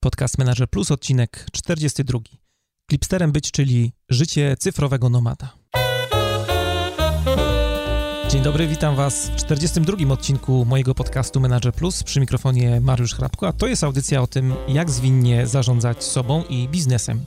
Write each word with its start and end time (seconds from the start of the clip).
Podcast 0.00 0.38
Manager 0.38 0.68
Plus, 0.68 0.90
odcinek 0.90 1.46
42. 1.52 2.18
Clipsterem 2.90 3.32
być, 3.32 3.50
czyli 3.50 3.92
życie 4.08 4.56
cyfrowego 4.58 5.08
nomada. 5.08 5.54
Dzień 8.28 8.42
dobry, 8.42 8.68
witam 8.68 8.96
Was 8.96 9.30
w 9.30 9.36
42. 9.36 10.12
odcinku 10.12 10.64
mojego 10.64 10.94
podcastu 10.94 11.40
Manager 11.40 11.72
Plus 11.72 12.02
przy 12.02 12.20
mikrofonie 12.20 12.80
Mariusz 12.80 13.14
Hrabko, 13.14 13.48
a 13.48 13.52
to 13.52 13.66
jest 13.66 13.84
audycja 13.84 14.22
o 14.22 14.26
tym, 14.26 14.54
jak 14.68 14.90
zwinnie 14.90 15.46
zarządzać 15.46 16.04
sobą 16.04 16.44
i 16.44 16.68
biznesem. 16.68 17.24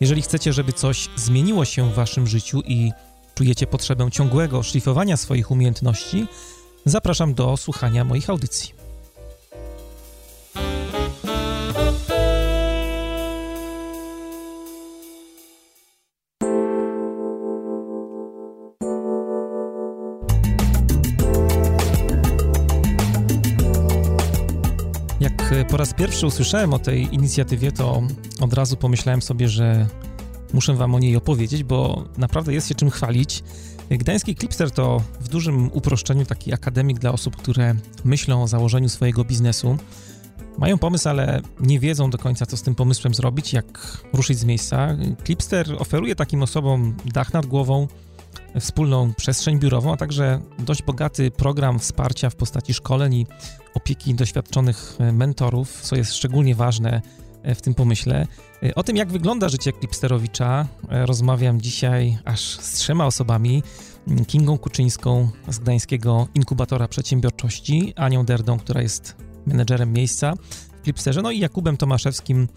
Jeżeli 0.00 0.22
chcecie, 0.22 0.52
żeby 0.52 0.72
coś 0.72 1.08
zmieniło 1.16 1.64
się 1.64 1.90
w 1.90 1.94
Waszym 1.94 2.26
życiu 2.26 2.62
i 2.66 2.92
czujecie 3.34 3.66
potrzebę 3.66 4.10
ciągłego 4.10 4.62
szlifowania 4.62 5.16
swoich 5.16 5.50
umiejętności, 5.50 6.26
zapraszam 6.86 7.34
do 7.34 7.56
słuchania 7.56 8.04
moich 8.04 8.30
audycji. 8.30 8.73
Po 25.68 25.76
raz 25.76 25.94
pierwszy 25.94 26.26
usłyszałem 26.26 26.74
o 26.74 26.78
tej 26.78 27.14
inicjatywie, 27.14 27.72
to 27.72 28.02
od 28.40 28.52
razu 28.52 28.76
pomyślałem 28.76 29.22
sobie, 29.22 29.48
że 29.48 29.86
muszę 30.52 30.74
Wam 30.74 30.94
o 30.94 30.98
niej 30.98 31.16
opowiedzieć, 31.16 31.64
bo 31.64 32.04
naprawdę 32.18 32.54
jest 32.54 32.68
się 32.68 32.74
czym 32.74 32.90
chwalić. 32.90 33.42
Gdański 33.90 34.34
Clipster 34.34 34.70
to 34.70 35.02
w 35.20 35.28
dużym 35.28 35.72
uproszczeniu 35.72 36.24
taki 36.24 36.52
akademik 36.52 36.98
dla 36.98 37.12
osób, 37.12 37.36
które 37.36 37.74
myślą 38.04 38.42
o 38.42 38.48
założeniu 38.48 38.88
swojego 38.88 39.24
biznesu. 39.24 39.76
Mają 40.58 40.78
pomysł, 40.78 41.08
ale 41.08 41.40
nie 41.60 41.80
wiedzą 41.80 42.10
do 42.10 42.18
końca, 42.18 42.46
co 42.46 42.56
z 42.56 42.62
tym 42.62 42.74
pomysłem 42.74 43.14
zrobić, 43.14 43.52
jak 43.52 43.98
ruszyć 44.12 44.38
z 44.38 44.44
miejsca. 44.44 44.96
Clipster 45.24 45.76
oferuje 45.78 46.14
takim 46.14 46.42
osobom 46.42 46.96
dach 47.04 47.32
nad 47.32 47.46
głową, 47.46 47.88
wspólną 48.60 49.14
przestrzeń 49.14 49.58
biurową, 49.58 49.92
a 49.92 49.96
także 49.96 50.40
dość 50.58 50.82
bogaty 50.82 51.30
program 51.30 51.78
wsparcia 51.78 52.30
w 52.30 52.36
postaci 52.36 52.74
szkoleń 52.74 53.14
i 53.14 53.26
opieki 53.74 54.14
doświadczonych 54.14 54.96
mentorów, 55.12 55.80
co 55.82 55.96
jest 55.96 56.14
szczególnie 56.14 56.54
ważne 56.54 57.02
w 57.54 57.60
tym 57.60 57.74
pomyśle. 57.74 58.26
O 58.74 58.82
tym, 58.82 58.96
jak 58.96 59.12
wygląda 59.12 59.48
życie 59.48 59.72
Klipsterowicza, 59.72 60.66
rozmawiam 60.88 61.60
dzisiaj 61.60 62.18
aż 62.24 62.40
z 62.40 62.72
trzema 62.72 63.06
osobami. 63.06 63.62
Kingą 64.26 64.58
Kuczyńską 64.58 65.28
z 65.48 65.58
Gdańskiego 65.58 66.28
Inkubatora 66.34 66.88
Przedsiębiorczości, 66.88 67.92
Anią 67.96 68.24
Derdą, 68.24 68.58
która 68.58 68.82
jest 68.82 69.16
menedżerem 69.46 69.92
miejsca 69.92 70.34
w 70.78 70.82
Klipsterze, 70.82 71.22
no 71.22 71.30
i 71.30 71.38
Jakubem 71.38 71.76
Tomaszewskim, 71.76 72.48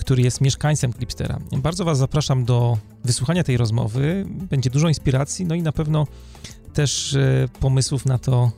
który 0.00 0.22
jest 0.22 0.40
mieszkańcem 0.40 0.92
Klipstera. 0.92 1.38
Bardzo 1.52 1.84
Was 1.84 1.98
zapraszam 1.98 2.44
do 2.44 2.78
wysłuchania 3.04 3.44
tej 3.44 3.56
rozmowy. 3.56 4.26
Będzie 4.28 4.70
dużo 4.70 4.88
inspiracji, 4.88 5.44
no 5.46 5.54
i 5.54 5.62
na 5.62 5.72
pewno 5.72 6.06
też 6.74 7.16
pomysłów 7.60 8.06
na 8.06 8.18
to, 8.18 8.52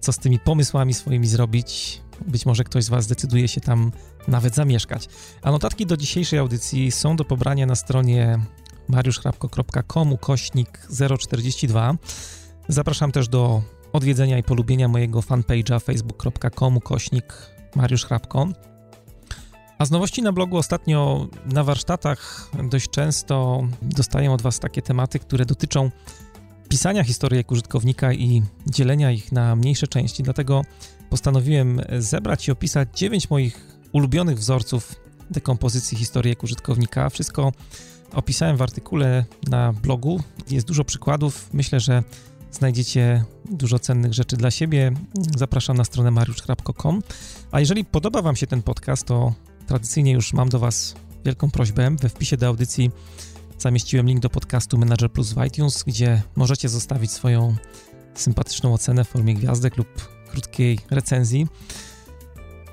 co 0.00 0.12
z 0.12 0.18
tymi 0.18 0.38
pomysłami 0.38 0.94
swoimi 0.94 1.26
zrobić. 1.26 2.00
Być 2.26 2.46
może 2.46 2.64
ktoś 2.64 2.84
z 2.84 2.88
Was 2.88 3.04
zdecyduje 3.04 3.48
się 3.48 3.60
tam 3.60 3.92
nawet 4.28 4.54
zamieszkać. 4.54 5.08
A 5.42 5.50
notatki 5.50 5.86
do 5.86 5.96
dzisiejszej 5.96 6.38
audycji 6.38 6.90
są 6.90 7.16
do 7.16 7.24
pobrania 7.24 7.66
na 7.66 7.74
stronie 7.74 8.38
mariuszchrapko.com 8.88 10.16
kośnik 10.16 10.88
042. 11.18 11.94
Zapraszam 12.68 13.12
też 13.12 13.28
do 13.28 13.62
odwiedzenia 13.92 14.38
i 14.38 14.42
polubienia 14.42 14.88
mojego 14.88 15.20
fanpage'a 15.20 15.80
facebook.com 15.80 16.80
kośnik. 16.80 17.32
A 19.78 19.84
z 19.84 19.90
nowości 19.90 20.22
na 20.22 20.32
blogu 20.32 20.56
ostatnio 20.56 21.28
na 21.46 21.64
warsztatach 21.64 22.50
dość 22.70 22.90
często 22.90 23.62
dostaję 23.82 24.32
od 24.32 24.42
Was 24.42 24.58
takie 24.58 24.82
tematy, 24.82 25.18
które 25.18 25.44
dotyczą 25.44 25.90
pisania 26.68 27.04
historyjek 27.04 27.50
użytkownika 27.50 28.12
i 28.12 28.42
dzielenia 28.66 29.10
ich 29.10 29.32
na 29.32 29.56
mniejsze 29.56 29.88
części. 29.88 30.22
Dlatego 30.22 30.62
postanowiłem 31.10 31.80
zebrać 31.98 32.48
i 32.48 32.52
opisać 32.52 32.88
9 32.94 33.30
moich 33.30 33.78
ulubionych 33.92 34.38
wzorców 34.38 34.94
dekompozycji 35.30 35.98
historyjek 35.98 36.42
użytkownika. 36.42 37.08
Wszystko 37.08 37.52
opisałem 38.12 38.56
w 38.56 38.62
artykule 38.62 39.24
na 39.48 39.72
blogu. 39.72 40.20
Jest 40.50 40.66
dużo 40.66 40.84
przykładów. 40.84 41.48
Myślę, 41.52 41.80
że 41.80 42.02
znajdziecie 42.50 43.24
dużo 43.50 43.78
cennych 43.78 44.14
rzeczy 44.14 44.36
dla 44.36 44.50
siebie. 44.50 44.92
Zapraszam 45.36 45.76
na 45.76 45.84
stronę 45.84 46.10
mariuszchrapko.com. 46.10 47.02
A 47.50 47.60
jeżeli 47.60 47.84
podoba 47.84 48.22
Wam 48.22 48.36
się 48.36 48.46
ten 48.46 48.62
podcast, 48.62 49.06
to 49.06 49.32
tradycyjnie 49.68 50.12
już 50.12 50.32
mam 50.32 50.48
do 50.48 50.58
Was 50.58 50.94
wielką 51.24 51.50
prośbę. 51.50 51.96
We 52.00 52.08
wpisie 52.08 52.36
do 52.36 52.46
audycji 52.46 52.90
zamieściłem 53.58 54.06
link 54.06 54.20
do 54.20 54.30
podcastu 54.30 54.78
Manager 54.78 55.12
Plus 55.12 55.32
w 55.32 55.44
iTunes, 55.46 55.82
gdzie 55.86 56.22
możecie 56.36 56.68
zostawić 56.68 57.12
swoją 57.12 57.56
sympatyczną 58.14 58.74
ocenę 58.74 59.04
w 59.04 59.08
formie 59.08 59.34
gwiazdek 59.34 59.76
lub 59.76 60.08
krótkiej 60.30 60.78
recenzji. 60.90 61.46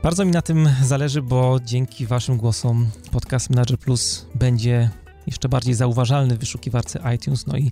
Bardzo 0.04 0.26
mi 0.26 0.32
na 0.32 0.42
tym 0.42 0.70
zależy, 0.84 1.22
bo 1.22 1.60
dzięki 1.66 2.06
Waszym 2.06 2.38
głosom 2.38 2.90
podcast 3.12 3.50
Manager 3.50 3.78
Plus 3.80 4.26
będzie 4.36 4.90
jeszcze 5.28 5.50
bardziej 5.50 5.74
zauważalny 5.74 6.36
w 6.36 6.40
wyszukiwarce 6.40 7.16
iTunes, 7.16 7.48
no 7.48 7.58
i 7.58 7.72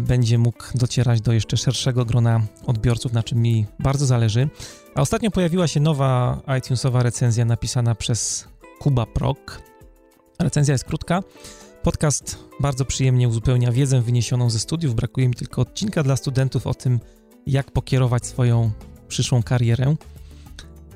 będzie 0.00 0.38
mógł 0.38 0.64
docierać 0.74 1.20
do 1.20 1.32
jeszcze 1.32 1.56
szerszego 1.56 2.04
grona 2.04 2.40
odbiorców, 2.66 3.12
na 3.12 3.22
czym 3.22 3.42
mi 3.42 3.66
bardzo 3.78 4.06
zależy. 4.06 4.48
A 4.94 5.00
ostatnio 5.00 5.30
pojawiła 5.30 5.68
się 5.68 5.80
nowa 5.80 6.42
iTunesowa 6.58 7.02
recenzja 7.02 7.44
napisana 7.44 7.94
przez 7.94 8.48
Kuba 8.78 9.06
Prok. 9.06 9.62
Recenzja 10.38 10.72
jest 10.72 10.84
krótka. 10.84 11.22
Podcast 11.82 12.38
bardzo 12.60 12.84
przyjemnie 12.84 13.28
uzupełnia 13.28 13.72
wiedzę 13.72 14.00
wyniesioną 14.00 14.50
ze 14.50 14.58
studiów. 14.58 14.94
Brakuje 14.94 15.28
mi 15.28 15.34
tylko 15.34 15.62
odcinka 15.62 16.02
dla 16.02 16.16
studentów 16.16 16.66
o 16.66 16.74
tym, 16.74 17.00
jak 17.46 17.70
pokierować 17.70 18.26
swoją 18.26 18.70
przyszłą 19.08 19.42
karierę. 19.42 19.94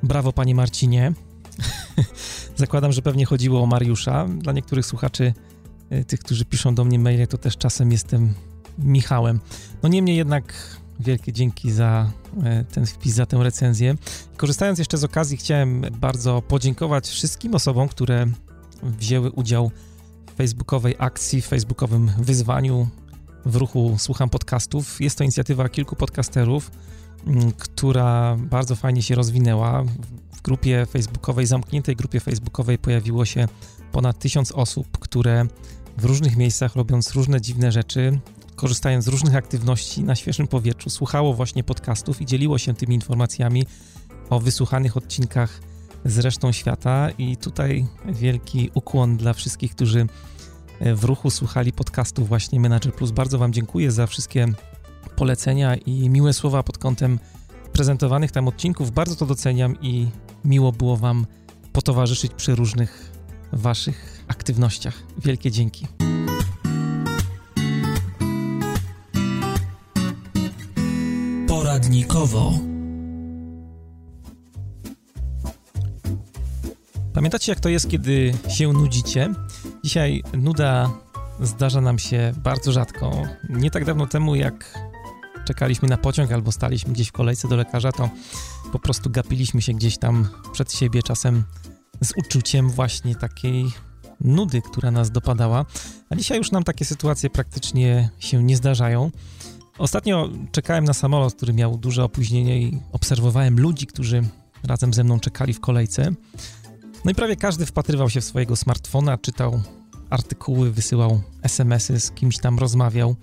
Brawo, 0.02 0.32
panie 0.32 0.54
Marcinie. 0.54 1.12
Zakładam, 2.56 2.92
że 2.92 3.02
pewnie 3.02 3.26
chodziło 3.26 3.62
o 3.62 3.66
Mariusza. 3.66 4.26
Dla 4.38 4.52
niektórych 4.52 4.86
słuchaczy, 4.86 5.34
tych, 6.06 6.20
którzy 6.20 6.44
piszą 6.44 6.74
do 6.74 6.84
mnie 6.84 6.98
maile, 6.98 7.26
to 7.26 7.38
też 7.38 7.56
czasem 7.56 7.92
jestem 7.92 8.34
Michałem. 8.78 9.40
No 9.82 9.88
niemniej 9.88 10.16
jednak 10.16 10.54
wielkie 11.00 11.32
dzięki 11.32 11.72
za 11.72 12.10
ten 12.72 12.86
wpis, 12.86 13.14
za 13.14 13.26
tę 13.26 13.36
recenzję. 13.42 13.94
Korzystając 14.36 14.78
jeszcze 14.78 14.98
z 14.98 15.04
okazji, 15.04 15.36
chciałem 15.36 15.80
bardzo 16.00 16.42
podziękować 16.42 17.08
wszystkim 17.08 17.54
osobom, 17.54 17.88
które 17.88 18.26
wzięły 18.82 19.30
udział 19.30 19.70
w 20.32 20.36
facebookowej 20.36 20.94
akcji, 20.98 21.42
w 21.42 21.46
facebookowym 21.46 22.10
wyzwaniu 22.18 22.88
w 23.46 23.56
ruchu 23.56 23.96
Słucham 23.98 24.30
Podcastów. 24.30 25.00
Jest 25.00 25.18
to 25.18 25.24
inicjatywa 25.24 25.68
kilku 25.68 25.96
podcasterów, 25.96 26.70
która 27.58 28.36
bardzo 28.38 28.76
fajnie 28.76 29.02
się 29.02 29.14
rozwinęła. 29.14 29.84
W 30.32 30.42
grupie 30.42 30.86
facebookowej, 30.86 31.46
zamkniętej 31.46 31.96
grupie 31.96 32.20
facebookowej 32.20 32.78
pojawiło 32.78 33.24
się 33.24 33.48
ponad 33.92 34.18
tysiąc 34.18 34.52
osób, 34.52 34.98
które 34.98 35.46
w 35.98 36.04
różnych 36.04 36.36
miejscach, 36.36 36.76
robiąc 36.76 37.12
różne 37.12 37.40
dziwne 37.40 37.72
rzeczy, 37.72 38.20
korzystając 38.56 39.04
z 39.04 39.08
różnych 39.08 39.34
aktywności 39.34 40.02
na 40.02 40.14
świeżym 40.14 40.46
powietrzu, 40.46 40.90
słuchało 40.90 41.34
właśnie 41.34 41.64
podcastów 41.64 42.20
i 42.20 42.26
dzieliło 42.26 42.58
się 42.58 42.74
tymi 42.74 42.94
informacjami 42.94 43.66
o 44.30 44.40
wysłuchanych 44.40 44.96
odcinkach 44.96 45.60
z 46.04 46.18
resztą 46.18 46.52
świata. 46.52 47.10
I 47.18 47.36
tutaj 47.36 47.86
wielki 48.06 48.70
ukłon 48.74 49.16
dla 49.16 49.32
wszystkich, 49.32 49.74
którzy 49.74 50.06
w 50.80 51.04
ruchu 51.04 51.30
słuchali 51.30 51.72
podcastów 51.72 52.28
właśnie 52.28 52.60
Manager 52.60 52.94
Plus. 52.94 53.10
Bardzo 53.10 53.38
Wam 53.38 53.52
dziękuję 53.52 53.90
za 53.90 54.06
wszystkie 54.06 54.46
polecenia 55.16 55.76
i 55.76 56.10
miłe 56.10 56.32
słowa 56.32 56.62
pod 56.62 56.78
kątem 56.78 57.18
prezentowanych 57.72 58.30
tam 58.30 58.48
odcinków. 58.48 58.90
Bardzo 58.90 59.16
to 59.16 59.26
doceniam 59.26 59.76
i 59.80 60.08
miło 60.44 60.72
było 60.72 60.96
Wam 60.96 61.26
potowarzyszyć 61.72 62.32
przy 62.34 62.54
różnych 62.54 63.12
Waszych 63.52 64.24
aktywnościach. 64.28 65.02
Wielkie 65.18 65.50
dzięki. 65.50 65.86
Poradnikowo. 71.84 72.52
Pamiętacie, 77.14 77.52
jak 77.52 77.60
to 77.60 77.68
jest, 77.68 77.88
kiedy 77.90 78.34
się 78.48 78.72
nudzicie? 78.72 79.34
Dzisiaj 79.84 80.22
nuda 80.38 80.90
zdarza 81.40 81.80
nam 81.80 81.98
się 81.98 82.32
bardzo 82.36 82.72
rzadko. 82.72 83.22
Nie 83.48 83.70
tak 83.70 83.84
dawno 83.84 84.06
temu, 84.06 84.34
jak 84.34 84.78
czekaliśmy 85.44 85.88
na 85.88 85.96
pociąg 85.96 86.32
albo 86.32 86.52
staliśmy 86.52 86.92
gdzieś 86.92 87.08
w 87.08 87.12
kolejce 87.12 87.48
do 87.48 87.56
lekarza, 87.56 87.92
to 87.92 88.10
po 88.72 88.78
prostu 88.78 89.10
gapiliśmy 89.10 89.62
się 89.62 89.72
gdzieś 89.72 89.98
tam 89.98 90.28
przed 90.52 90.72
siebie, 90.72 91.02
czasem 91.02 91.44
z 92.02 92.12
uczuciem 92.16 92.70
właśnie 92.70 93.16
takiej 93.16 93.72
nudy, 94.20 94.62
która 94.62 94.90
nas 94.90 95.10
dopadała. 95.10 95.64
A 96.10 96.16
dzisiaj 96.16 96.38
już 96.38 96.50
nam 96.50 96.64
takie 96.64 96.84
sytuacje 96.84 97.30
praktycznie 97.30 98.10
się 98.18 98.42
nie 98.42 98.56
zdarzają. 98.56 99.10
Ostatnio 99.78 100.28
czekałem 100.52 100.84
na 100.84 100.92
samolot, 100.92 101.34
który 101.34 101.52
miał 101.52 101.78
duże 101.78 102.04
opóźnienie 102.04 102.62
i 102.62 102.80
obserwowałem 102.92 103.60
ludzi, 103.60 103.86
którzy 103.86 104.22
razem 104.64 104.94
ze 104.94 105.04
mną 105.04 105.20
czekali 105.20 105.52
w 105.52 105.60
kolejce. 105.60 106.14
No 107.04 107.10
i 107.10 107.14
prawie 107.14 107.36
każdy 107.36 107.66
wpatrywał 107.66 108.10
się 108.10 108.20
w 108.20 108.24
swojego 108.24 108.56
smartfona, 108.56 109.18
czytał 109.18 109.62
artykuły, 110.10 110.70
wysyłał 110.70 111.20
SMS-y, 111.42 112.00
z 112.00 112.10
kimś 112.10 112.38
tam 112.38 112.58
rozmawiał 112.58 113.16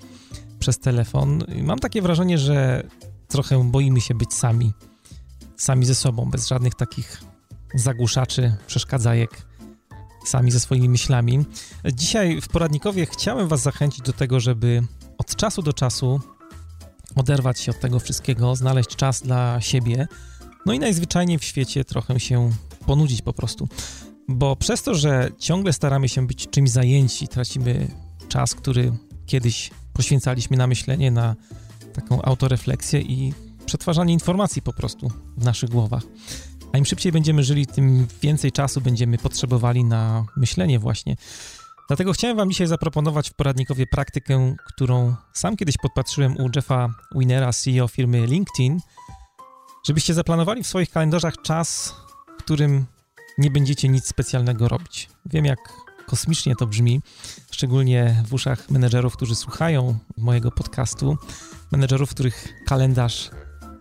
przez 0.59 0.80
telefon. 0.80 1.44
I 1.56 1.63
mam 1.63 1.80
takie 1.80 2.01
wrażenie, 2.01 2.38
że 2.38 2.83
trochę 3.27 3.63
boimy 3.63 4.01
się 4.01 4.15
być 4.15 4.33
sami, 4.33 4.74
sami 5.57 5.86
ze 5.86 5.95
sobą, 5.95 6.25
bez 6.25 6.48
żadnych 6.48 6.75
takich 6.75 7.21
zagłuszaczy, 7.74 8.56
przeszkadzajek, 8.68 9.45
sami 10.25 10.51
ze 10.51 10.59
swoimi 10.59 10.89
myślami. 10.89 11.45
Dzisiaj 11.94 12.42
w 12.42 12.48
poradnikowie 12.48 13.06
chciałem 13.06 13.48
Was 13.48 13.62
zachęcić 13.62 14.01
do 14.01 14.13
tego, 14.13 14.39
żeby 14.39 14.83
od 15.18 15.36
czasu 15.36 15.62
do 15.62 15.74
czasu 15.74 16.19
oderwać 17.16 17.60
się 17.60 17.72
od 17.72 17.80
tego 17.80 18.00
wszystkiego, 18.00 18.56
znaleźć 18.56 18.96
czas 18.96 19.22
dla 19.22 19.62
siebie, 19.62 20.08
no 20.66 20.74
i 20.74 20.80
najzwyczajniej 20.80 21.40
w 21.40 21.44
świecie 21.44 21.86
trochę 21.86 22.19
się 22.19 22.52
ponudzić 22.86 23.22
po 23.22 23.34
prostu. 23.34 23.68
Bo 24.28 24.56
przez 24.56 24.84
to, 24.84 24.96
że 24.96 25.30
ciągle 25.40 25.74
staramy 25.74 26.10
się 26.10 26.28
być 26.28 26.50
czymś 26.50 26.69
zajęci, 26.69 27.28
tracimy 27.28 27.88
czas, 28.30 28.56
który 28.56 28.94
kiedyś 29.25 29.72
poświęcaliśmy 29.94 30.58
na 30.58 30.68
myślenie, 30.68 31.12
na 31.12 31.36
taką 31.94 32.22
autorefleksję 32.22 33.02
i 33.02 33.34
przetwarzanie 33.66 34.13
informacji 34.13 34.62
po 34.62 34.74
prostu 34.74 35.12
w 35.38 35.46
naszych 35.46 35.69
głowach. 35.69 36.04
A 36.74 36.78
im 36.78 36.86
szybciej 36.86 37.12
będziemy 37.12 37.44
żyli, 37.44 37.68
tym 37.68 38.08
więcej 38.22 38.52
czasu 38.52 38.81
będziemy 38.81 39.18
potrzebowali 39.18 39.84
na 39.84 40.25
myślenie 40.38 40.80
właśnie. 40.80 41.16
Dlatego 41.91 42.13
chciałem 42.13 42.38
Wam 42.38 42.49
dzisiaj 42.49 42.67
zaproponować 42.67 43.29
w 43.29 43.33
poradnikowie 43.33 43.88
praktykę, 43.88 44.55
którą 44.65 45.15
sam 45.33 45.57
kiedyś 45.57 45.77
podpatrzyłem 45.77 46.38
u 46.38 46.49
Jeffa 46.55 46.89
Winera, 47.15 47.53
CEO 47.53 47.88
firmy 47.88 48.27
LinkedIn, 48.27 48.79
żebyście 49.88 50.13
zaplanowali 50.13 50.63
w 50.63 50.67
swoich 50.67 50.89
kalendarzach 50.89 51.33
czas, 51.41 51.95
w 52.39 52.43
którym 52.43 52.85
nie 53.38 53.51
będziecie 53.51 53.89
nic 53.89 54.07
specjalnego 54.07 54.67
robić. 54.67 55.09
Wiem, 55.25 55.45
jak 55.45 55.59
kosmicznie 56.07 56.55
to 56.55 56.67
brzmi, 56.67 57.01
szczególnie 57.51 58.23
w 58.27 58.33
uszach 58.33 58.69
menedżerów, 58.69 59.15
którzy 59.15 59.35
słuchają 59.35 59.97
mojego 60.17 60.51
podcastu, 60.51 61.17
menedżerów, 61.71 62.09
których 62.09 62.53
kalendarz 62.65 63.29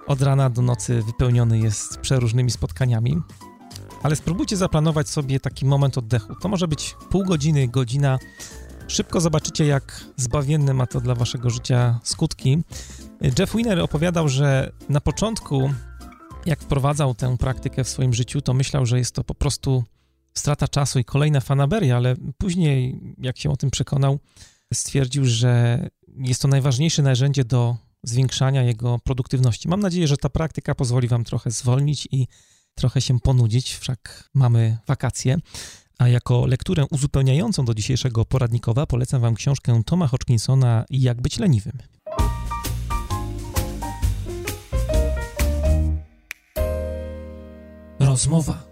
od 0.06 0.22
rana 0.22 0.50
do 0.50 0.62
nocy 0.62 1.02
wypełniony 1.02 1.58
jest 1.58 1.98
przeróżnymi 1.98 2.50
spotkaniami. 2.50 3.22
Ale 4.02 4.17
spróbujcie 4.17 4.56
zaplanować 4.56 5.08
sobie 5.08 5.41
taki 5.41 5.64
moment 5.67 5.99
oddechu. 5.99 6.35
To 6.35 6.49
może 6.49 6.69
być 6.69 6.97
pół 7.11 7.25
godziny, 7.25 7.69
godzina. 7.69 8.19
Szybko 8.88 9.20
zobaczycie, 9.20 9.67
jak 9.67 10.05
zbawienne 10.17 10.75
ma 10.75 10.87
to 10.87 11.00
dla 11.00 11.14
waszego 11.14 11.50
życia 11.50 12.00
skutki. 12.02 12.58
Jeff 13.38 13.56
Winner 13.56 13.81
opowiadał, 13.81 14.29
że 14.29 14.73
na 14.88 15.00
początku, 15.00 15.70
jak 16.47 16.61
wprowadzał 16.61 17.14
tę 17.14 17.37
praktykę 17.37 17.85
w 17.85 17.88
swoim 17.88 18.14
życiu, 18.14 18.41
to 18.41 18.55
myślał, 18.55 18.87
że 18.87 18.99
jest 18.99 19.14
to 19.14 19.25
po 19.25 19.35
prostu 19.35 19.85
strata 20.35 20.69
czasu 20.69 20.99
i 20.99 21.05
kolejna 21.05 21.41
fanaberia, 21.41 21.96
ale 21.96 22.17
później, 22.38 23.00
jak 23.19 23.38
się 23.38 23.50
o 23.50 23.56
tym 23.56 23.70
przekonał, 23.70 24.19
stwierdził, 24.75 25.25
że 25.25 25.79
jest 26.17 26.43
to 26.43 26.49
najważniejsze 26.49 27.03
narzędzie 27.03 27.44
do 27.44 27.76
zwiększania 28.03 28.62
jego 28.62 28.99
produktywności. 28.99 29.69
Mam 29.69 29.81
nadzieję, 29.81 30.08
że 30.08 30.17
ta 30.17 30.29
praktyka 30.29 30.75
pozwoli 30.75 31.08
Wam 31.08 31.25
trochę 31.25 31.50
zwolnić 31.50 32.08
i 32.11 32.26
trochę 32.81 33.00
się 33.00 33.21
ponudzić, 33.21 33.75
wszak 33.75 34.31
mamy 34.35 34.79
wakacje. 34.87 35.37
A 35.99 36.09
jako 36.09 36.47
lekturę 36.47 36.85
uzupełniającą 36.91 37.65
do 37.65 37.75
dzisiejszego 37.75 38.25
poradnikowa 38.25 38.87
polecam 38.87 39.21
Wam 39.21 39.35
książkę 39.35 39.82
Toma 39.87 40.06
Hodgkinsona 40.06 40.85
Jak 40.91 41.23
być 41.23 41.38
leniwym. 41.38 41.79
Rozmowa. 47.99 48.65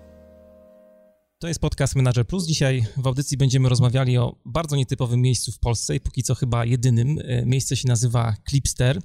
To 1.38 1.48
jest 1.48 1.60
podcast 1.60 1.96
Manager 1.96 2.26
Plus. 2.26 2.46
Dzisiaj 2.46 2.86
w 2.96 3.06
audycji 3.06 3.36
będziemy 3.36 3.68
rozmawiali 3.68 4.18
o 4.18 4.36
bardzo 4.44 4.76
nietypowym 4.76 5.20
miejscu 5.20 5.52
w 5.52 5.58
Polsce 5.58 5.96
i 5.96 6.00
póki 6.00 6.22
co 6.22 6.34
chyba 6.34 6.64
jedynym. 6.64 7.18
E, 7.24 7.46
miejsce 7.46 7.76
się 7.76 7.88
nazywa 7.88 8.34
Clipster. 8.48 9.00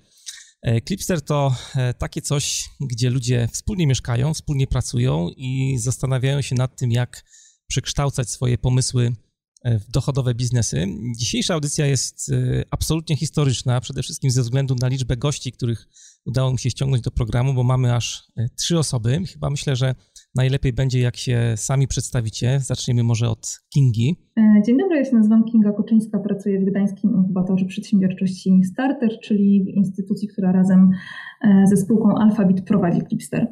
E, 0.63 0.81
Clipster 0.81 1.21
to 1.21 1.55
e, 1.75 1.93
takie 1.93 2.21
coś, 2.21 2.69
gdzie 2.81 3.09
ludzie 3.09 3.47
wspólnie 3.51 3.87
mieszkają, 3.87 4.33
wspólnie 4.33 4.67
pracują 4.67 5.29
i 5.37 5.77
zastanawiają 5.79 6.41
się 6.41 6.55
nad 6.55 6.75
tym, 6.75 6.91
jak 6.91 7.23
przekształcać 7.67 8.29
swoje 8.29 8.57
pomysły 8.57 9.15
w 9.65 9.91
dochodowe 9.91 10.35
biznesy. 10.35 10.87
Dzisiejsza 11.17 11.53
audycja 11.53 11.85
jest 11.85 12.31
absolutnie 12.71 13.17
historyczna, 13.17 13.81
przede 13.81 14.03
wszystkim 14.03 14.31
ze 14.31 14.41
względu 14.41 14.75
na 14.75 14.87
liczbę 14.87 15.17
gości, 15.17 15.51
których 15.51 15.87
udało 16.25 16.51
mi 16.51 16.59
się 16.59 16.69
ściągnąć 16.69 17.03
do 17.03 17.11
programu, 17.11 17.53
bo 17.53 17.63
mamy 17.63 17.95
aż 17.95 18.23
trzy 18.57 18.79
osoby. 18.79 19.21
Chyba 19.33 19.49
myślę, 19.49 19.75
że 19.75 19.95
najlepiej 20.35 20.73
będzie, 20.73 20.99
jak 20.99 21.17
się 21.17 21.53
sami 21.55 21.87
przedstawicie. 21.87 22.59
Zaczniemy 22.59 23.03
może 23.03 23.29
od 23.29 23.59
Kingi. 23.73 24.15
E, 24.37 24.61
dzień 24.65 24.77
dobry, 24.77 24.97
ja 24.97 25.05
się 25.05 25.15
nazywam 25.15 25.43
Kinga 25.43 25.71
Koczyńska, 25.71 26.19
pracuję 26.19 26.59
w 26.59 26.65
Gdańskim 26.65 27.11
Inkubatorze 27.15 27.65
Przedsiębiorczości 27.65 28.61
Starter, 28.63 29.19
czyli 29.23 29.63
w 29.63 29.67
instytucji, 29.67 30.27
która 30.27 30.51
razem 30.51 30.89
e, 31.41 31.67
ze 31.67 31.77
spółką 31.77 32.15
Alphabit 32.17 32.65
prowadzi 32.65 33.01
Clipster. 33.07 33.47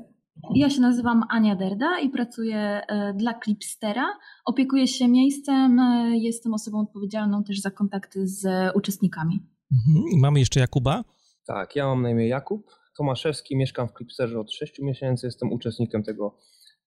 Ja 0.55 0.69
się 0.69 0.81
nazywam 0.81 1.23
Ania 1.29 1.55
Derda 1.55 1.99
i 2.03 2.09
pracuję 2.09 2.57
e, 2.57 3.13
dla 3.13 3.39
Clipstera. 3.43 4.05
Opiekuję 4.45 4.87
się 4.87 5.07
miejscem, 5.07 5.79
jestem 6.13 6.53
osobą 6.53 6.79
odpowiedzialną 6.79 7.43
też 7.43 7.61
za 7.61 7.71
kontakty 7.71 8.27
z 8.27 8.47
uczestnikami. 8.75 9.39
Mhm. 9.71 10.05
I 10.13 10.17
mamy 10.19 10.39
jeszcze 10.39 10.59
Jakuba. 10.59 11.03
Tak, 11.47 11.75
ja 11.75 11.85
mam 11.85 12.01
na 12.01 12.09
imię 12.09 12.27
Jakub 12.27 12.65
Tomaszewski, 12.97 13.57
mieszkam 13.57 13.87
w 13.87 13.93
Clipsterze 13.97 14.39
od 14.39 14.51
6 14.51 14.79
miesięcy, 14.79 15.27
jestem 15.27 15.51
uczestnikiem 15.51 16.03
tego 16.03 16.37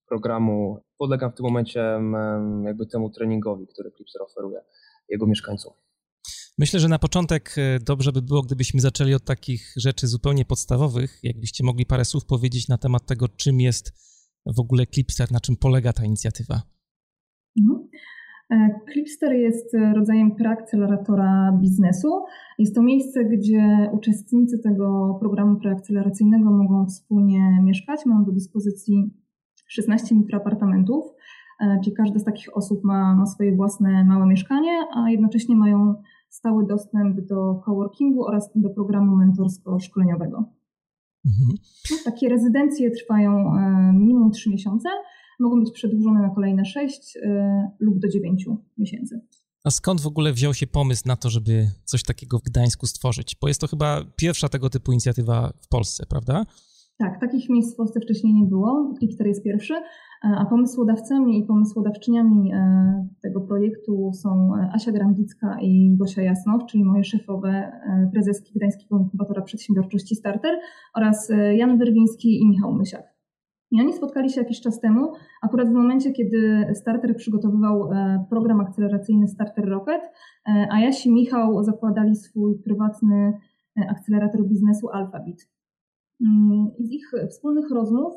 programu. 0.08 0.78
Podlegam 0.98 1.32
w 1.32 1.34
tym 1.34 1.46
momencie 1.46 2.00
jakby 2.64 2.86
temu 2.86 3.10
treningowi, 3.10 3.66
który 3.66 3.90
Clipster 3.90 4.22
oferuje 4.22 4.60
jego 5.08 5.26
mieszkańcom. 5.26 5.72
Myślę, 6.58 6.80
że 6.80 6.88
na 6.88 6.98
początek 6.98 7.54
e, 7.58 7.78
dobrze 7.80 8.12
by 8.12 8.22
było, 8.22 8.42
gdybyśmy 8.42 8.80
zaczęli 8.80 9.14
od 9.14 9.24
takich 9.24 9.72
rzeczy 9.76 10.06
zupełnie 10.06 10.44
podstawowych. 10.44 11.18
Jakbyście 11.22 11.64
mogli 11.64 11.86
parę 11.86 12.04
słów 12.04 12.26
powiedzieć 12.26 12.68
na 12.68 12.78
temat 12.78 13.06
tego, 13.06 13.28
czym 13.28 13.60
jest 13.60 13.92
w 14.56 14.60
ogóle 14.60 14.86
Clipster, 14.86 15.32
na 15.32 15.40
czym 15.40 15.56
polega 15.56 15.92
ta 15.92 16.04
inicjatywa. 16.04 16.62
Mhm. 17.60 17.88
E, 18.50 18.80
Clipster 18.92 19.32
jest 19.32 19.76
rodzajem 19.94 20.36
preakceleratora 20.36 21.58
biznesu. 21.60 22.08
Jest 22.58 22.74
to 22.74 22.82
miejsce, 22.82 23.24
gdzie 23.24 23.90
uczestnicy 23.92 24.58
tego 24.58 25.16
programu 25.20 25.60
preakceleracyjnego 25.60 26.50
mogą 26.50 26.86
wspólnie 26.86 27.60
mieszkać, 27.62 28.06
mają 28.06 28.24
do 28.24 28.32
dyspozycji 28.32 29.23
16 29.66 30.14
mikroapartamentów, 30.14 31.04
e, 31.60 31.80
czyli 31.84 31.96
każda 31.96 32.18
z 32.18 32.24
takich 32.24 32.56
osób 32.56 32.84
ma, 32.84 33.14
ma 33.14 33.26
swoje 33.26 33.56
własne 33.56 34.04
małe 34.04 34.26
mieszkanie, 34.26 34.86
a 34.94 35.10
jednocześnie 35.10 35.56
mają 35.56 35.94
stały 36.28 36.66
dostęp 36.66 37.20
do 37.20 37.54
coworkingu 37.64 38.24
oraz 38.24 38.50
do 38.54 38.70
programu 38.70 39.16
mentorsko-szkoleniowego. 39.16 40.44
Mhm. 41.26 41.58
No, 41.90 41.96
takie 42.04 42.28
rezydencje 42.28 42.90
trwają 42.90 43.56
e, 43.56 43.92
minimum 43.92 44.30
3 44.30 44.50
miesiące, 44.50 44.88
mogą 45.40 45.60
być 45.60 45.72
przedłużone 45.72 46.22
na 46.22 46.30
kolejne 46.34 46.64
6 46.64 47.16
e, 47.16 47.70
lub 47.80 47.98
do 47.98 48.08
9 48.08 48.46
miesięcy. 48.78 49.20
A 49.64 49.70
skąd 49.70 50.00
w 50.00 50.06
ogóle 50.06 50.32
wziął 50.32 50.54
się 50.54 50.66
pomysł 50.66 51.02
na 51.06 51.16
to, 51.16 51.30
żeby 51.30 51.70
coś 51.84 52.02
takiego 52.02 52.38
w 52.38 52.42
Gdańsku 52.42 52.86
stworzyć? 52.86 53.36
Bo 53.40 53.48
jest 53.48 53.60
to 53.60 53.66
chyba 53.66 54.04
pierwsza 54.16 54.48
tego 54.48 54.70
typu 54.70 54.92
inicjatywa 54.92 55.52
w 55.60 55.68
Polsce, 55.68 56.06
prawda? 56.06 56.44
Tak, 56.98 57.20
takich 57.20 57.50
miejsc 57.50 57.74
w 57.74 57.76
Polsce 57.76 58.00
wcześniej 58.00 58.34
nie 58.34 58.46
było. 58.46 58.94
Clipster 58.98 59.26
jest 59.26 59.44
pierwszy, 59.44 59.74
e, 59.74 59.82
a 60.22 60.44
pomysłodawcami 60.44 61.38
i 61.38 61.46
pomysłodawczyniami 61.46 62.52
e, 62.52 63.08
tego 63.22 63.40
projektu 63.40 64.10
są 64.12 64.52
Asia 64.72 64.92
Grandicka 64.92 65.56
i 65.60 65.96
Gosia 65.96 66.22
Jasnow, 66.22 66.66
czyli 66.66 66.84
moje 66.84 67.04
szefowe 67.04 67.48
e, 67.50 68.10
prezeski 68.12 68.52
Gdańskiego 68.56 68.98
Inkubatora 68.98 69.42
Przedsiębiorczości 69.42 70.14
Starter 70.16 70.58
oraz 70.96 71.32
Jan 71.56 71.78
Wyrwiński 71.78 72.40
i 72.40 72.48
Michał 72.48 72.74
Mysiak. 72.74 73.14
I 73.70 73.80
oni 73.80 73.92
spotkali 73.92 74.30
się 74.30 74.40
jakiś 74.40 74.60
czas 74.60 74.80
temu, 74.80 75.12
akurat 75.42 75.68
w 75.68 75.72
momencie, 75.72 76.12
kiedy 76.12 76.66
Starter 76.74 77.16
przygotowywał 77.16 77.90
program 78.30 78.60
akceleracyjny 78.60 79.28
Starter 79.28 79.68
Rocket, 79.68 80.02
a 80.70 80.80
Jasi 80.80 81.08
i 81.08 81.12
Michał 81.12 81.62
zakładali 81.62 82.16
swój 82.16 82.58
prywatny 82.64 83.32
akcelerator 83.90 84.48
biznesu 84.48 84.88
Alphabet. 84.88 85.53
Mm, 86.20 86.66
I 86.78 86.86
z 86.86 86.90
ich 86.92 87.12
wspólnych 87.30 87.70
rozmów 87.70 88.14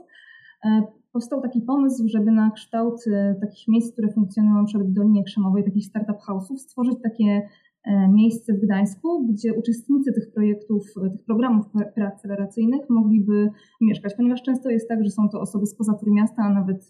e, 0.65 0.81
powstał 1.13 1.41
taki 1.41 1.61
pomysł, 1.61 2.03
żeby 2.07 2.31
na 2.31 2.51
kształt 2.51 3.07
e, 3.07 3.35
takich 3.41 3.67
miejsc, 3.67 3.93
które 3.93 4.11
funkcjonują 4.11 4.65
w 4.65 4.93
Dolinie 4.93 5.23
Krzemowej, 5.23 5.63
takich 5.63 5.85
startup 5.85 6.17
house'ów, 6.29 6.57
stworzyć 6.57 6.95
takie 7.03 7.49
e, 7.83 8.09
miejsce 8.09 8.53
w 8.53 8.61
Gdańsku, 8.61 9.27
gdzie 9.27 9.53
uczestnicy 9.53 10.13
tych 10.13 10.33
projektów, 10.33 10.83
tych 11.11 11.25
programów 11.25 11.65
preakceleracyjnych 11.95 12.89
mogliby 12.89 13.49
mieszkać, 13.81 14.15
ponieważ 14.15 14.41
często 14.41 14.69
jest 14.69 14.89
tak, 14.89 15.03
że 15.03 15.09
są 15.09 15.29
to 15.29 15.41
osoby 15.41 15.65
spoza 15.65 15.93
Trójmiasta, 15.93 16.43
a 16.43 16.53
nawet 16.53 16.83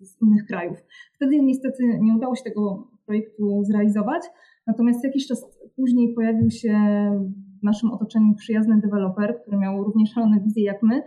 z 0.00 0.22
innych 0.22 0.46
krajów. 0.46 0.78
Wtedy 1.14 1.42
niestety 1.42 1.98
nie 2.00 2.16
udało 2.16 2.34
się 2.34 2.44
tego 2.44 2.90
projektu 3.06 3.64
zrealizować, 3.64 4.22
natomiast 4.66 5.04
jakiś 5.04 5.26
czas 5.26 5.46
później 5.76 6.14
pojawił 6.14 6.50
się 6.50 6.74
w 7.60 7.62
naszym 7.62 7.90
otoczeniu 7.90 8.34
przyjazny 8.34 8.80
deweloper, 8.80 9.38
który 9.42 9.56
miał 9.56 9.84
również 9.84 10.10
szalone 10.10 10.40
wizje 10.40 10.64
jak 10.64 10.82
my 10.82 11.02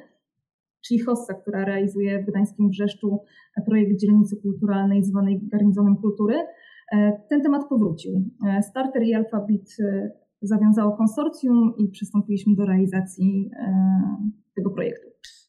czyli 0.87 0.99
Hossa, 0.99 1.33
która 1.33 1.65
realizuje 1.65 2.23
w 2.23 2.25
Gdańskim 2.25 2.69
Brzeszczu 2.69 3.19
projekt 3.65 3.99
dzielnicy 3.99 4.37
kulturalnej 4.41 5.03
zwanej 5.03 5.41
Garnizonem 5.43 5.95
Kultury. 5.95 6.35
Ten 7.29 7.41
temat 7.43 7.69
powrócił. 7.69 8.29
Starter 8.61 9.03
i 9.03 9.13
Alphabet 9.13 9.77
zawiązało 10.41 10.97
konsorcjum 10.97 11.73
i 11.77 11.87
przystąpiliśmy 11.87 12.55
do 12.55 12.65
realizacji 12.65 13.51
tego 14.55 14.69
projektu. 14.69 15.07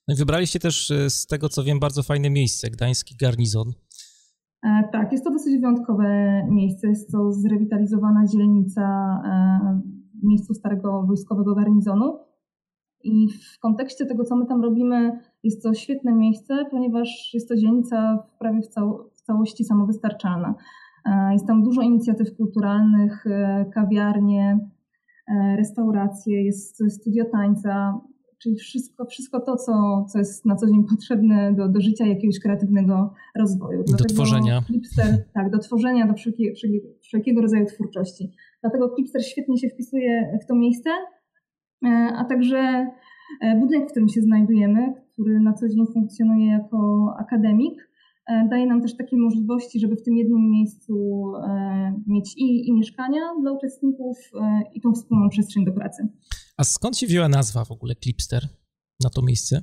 No 0.09 0.15
i 0.15 0.19
wybraliście 0.19 0.61
też 0.61 0.93
z 1.09 1.27
tego, 1.27 1.49
co 1.49 1.65
wiem, 1.65 1.81
bardzo 1.81 2.03
fajne 2.03 2.31
miejsce, 2.31 2.71
Gdański 2.71 3.17
Garnizon. 3.21 3.73
E, 4.63 4.89
tak, 4.93 5.13
jest 5.13 5.25
to 5.25 5.31
dosyć 5.31 5.61
wyjątkowe 5.61 6.07
miejsce. 6.51 6.89
Jest 6.89 7.13
to 7.13 7.33
zrewitalizowana 7.33 8.27
dzielnica 8.27 8.83
e, 9.25 9.81
w 10.23 10.27
miejscu 10.27 10.55
starego 10.55 11.03
wojskowego 11.03 11.55
garnizonu. 11.55 12.19
I 13.05 13.29
w 13.29 13.59
kontekście 13.59 14.07
tego, 14.07 14.25
co 14.25 14.37
my 14.37 14.47
tam 14.47 14.63
robimy, 14.63 15.19
jest 15.43 15.63
to 15.63 15.75
świetne 15.75 16.15
miejsce, 16.15 16.65
ponieważ 16.71 17.31
jest 17.35 17.49
to 17.49 17.57
dzielnica 17.57 18.19
prawie 18.39 18.63
w, 18.63 18.69
cał 18.69 19.11
w 19.15 19.23
całości 19.23 19.65
samowystarczalna. 19.65 20.55
E, 21.07 21.33
jest 21.33 21.47
tam 21.47 21.63
dużo 21.63 21.83
inicjatyw 21.83 22.37
kulturalnych, 22.37 23.25
kawiarnie, 23.75 24.69
restauracje, 25.57 26.45
jest 26.45 26.83
studio 26.91 27.25
tańca, 27.25 28.01
czyli 28.43 28.57
wszystko, 28.57 29.07
wszystko 29.07 29.41
to, 29.41 29.57
co, 29.57 30.05
co 30.13 30.19
jest 30.19 30.47
na 30.47 30.57
co 30.57 30.67
dzień 30.67 30.85
potrzebne 30.91 31.55
do, 31.55 31.69
do 31.69 31.81
życia 31.81 32.07
jakiegoś 32.07 32.39
kreatywnego 32.39 33.15
rozwoju. 33.37 33.85
Do 33.85 34.05
tworzenia. 34.05 34.63
Clipster, 34.63 35.25
tak, 35.35 35.51
do 35.51 35.59
tworzenia, 35.59 36.07
do 36.07 36.15
wszelkiego, 36.15 36.57
wszelkiego 37.01 37.43
rodzaju 37.43 37.67
twórczości. 37.67 38.33
Dlatego 38.63 38.95
Clipster 38.95 39.25
świetnie 39.25 39.59
się 39.59 39.69
wpisuje 39.69 40.39
w 40.45 40.47
to 40.47 40.55
miejsce, 40.55 40.91
e, 41.85 41.89
a 42.17 42.25
także 42.25 42.87
e, 43.41 43.57
budynek, 43.61 43.89
w 43.89 43.91
którym 43.91 44.09
się 44.09 44.23
znajdujemy, 44.23 44.95
który 45.13 45.41
na 45.41 45.53
co 45.53 45.69
dzień 45.69 45.87
funkcjonuje 45.95 46.47
jako 46.47 47.09
akademik, 47.19 47.91
e, 48.27 48.49
daje 48.51 48.67
nam 48.67 48.83
też 48.83 48.97
takie 48.97 49.17
możliwości, 49.17 49.81
żeby 49.81 49.97
w 49.97 50.03
tym 50.03 50.17
jednym 50.17 50.51
miejscu 50.51 50.95
mieć 52.07 52.35
i, 52.37 52.69
i 52.69 52.73
mieszkania 52.73 53.21
dla 53.41 53.53
uczestników, 53.53 54.17
i 54.75 54.81
tą 54.81 54.93
wspólną 54.93 55.29
przestrzeń 55.29 55.65
do 55.65 55.73
pracy. 55.73 56.09
A 56.57 56.65
skąd 56.65 56.99
się 56.99 57.07
wzięła 57.07 57.29
nazwa 57.29 57.65
w 57.65 57.71
ogóle 57.71 57.95
Clipster 57.95 58.43
na 59.05 59.11
to 59.11 59.23
miejsce? 59.23 59.63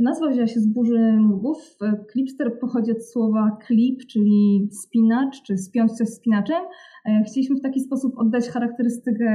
Nazwa 0.00 0.30
wzięła 0.30 0.46
się 0.46 0.60
z 0.60 0.66
burzy 0.66 1.16
mózgów. 1.18 1.78
Clipster 2.12 2.58
pochodzi 2.60 2.92
od 2.92 3.04
słowa 3.04 3.58
clip, 3.66 4.06
czyli 4.06 4.68
spinacz, 4.72 5.42
czy 5.42 5.58
spiąć 5.58 5.92
coś 5.92 6.08
spinaczem. 6.08 6.62
E, 7.06 7.22
chcieliśmy 7.26 7.56
w 7.56 7.62
taki 7.62 7.80
sposób 7.80 8.18
oddać 8.18 8.48
charakterystykę 8.48 9.28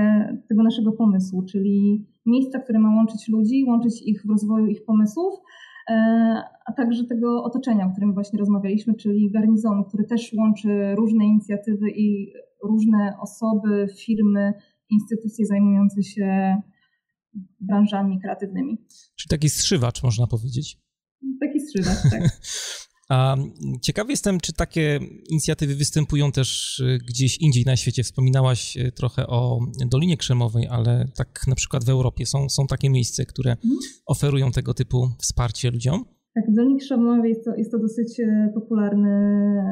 tego 0.50 0.64
naszego 0.64 0.92
pomysłu, 0.92 1.46
czyli 1.46 2.06
miejsca, 2.26 2.60
które 2.60 2.80
ma 2.80 2.96
łączyć 2.96 3.28
ludzi, 3.30 3.66
łączyć 3.68 4.02
ich 4.02 4.22
w 4.26 4.30
rozwoju 4.30 4.68
ich 4.68 4.86
pomysłów, 4.86 5.34
e, 5.90 5.94
a 6.66 6.74
także 6.74 7.04
tego 7.04 7.44
otoczenia, 7.44 7.86
o 7.86 7.92
którym 7.92 8.14
właśnie 8.14 8.40
rozmawialiśmy, 8.40 8.94
czyli 8.94 9.32
garnizonu, 9.32 9.84
który 9.84 10.04
też 10.04 10.34
łączy 10.38 10.96
różne 10.96 11.26
inicjatywy 11.26 11.90
i 11.90 12.34
różne 12.64 13.14
osoby, 13.22 13.88
firmy, 14.06 14.54
instytucje 14.90 15.46
zajmujące 15.46 16.04
się 16.04 16.56
branżami 17.60 18.20
kreatywnymi. 18.22 18.78
Czyli 19.16 19.30
taki 19.30 19.50
strzywacz, 19.50 20.04
można 20.04 20.28
powiedzieć. 20.28 20.78
Taki 21.40 21.60
strzywacz, 21.60 22.04
tak. 22.12 22.40
A 23.10 23.36
ciekawy 23.82 24.12
jestem, 24.12 24.40
czy 24.40 24.54
takie 24.54 25.00
inicjatywy 25.30 25.76
występują 25.76 26.32
też 26.32 26.80
y, 26.80 26.98
gdzieś 27.08 27.42
indziej 27.42 27.64
na 27.66 27.76
świecie. 27.76 28.04
Wspominałaś 28.04 28.78
y, 28.78 28.92
trochę 28.92 29.28
o 29.28 29.60
Dolinie 29.92 30.18
Krzemowej, 30.18 30.68
ale 30.68 31.06
tak 31.18 31.42
na 31.48 31.56
przykład 31.56 31.86
w 31.86 31.90
Europie 31.90 32.26
są, 32.26 32.50
są 32.50 32.68
takie 32.68 32.90
miejsca, 32.90 33.26
które 33.26 33.52
mhm. 33.52 33.80
oferują 34.06 34.52
tego 34.52 34.74
typu 34.74 35.10
wsparcie 35.20 35.72
ludziom? 35.72 36.06
Tak, 36.36 36.44
w 36.52 36.56
Dolinie 36.56 36.80
Krzemowej 36.80 37.30
jest 37.30 37.46
to, 37.46 37.56
jest 37.56 37.72
to 37.72 37.80
dosyć 37.80 38.20
e, 38.20 38.52
popularny 38.54 39.10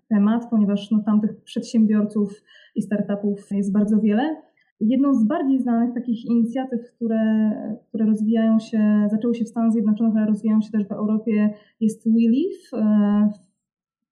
temat, 0.09 0.43
ponieważ 0.49 0.91
no, 0.91 1.03
tam 1.05 1.21
tych 1.21 1.43
przedsiębiorców 1.43 2.41
i 2.75 2.81
startupów 2.81 3.47
jest 3.51 3.73
bardzo 3.73 3.99
wiele. 3.99 4.41
Jedną 4.79 5.13
z 5.13 5.27
bardziej 5.27 5.59
znanych 5.59 5.93
takich 5.93 6.25
inicjatyw, 6.25 6.81
które, 6.95 7.51
które 7.87 8.05
rozwijają 8.05 8.59
się, 8.59 9.07
zaczęły 9.11 9.35
się 9.35 9.45
w 9.45 9.47
Stanach 9.47 9.71
Zjednoczonych, 9.71 10.17
ale 10.17 10.25
rozwijają 10.25 10.61
się 10.61 10.71
też 10.71 10.87
w 10.87 10.91
Europie, 10.91 11.53
jest 11.79 12.03
WeLive. 12.05 12.73
E, 12.73 13.29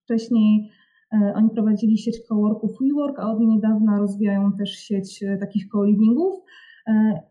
wcześniej 0.03 0.69
e, 1.13 1.33
oni 1.35 1.49
prowadzili 1.49 1.97
sieć 1.97 2.27
coworków 2.27 2.71
WeWork, 2.81 3.19
a 3.19 3.31
od 3.31 3.39
niedawna 3.39 3.99
rozwijają 3.99 4.51
też 4.51 4.69
sieć 4.69 5.23
e, 5.23 5.37
takich 5.37 5.67
co-livingów. 5.71 6.35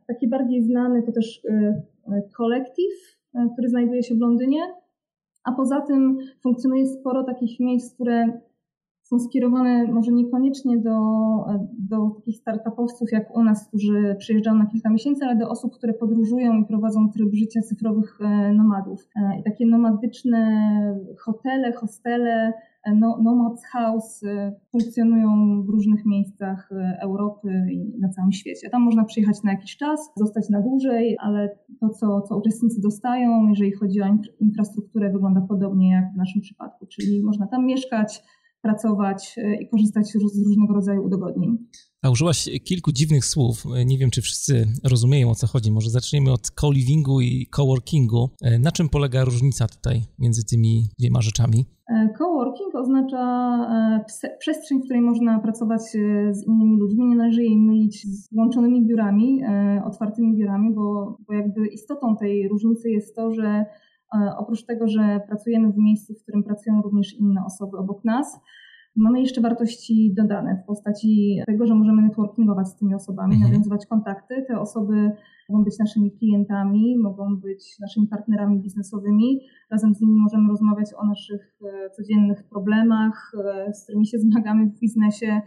Taki 0.07 0.29
bardziej 0.29 0.63
znany 0.63 1.03
to 1.03 1.13
też 1.13 1.43
Collective, 2.37 3.19
który 3.53 3.69
znajduje 3.69 4.03
się 4.03 4.15
w 4.15 4.21
Londynie, 4.21 4.61
a 5.45 5.53
poza 5.53 5.81
tym 5.81 6.19
funkcjonuje 6.43 6.87
sporo 6.87 7.25
takich 7.25 7.61
miejsc, 7.61 7.95
które 7.95 8.41
są 9.09 9.19
skierowane 9.19 9.85
może 9.93 10.13
niekoniecznie 10.13 10.79
do, 10.79 10.99
do 11.79 12.11
takich 12.17 12.37
startupowców 12.37 13.13
jak 13.13 13.37
u 13.37 13.43
nas, 13.45 13.69
którzy 13.69 14.17
przyjeżdżają 14.19 14.57
na 14.57 14.67
kilka 14.67 14.91
miesięcy, 14.91 15.25
ale 15.25 15.37
do 15.37 15.49
osób, 15.49 15.75
które 15.75 15.95
podróżują 15.95 16.61
i 16.63 16.67
prowadzą 16.67 17.11
tryb 17.11 17.35
życia 17.35 17.61
cyfrowych 17.63 18.19
e, 18.21 18.53
nomadów. 18.53 19.09
E, 19.17 19.41
I 19.41 19.43
takie 19.43 19.67
nomadyczne 19.67 20.61
hotele, 21.21 21.73
hostele, 21.73 22.53
e, 22.85 22.95
no, 22.95 23.19
Nomads 23.23 23.67
House 23.67 24.25
funkcjonują 24.73 25.63
w 25.63 25.69
różnych 25.69 26.07
miejscach 26.07 26.71
Europy 27.01 27.67
i 27.73 28.01
na 28.01 28.09
całym 28.09 28.33
świecie. 28.33 28.71
Tam 28.71 28.83
można 28.83 29.05
przyjechać 29.05 29.43
na 29.43 29.51
jakiś 29.51 29.77
czas, 29.77 30.13
zostać 30.17 30.51
na 30.51 30.61
dłużej, 30.61 31.17
ale 31.21 31.59
to, 31.81 31.89
co, 31.89 32.21
co 32.21 32.39
uczestnicy 32.39 32.81
dostają, 32.81 33.49
jeżeli 33.49 33.73
chodzi 33.73 34.03
o 34.03 34.07
infrastrukturę, 34.41 35.11
wygląda 35.11 35.41
podobnie 35.41 35.93
jak 35.93 36.13
w 36.13 36.17
naszym 36.17 36.41
przypadku, 36.41 36.87
czyli 36.87 37.23
można 37.23 37.47
tam 37.47 37.67
mieszkać, 37.67 38.23
pracować 38.67 39.35
e, 39.39 39.63
i 39.63 39.69
korzystać 39.69 40.07
z 40.07 40.15
różnego 40.47 40.75
rodzaju 40.75 41.05
udogodnień. 41.05 41.59
A 42.03 42.11
użyłaś 42.11 42.49
kilku 42.65 42.93
dziwnych 42.93 43.25
słów. 43.25 43.65
E, 43.77 43.85
nie 43.85 43.99
wiem, 43.99 44.11
czy 44.11 44.23
wszyscy 44.23 44.67
rozumieją 44.85 45.31
o 45.31 45.35
co 45.35 45.47
chodzi. 45.47 45.73
Może 45.73 45.91
zaczniemy 45.91 46.33
od 46.33 46.51
co-livingu 46.61 47.21
i 47.21 47.47
coworkingu. 47.47 48.31
E, 48.43 48.59
na 48.59 48.73
czym 48.73 48.89
polega 48.89 49.25
różnica 49.25 49.69
tutaj 49.69 50.03
między 50.19 50.45
tymi 50.45 50.89
dwiema 50.99 51.21
rzeczami? 51.21 51.65
Coworking 52.19 52.75
oznacza 52.75 53.25
przestrzeń, 54.39 54.79
w 54.79 54.85
której 54.85 55.03
można 55.03 55.39
pracować 55.39 55.81
z 56.31 56.47
innymi 56.47 56.79
ludźmi. 56.79 57.09
Nie 57.09 57.17
należy 57.17 57.43
jej 57.43 57.59
mylić 57.59 58.07
z 58.07 58.29
łączonymi 58.33 58.87
biurami, 58.87 59.41
otwartymi 59.85 60.37
biurami, 60.37 60.75
bo, 60.75 61.19
bo 61.29 61.35
jakby 61.35 61.67
istotą 61.67 62.17
tej 62.17 62.49
różnicy 62.49 62.91
jest 62.91 63.17
to, 63.17 63.33
że 63.33 63.65
oprócz 64.39 64.65
tego, 64.65 64.89
że 64.89 65.21
pracujemy 65.27 65.73
w 65.73 65.77
miejscu, 65.77 66.15
w 66.15 66.23
którym 66.23 66.43
pracują 66.43 66.83
również 66.83 67.15
inne 67.15 67.45
osoby 67.45 67.79
obok 67.79 68.05
nas, 68.05 68.41
mamy 68.97 69.21
jeszcze 69.21 69.41
wartości 69.41 70.15
dodane 70.17 70.63
w 70.63 70.67
postaci 70.67 71.41
tego, 71.47 71.67
że 71.67 71.75
możemy 71.75 72.03
networkingować 72.03 72.69
z 72.69 72.77
tymi 72.77 72.95
osobami, 72.95 73.35
mhm. 73.35 73.53
nawiązywać 73.53 73.87
kontakty. 73.87 74.45
Te 74.49 74.61
osoby 74.61 75.13
mogą 75.49 75.65
być 75.65 75.79
naszymi 75.79 76.13
klientami, 76.19 76.99
mogą 76.99 77.37
być 77.37 77.79
naszymi 77.81 78.07
partnerami 78.09 78.61
biznesowymi. 78.61 79.41
Razem 79.71 79.95
z 79.95 80.01
nimi 80.01 80.15
możemy 80.15 80.49
rozmawiać 80.49 80.95
o 80.97 81.07
naszych 81.07 81.59
e, 81.65 81.91
codziennych 81.91 82.49
problemach, 82.49 83.33
e, 83.69 83.75
z 83.75 83.83
którymi 83.83 84.07
się 84.07 84.19
zmagamy 84.31 84.67
w 84.67 84.81
biznesie. 84.81 85.41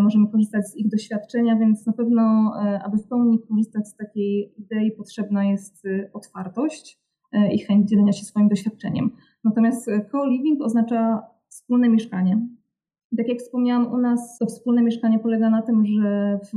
Możemy 0.00 0.28
korzystać 0.28 0.68
z 0.68 0.76
ich 0.76 0.88
doświadczenia, 0.88 1.56
więc 1.56 1.86
na 1.86 1.92
pewno, 1.92 2.52
aby 2.84 2.98
w 2.98 3.08
pełni 3.08 3.38
korzystać 3.48 3.88
z 3.88 3.96
takiej 3.96 4.54
idei, 4.56 4.92
potrzebna 4.92 5.44
jest 5.44 5.84
otwartość 6.12 6.98
E, 6.98 7.07
i 7.52 7.58
chęć 7.58 7.88
dzielenia 7.88 8.12
się 8.12 8.24
swoim 8.24 8.48
doświadczeniem. 8.48 9.10
Natomiast 9.44 9.88
e, 9.88 10.04
co-living 10.12 10.62
oznacza 10.62 11.22
wspólne 11.48 11.88
mieszkanie. 11.88 12.48
Tak 13.16 13.28
jak 13.28 13.38
wspomniałam, 13.38 13.92
u 13.92 13.96
nas 13.96 14.38
to 14.38 14.46
wspólne 14.46 14.82
mieszkanie 14.82 15.18
polega 15.18 15.50
na 15.50 15.62
tym, 15.62 15.86
że 15.86 16.40
w 16.52 16.56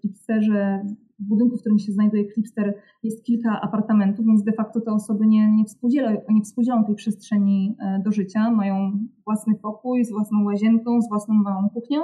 Clipsterze, 0.00 0.86
w 1.18 1.24
budynku, 1.24 1.56
w 1.56 1.60
którym 1.60 1.78
się 1.78 1.92
znajduje 1.92 2.32
Clipster, 2.32 2.74
jest 3.02 3.24
kilka 3.24 3.60
apartamentów, 3.60 4.26
więc 4.26 4.44
de 4.44 4.52
facto 4.52 4.80
te 4.80 4.92
osoby 4.92 5.26
nie, 5.26 5.56
nie, 5.56 5.64
współdzielą, 5.64 6.16
nie 6.28 6.42
współdzielą 6.42 6.84
tej 6.84 6.94
przestrzeni 6.94 7.76
e, 7.80 8.02
do 8.04 8.12
życia. 8.12 8.50
Mają 8.50 8.98
własny 9.24 9.54
pokój 9.54 10.04
z 10.04 10.12
własną 10.12 10.44
łazienką, 10.44 11.02
z 11.02 11.08
własną 11.08 11.34
małą 11.34 11.68
kuchnią, 11.68 12.00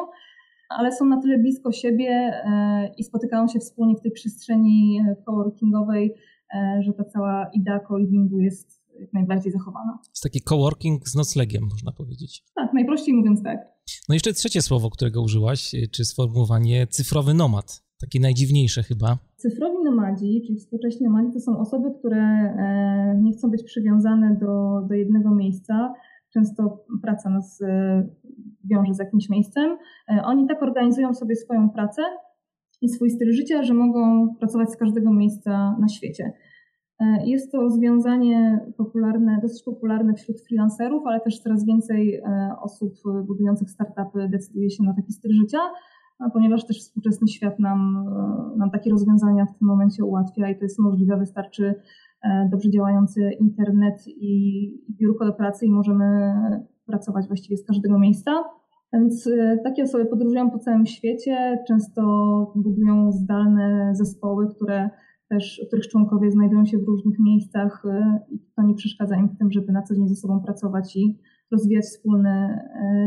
ale 0.69 0.93
są 0.93 1.05
na 1.05 1.21
tyle 1.21 1.39
blisko 1.39 1.73
siebie 1.73 2.33
i 2.99 3.05
spotykają 3.05 3.49
się 3.49 3.59
wspólnie 3.59 3.97
w 3.97 4.01
tej 4.01 4.13
przestrzeni 4.13 5.01
coworkingowej, 5.27 6.15
E, 6.15 6.15
że 6.81 6.93
ta 6.93 7.05
cała 7.05 7.51
idea 7.55 7.81
co-livingu 7.89 8.41
jest 8.41 8.79
jak 9.01 9.13
najbardziej 9.13 9.53
zachowana. 9.53 9.99
Jest 10.09 10.23
taki 10.23 10.41
coworking 10.41 11.09
z 11.09 11.15
noclegiem, 11.15 11.63
można 11.71 11.93
powiedzieć. 11.93 12.45
Tak, 12.55 12.73
najprościej 12.75 13.15
mówiąc 13.15 13.43
tak. 13.43 13.59
No 14.09 14.15
jeszcze 14.15 14.33
trzecie 14.33 14.63
słowo, 14.63 14.91
którego 14.91 15.23
użyłaś, 15.23 15.75
e, 15.75 15.89
czy 15.89 16.05
sformułowanie 16.05 16.87
cyfrowy 16.87 17.35
nomad. 17.35 17.83
Takie 18.01 18.21
najdziwniejsze 18.21 18.83
chyba. 18.83 19.19
Cyfrowi 19.37 19.85
nomadzi, 19.85 20.43
czyli 20.47 20.59
współcześni 20.59 21.07
nomadzi, 21.07 21.33
to 21.33 21.41
są 21.41 21.59
osoby, 21.59 21.89
które 21.99 22.23
e, 22.23 23.21
nie 23.23 23.33
chcą 23.33 23.51
być 23.51 23.63
przywiązane 23.65 24.37
do, 24.41 24.83
do 24.89 24.95
jednego 24.95 25.35
miejsca. 25.35 25.95
Często 26.33 26.85
praca 27.03 27.31
nas 27.31 27.63
wiąże 28.65 28.95
z 28.95 28.99
jakimś 28.99 29.29
miejscem. 29.29 29.79
Oni 30.25 30.47
tak 30.49 30.63
organizują 30.63 31.15
sobie 31.15 31.37
swoją 31.37 31.71
pracę, 31.71 32.03
i 32.81 32.89
swój 32.89 33.11
styl 33.11 33.33
życia, 33.33 33.63
że 33.63 33.75
mogą 33.75 34.35
pracować 34.35 34.71
z 34.71 34.77
każdego 34.77 35.13
miejsca 35.13 35.77
na 35.81 35.89
świecie. 35.89 36.33
Jest 37.25 37.53
to 37.53 37.61
rozwiązanie 37.61 38.67
popularne, 38.77 39.39
dosyć 39.43 39.63
popularne 39.63 40.15
wśród 40.15 40.37
freelancerów, 40.41 41.03
ale 41.07 41.21
też 41.21 41.39
coraz 41.41 41.65
więcej 41.65 42.23
osób 42.63 42.93
budujących 43.27 43.71
startupy 43.71 44.29
decyduje 44.29 44.71
się 44.71 44.85
na 44.85 44.95
taki 44.95 45.13
styl 45.13 45.33
życia, 45.33 45.59
ponieważ 46.33 46.67
też 46.67 46.79
współczesny 46.79 47.29
świat 47.29 47.59
nam, 47.59 48.05
nam 48.57 48.71
takie 48.71 48.91
rozwiązania 48.91 49.47
w 49.47 49.59
tym 49.59 49.69
momencie 49.69 50.05
ułatwia 50.05 50.51
i 50.51 50.59
to 50.59 50.65
jest 50.65 50.79
możliwe. 50.79 51.17
Wystarczy 51.17 51.75
dobrze 52.51 52.71
działający 52.71 53.31
internet 53.41 54.05
i 54.07 54.73
biurko 54.91 55.25
do 55.25 55.33
pracy 55.33 55.67
i 55.67 55.71
możemy 55.71 56.35
pracować 56.87 57.27
właściwie 57.27 57.57
z 57.57 57.67
każdego 57.67 57.99
miejsca. 57.99 58.45
Więc 58.93 59.27
y, 59.27 59.59
takie 59.65 59.83
osoby 59.83 60.07
podróżują 60.07 60.51
po 60.51 60.59
całym 60.59 60.87
świecie, 60.87 61.65
często 61.69 62.03
budują 62.57 63.13
zdalne 63.13 63.93
zespoły, 63.95 64.49
które 64.55 64.91
też, 65.29 65.63
których 65.69 65.89
członkowie 65.89 66.31
znajdują 66.31 66.65
się 66.65 66.79
w 66.79 66.87
różnych 66.87 67.19
miejscach 67.19 67.85
y, 67.85 68.35
i 68.35 68.39
to 68.57 68.63
nie 68.63 68.75
przeszkadza 68.75 69.17
im 69.17 69.29
w 69.29 69.39
tym, 69.39 69.53
żeby 69.53 69.73
na 69.73 69.83
co 69.83 69.95
dzień 69.95 70.09
ze 70.09 70.17
sobą 70.17 70.41
pracować 70.41 70.97
i 70.97 71.19
rozwijać 71.53 71.85
wspólny 71.85 72.59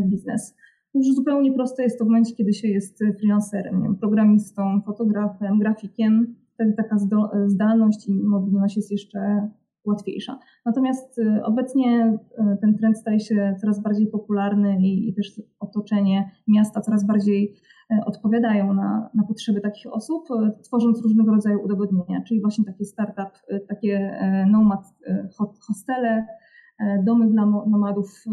y, 0.04 0.08
biznes. 0.08 0.56
Już 0.94 1.16
zupełnie 1.16 1.54
proste 1.54 1.84
jest 1.84 2.00
to 2.00 2.06
w 2.06 2.08
momencie, 2.08 2.36
kiedy 2.36 2.54
się 2.54 2.68
jest 2.68 3.00
freelancerem, 3.20 3.78
nie 3.78 3.84
wiem, 3.84 3.96
programistą, 3.96 4.82
fotografem, 4.86 5.60
grafikiem. 5.60 6.36
Wtedy 6.54 6.74
taka 6.74 6.96
zdalność 7.46 8.08
i 8.08 8.14
mobilność 8.14 8.76
jest 8.76 8.92
jeszcze 8.92 9.50
łatwiejsza. 9.86 10.40
Natomiast 10.66 11.20
y, 11.20 11.44
obecnie 11.44 12.18
y, 12.54 12.58
ten 12.62 12.78
trend 12.78 12.98
staje 12.98 13.20
się 13.20 13.56
coraz 13.62 13.84
bardziej 13.84 14.08
popularny 14.08 14.82
i, 14.82 15.10
i 15.10 15.14
też 15.14 15.42
otoczenie 15.60 16.32
miasta 16.48 16.82
coraz 16.82 17.08
bardziej 17.08 17.56
y, 17.92 18.06
odpowiadają 18.06 18.74
na, 18.74 19.10
na 19.14 19.24
potrzeby 19.24 19.62
takich 19.62 19.94
osób, 19.94 20.28
tworząc 20.64 21.02
różnego 21.02 21.32
rodzaju 21.32 21.64
udogodnienia, 21.64 22.24
czyli 22.28 22.42
właśnie 22.42 22.66
takie 22.66 22.86
startup, 22.86 23.30
takie 23.70 24.22
nomad 24.52 24.86
hostele, 25.68 26.26
domy 27.06 27.28
dla 27.28 27.46
nomadów, 27.46 28.24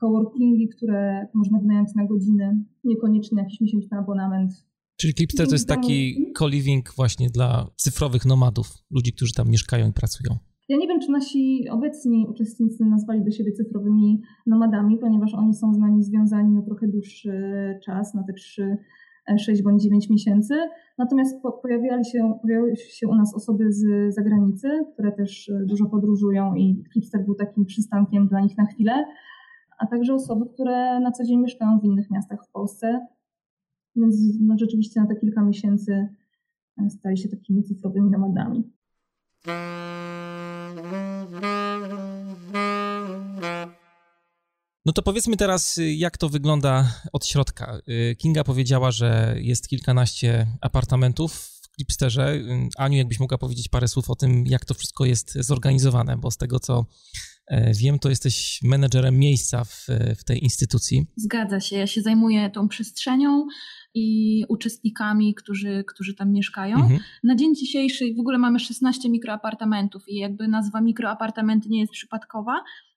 coworkingi, 0.00 0.68
które 0.68 1.26
można 1.34 1.58
wynająć 1.58 1.88
na 1.94 2.06
godziny, 2.06 2.64
niekoniecznie 2.84 3.42
jakiś 3.42 3.60
miesięczny 3.60 3.98
abonament. 3.98 4.52
Czyli 4.96 5.14
Clipster 5.14 5.46
to 5.46 5.54
jest 5.54 5.68
taki 5.68 6.26
co-living 6.38 6.94
właśnie 6.96 7.30
dla 7.30 7.70
cyfrowych 7.76 8.24
nomadów, 8.24 8.66
ludzi, 8.90 9.12
którzy 9.12 9.32
tam 9.36 9.48
mieszkają 9.48 9.88
i 9.88 9.92
pracują. 9.92 10.38
Ja 10.68 10.76
nie 10.76 10.88
wiem, 10.88 11.00
czy 11.00 11.10
nasi 11.10 11.68
obecni 11.68 12.26
uczestnicy 12.30 12.84
nazwali 12.84 13.24
do 13.24 13.30
siebie 13.30 13.52
cyfrowymi 13.52 14.22
nomadami, 14.46 14.98
ponieważ 14.98 15.34
oni 15.34 15.54
są 15.54 15.74
z 15.74 15.78
nami 15.78 16.02
związani 16.02 16.54
na 16.54 16.62
trochę 16.62 16.88
dłuższy 16.88 17.32
czas, 17.84 18.14
na 18.14 18.22
te 18.22 18.32
3, 18.32 18.76
6 19.38 19.62
bądź 19.62 19.82
9 19.82 20.10
miesięcy. 20.10 20.54
Natomiast 20.98 21.42
pojawiały 21.62 22.04
się, 22.04 22.38
pojawiały 22.42 22.76
się 22.76 23.08
u 23.08 23.14
nas 23.14 23.34
osoby 23.34 23.72
z 23.72 24.14
zagranicy, 24.14 24.68
które 24.92 25.12
też 25.12 25.52
dużo 25.66 25.86
podróżują 25.86 26.54
i 26.54 26.84
Clipster 26.92 27.24
był 27.24 27.34
takim 27.34 27.64
przystankiem 27.64 28.28
dla 28.28 28.40
nich 28.40 28.58
na 28.58 28.66
chwilę, 28.66 29.04
a 29.78 29.86
także 29.86 30.14
osoby, 30.14 30.46
które 30.54 31.00
na 31.00 31.12
co 31.12 31.24
dzień 31.24 31.40
mieszkają 31.40 31.80
w 31.80 31.84
innych 31.84 32.10
miastach 32.10 32.46
w 32.48 32.52
Polsce. 32.52 33.06
Więc 33.96 34.16
no, 34.40 34.54
rzeczywiście 34.58 35.00
na 35.00 35.06
te 35.06 35.16
kilka 35.16 35.42
miesięcy 35.42 36.08
stali 36.88 37.18
się 37.18 37.28
takimi 37.28 37.62
cyfrowymi 37.62 38.10
nomadami. 38.10 38.72
No 44.88 44.92
to 44.92 45.02
powiedzmy 45.02 45.36
teraz, 45.36 45.78
y, 45.78 45.94
jak 45.94 46.18
to 46.18 46.28
wygląda 46.28 46.92
od 47.12 47.26
środka. 47.26 47.80
Y, 47.88 48.16
Kinga 48.16 48.44
powiedziała, 48.44 48.90
że 48.90 49.34
jest 49.38 49.68
kilkanaście 49.68 50.46
apartamentów 50.60 51.32
w 51.34 51.76
Clipsterze. 51.76 52.34
Y, 52.34 52.68
Aniu, 52.78 52.98
jakbyś 52.98 53.20
mogła 53.20 53.38
powiedzieć 53.38 53.68
parę 53.68 53.88
słów 53.88 54.10
o 54.10 54.16
tym, 54.16 54.46
jak 54.46 54.64
to 54.64 54.74
wszystko 54.74 55.04
jest 55.04 55.32
zorganizowane, 55.32 56.16
bo 56.16 56.30
z 56.30 56.36
tego 56.36 56.60
co 56.60 56.86
e, 57.46 57.74
wiem, 57.74 57.98
to 57.98 58.08
jesteś 58.08 58.60
menedżerem 58.62 59.18
miejsca 59.18 59.64
w, 59.64 59.86
w 60.18 60.24
tej 60.24 60.44
instytucji. 60.44 61.06
Zgadza 61.16 61.60
się. 61.60 61.76
Ja 61.76 61.86
się 61.86 62.02
zajmuję 62.02 62.50
tą 62.50 62.68
przestrzenią 62.68 63.46
i 63.94 64.44
uczestnikami, 64.48 65.34
którzy, 65.34 65.84
którzy 65.86 66.14
tam 66.14 66.32
mieszkają. 66.32 66.76
Mhm. 66.76 67.00
Na 67.24 67.36
dzień 67.36 67.54
dzisiejszy 67.54 68.14
w 68.16 68.20
ogóle 68.20 68.38
mamy 68.38 68.60
16 68.60 69.08
mikroapartamentów 69.08 70.08
i 70.08 70.16
jakby 70.16 70.48
nazwa 70.48 70.80
mikroapartamenty 70.80 71.68
nie 71.68 71.80
jest 71.80 71.92
przypadkowa, 71.92 72.52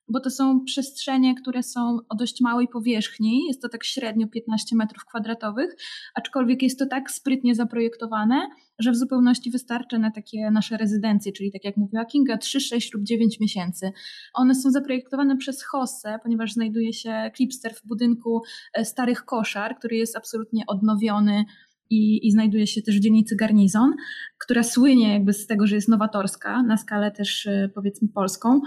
bo 0.07 0.19
to 0.19 0.29
są 0.29 0.63
przestrzenie, 0.63 1.35
które 1.35 1.63
są 1.63 1.97
o 2.09 2.15
dość 2.15 2.41
małej 2.41 2.67
powierzchni, 2.67 3.47
jest 3.47 3.61
to 3.61 3.69
tak 3.69 3.83
średnio 3.83 4.27
15 4.27 4.75
metrów 4.75 5.05
kwadratowych, 5.05 5.75
aczkolwiek 6.15 6.61
jest 6.61 6.79
to 6.79 6.85
tak 6.85 7.11
sprytnie 7.11 7.55
zaprojektowane, 7.55 8.47
że 8.79 8.91
w 8.91 8.95
zupełności 8.95 9.51
wystarczy 9.51 9.99
na 9.99 10.11
takie 10.11 10.51
nasze 10.51 10.77
rezydencje, 10.77 11.31
czyli 11.31 11.51
tak 11.51 11.63
jak 11.63 11.77
mówiła 11.77 12.05
Kinga, 12.05 12.37
3, 12.37 12.59
6 12.59 12.93
lub 12.93 13.03
9 13.03 13.39
miesięcy. 13.39 13.91
One 14.33 14.55
są 14.55 14.71
zaprojektowane 14.71 15.37
przez 15.37 15.63
Hosse, 15.63 16.19
ponieważ 16.23 16.53
znajduje 16.53 16.93
się 16.93 17.31
Clipster 17.35 17.73
w 17.73 17.87
budynku 17.87 18.41
e, 18.73 18.85
starych 18.85 19.25
koszar, 19.25 19.75
który 19.77 19.95
jest 19.95 20.17
absolutnie 20.17 20.63
odnowiony 20.67 21.45
i, 21.89 22.27
i, 22.27 22.31
znajduje 22.31 22.67
się 22.67 22.81
też 22.81 22.97
w 22.97 22.99
dzielnicy 22.99 23.35
Garnizon, 23.35 23.93
która 24.37 24.63
słynie 24.63 25.13
jakby 25.13 25.33
z 25.33 25.47
tego, 25.47 25.67
że 25.67 25.75
jest 25.75 25.89
nowatorska, 25.89 26.63
na 26.63 26.77
skalę 26.77 27.11
też 27.11 27.45
e, 27.47 27.69
powiedzmy 27.75 28.07
polską. 28.07 28.61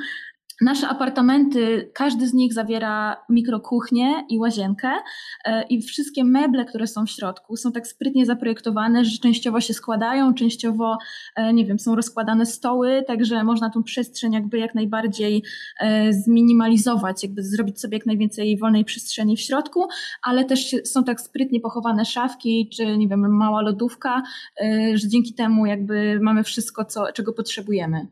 Nasze 0.61 0.89
apartamenty, 0.89 1.91
każdy 1.95 2.29
z 2.29 2.35
nich 2.35 2.53
zawiera 2.53 3.17
mikrokuchnię 3.29 4.25
i 4.29 4.39
łazienkę 4.39 4.89
e, 5.45 5.63
i 5.63 5.83
wszystkie 5.83 6.25
meble, 6.25 6.65
które 6.65 6.87
są 6.87 7.07
w 7.07 7.11
środku 7.11 7.57
są 7.57 7.73
tak 7.73 7.87
sprytnie 7.87 8.27
zaprojektowane, 8.27 9.05
że 9.05 9.19
częściowo 9.19 9.61
się 9.61 9.75
składają, 9.75 10.35
częściowo, 10.35 10.99
e, 11.37 11.53
nie 11.53 11.67
wiem, 11.67 11.79
są 11.79 11.95
rozkładane 11.95 12.47
stoły, 12.47 13.05
także 13.07 13.45
można 13.45 13.71
tą 13.71 13.83
przestrzeń 13.83 14.33
jakby 14.33 14.59
jak 14.59 14.75
najbardziej 14.75 15.43
e, 15.81 16.13
zminimalizować, 16.13 17.23
jakby 17.23 17.43
zrobić 17.43 17.81
sobie 17.81 17.97
jak 17.97 18.07
najwięcej 18.07 18.59
wolnej 18.59 18.85
przestrzeni 18.85 19.37
w 19.37 19.41
środku, 19.41 19.87
ale 20.23 20.45
też 20.45 20.77
są 20.85 21.05
tak 21.05 21.21
sprytnie 21.21 21.61
pochowane 21.61 22.05
szafki, 22.05 22.69
czy 22.77 22.99
nie 22.99 23.09
wiem, 23.09 23.37
mała 23.37 23.63
lodówka, 23.63 24.23
że 24.95 25.09
dzięki 25.09 25.35
temu 25.35 25.67
jakby 25.67 26.21
mamy 26.23 26.45
wszystko, 26.45 26.85
co, 26.85 27.13
czego 27.13 27.33
potrzebujemy. 27.33 28.07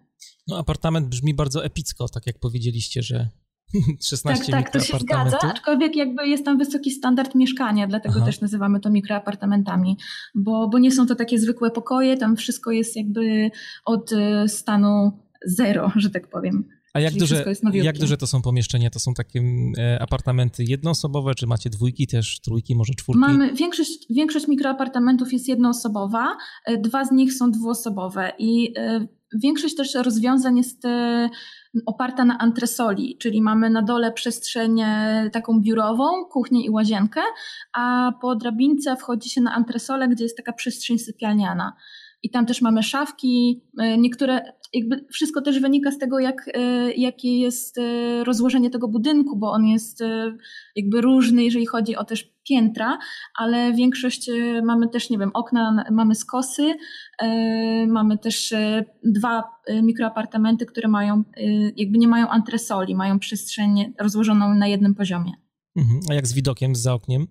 No, 0.49 0.59
apartament 0.59 1.09
brzmi 1.09 1.35
bardzo 1.35 1.65
epicko, 1.65 2.09
tak 2.09 2.27
jak 2.27 2.39
powiedzieliście, 2.39 3.03
że 3.03 3.29
16 4.11 4.53
Tak, 4.53 4.65
tak, 4.65 4.73
to 4.73 4.81
się 4.81 4.99
zgadza, 4.99 5.39
aczkolwiek 5.41 5.97
jakby 5.97 6.29
jest 6.29 6.45
tam 6.45 6.59
wysoki 6.59 6.91
standard 6.91 7.35
mieszkania, 7.35 7.87
dlatego 7.87 8.15
Aha. 8.17 8.27
też 8.27 8.41
nazywamy 8.41 8.81
to 8.81 8.91
mikroapartamentami, 8.91 9.97
bo, 10.35 10.69
bo 10.69 10.79
nie 10.79 10.93
są 10.93 11.07
to 11.07 11.15
takie 11.15 11.39
zwykłe 11.39 11.71
pokoje, 11.71 12.17
tam 12.17 12.37
wszystko 12.37 12.71
jest 12.71 12.97
jakby 12.97 13.51
od 13.85 14.13
e, 14.13 14.49
stanu 14.49 15.13
zero, 15.47 15.93
że 15.97 16.11
tak 16.11 16.29
powiem. 16.29 16.65
A 16.95 17.01
jak 17.01 17.15
duże, 17.15 17.45
jak 17.73 17.99
duże 17.99 18.17
to 18.17 18.27
są 18.27 18.43
pomieszczenia? 18.43 18.91
To 18.91 19.01
są 19.01 19.15
takie 19.15 19.43
e, 19.79 20.03
apartamenty 20.03 20.65
jednoosobowe, 20.65 21.35
czy 21.35 21.47
macie 21.47 21.71
dwójki 21.71 22.07
też, 22.07 22.41
trójki, 22.41 22.77
może 22.77 22.95
czwórki? 22.95 23.21
Mamy, 23.21 23.55
większość, 23.55 24.07
większość 24.11 24.49
mikroapartamentów 24.49 25.33
jest 25.33 25.49
jednoosobowa, 25.49 26.37
e, 26.67 26.79
dwa 26.79 27.05
z 27.05 27.11
nich 27.11 27.35
są 27.35 27.51
dwuosobowe 27.51 28.33
i 28.39 28.75
Większość 29.35 29.77
też 29.77 29.95
rozwiązań 29.95 30.57
jest 30.57 30.85
e, 30.85 31.29
oparta 31.87 32.25
na 32.25 32.39
antresoli, 32.39 33.17
czyli 33.19 33.43
mamy 33.43 33.71
na 33.71 33.83
dole 33.83 34.13
przestrzeń 34.13 34.83
taką 35.33 35.61
biurową, 35.61 36.25
kuchnię 36.25 36.65
i 36.65 36.71
łazienkę, 36.71 37.21
a 37.73 38.13
po 38.21 38.37
drabince 38.37 38.97
wchodzi 38.97 39.31
się 39.31 39.41
na 39.41 39.55
antresolę, 39.55 40.09
gdzie 40.09 40.25
jest 40.25 40.37
taka 40.37 40.53
przestrzeń 40.53 40.99
sypialniana. 40.99 41.77
I 42.23 42.31
tam 42.31 42.47
też 42.47 42.63
mamy 42.63 42.83
szafki, 42.83 43.63
e, 43.79 43.99
niektóre, 43.99 44.53
jakby 44.73 45.05
wszystko 45.11 45.43
też 45.43 45.61
wynika 45.61 45.91
z 45.91 45.99
tego, 45.99 46.19
jak, 46.19 46.51
e, 46.55 46.93
jakie 46.93 47.39
jest 47.39 47.81
rozłożenie 48.25 48.71
tego 48.71 48.89
budynku, 48.89 49.37
bo 49.37 49.53
on 49.53 49.65
jest 49.67 50.03
jakby 50.77 51.01
różny, 51.01 51.45
jeżeli 51.45 51.67
chodzi 51.67 51.97
o 51.97 52.05
też 52.05 52.33
piętra, 52.49 52.99
ale 53.39 53.73
większość 53.73 54.31
mamy 54.65 54.89
też, 54.89 55.11
nie 55.11 55.19
wiem, 55.19 55.31
okna 55.35 55.85
mamy 55.91 56.15
skosy, 56.15 56.75
mamy 57.89 58.19
też 58.19 58.55
dwa 59.05 59.45
mikroapartamenty, 59.83 60.67
które 60.67 60.89
mają, 60.89 61.23
jakby 61.77 61.99
nie 61.99 62.09
mają 62.09 62.29
antresoli, 62.29 62.95
mają 62.95 63.19
przestrzeń 63.19 63.93
rozłożoną 63.99 64.55
na 64.55 64.67
jednym 64.67 64.95
poziomie. 64.95 65.33
Mhm. 65.77 66.01
A 66.11 66.15
jak 66.15 66.27
z 66.27 66.33
widokiem 66.33 66.75
za 66.75 66.95
oknem? 66.95 67.27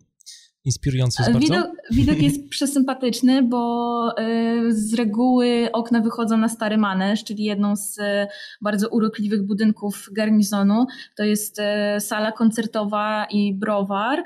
Inspirujący 0.65 1.23
jest 1.23 1.39
widok, 1.39 1.49
bardzo? 1.49 1.71
Widok 1.91 2.17
jest 2.17 2.49
przesympatyczny, 2.49 3.43
bo 3.43 4.13
y, 4.19 4.73
z 4.73 4.93
reguły 4.93 5.69
okna 5.73 6.01
wychodzą 6.01 6.37
na 6.37 6.49
Stary 6.49 6.77
Manesz, 6.77 7.23
czyli 7.23 7.43
jedną 7.43 7.75
z 7.75 7.97
y, 7.97 8.27
bardzo 8.61 8.89
urokliwych 8.89 9.45
budynków 9.45 10.09
garnizonu. 10.11 10.85
To 11.15 11.23
jest 11.23 11.61
sala 11.99 12.31
koncertowa 12.31 13.27
i 13.29 13.53
browar. 13.53 14.23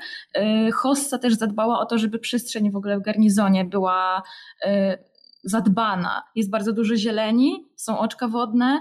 Hossa 0.74 1.18
też 1.18 1.34
zadbała 1.34 1.80
o 1.80 1.86
to, 1.86 1.98
żeby 1.98 2.18
przestrzeń 2.18 2.70
w 2.70 2.76
ogóle 2.76 2.98
w 2.98 3.02
garnizonie 3.02 3.64
była 3.64 4.22
zadbana. 5.44 6.22
Jest 6.34 6.50
bardzo 6.50 6.72
dużo 6.72 6.96
zieleni, 6.96 7.68
są 7.76 7.98
oczka 7.98 8.28
wodne, 8.28 8.80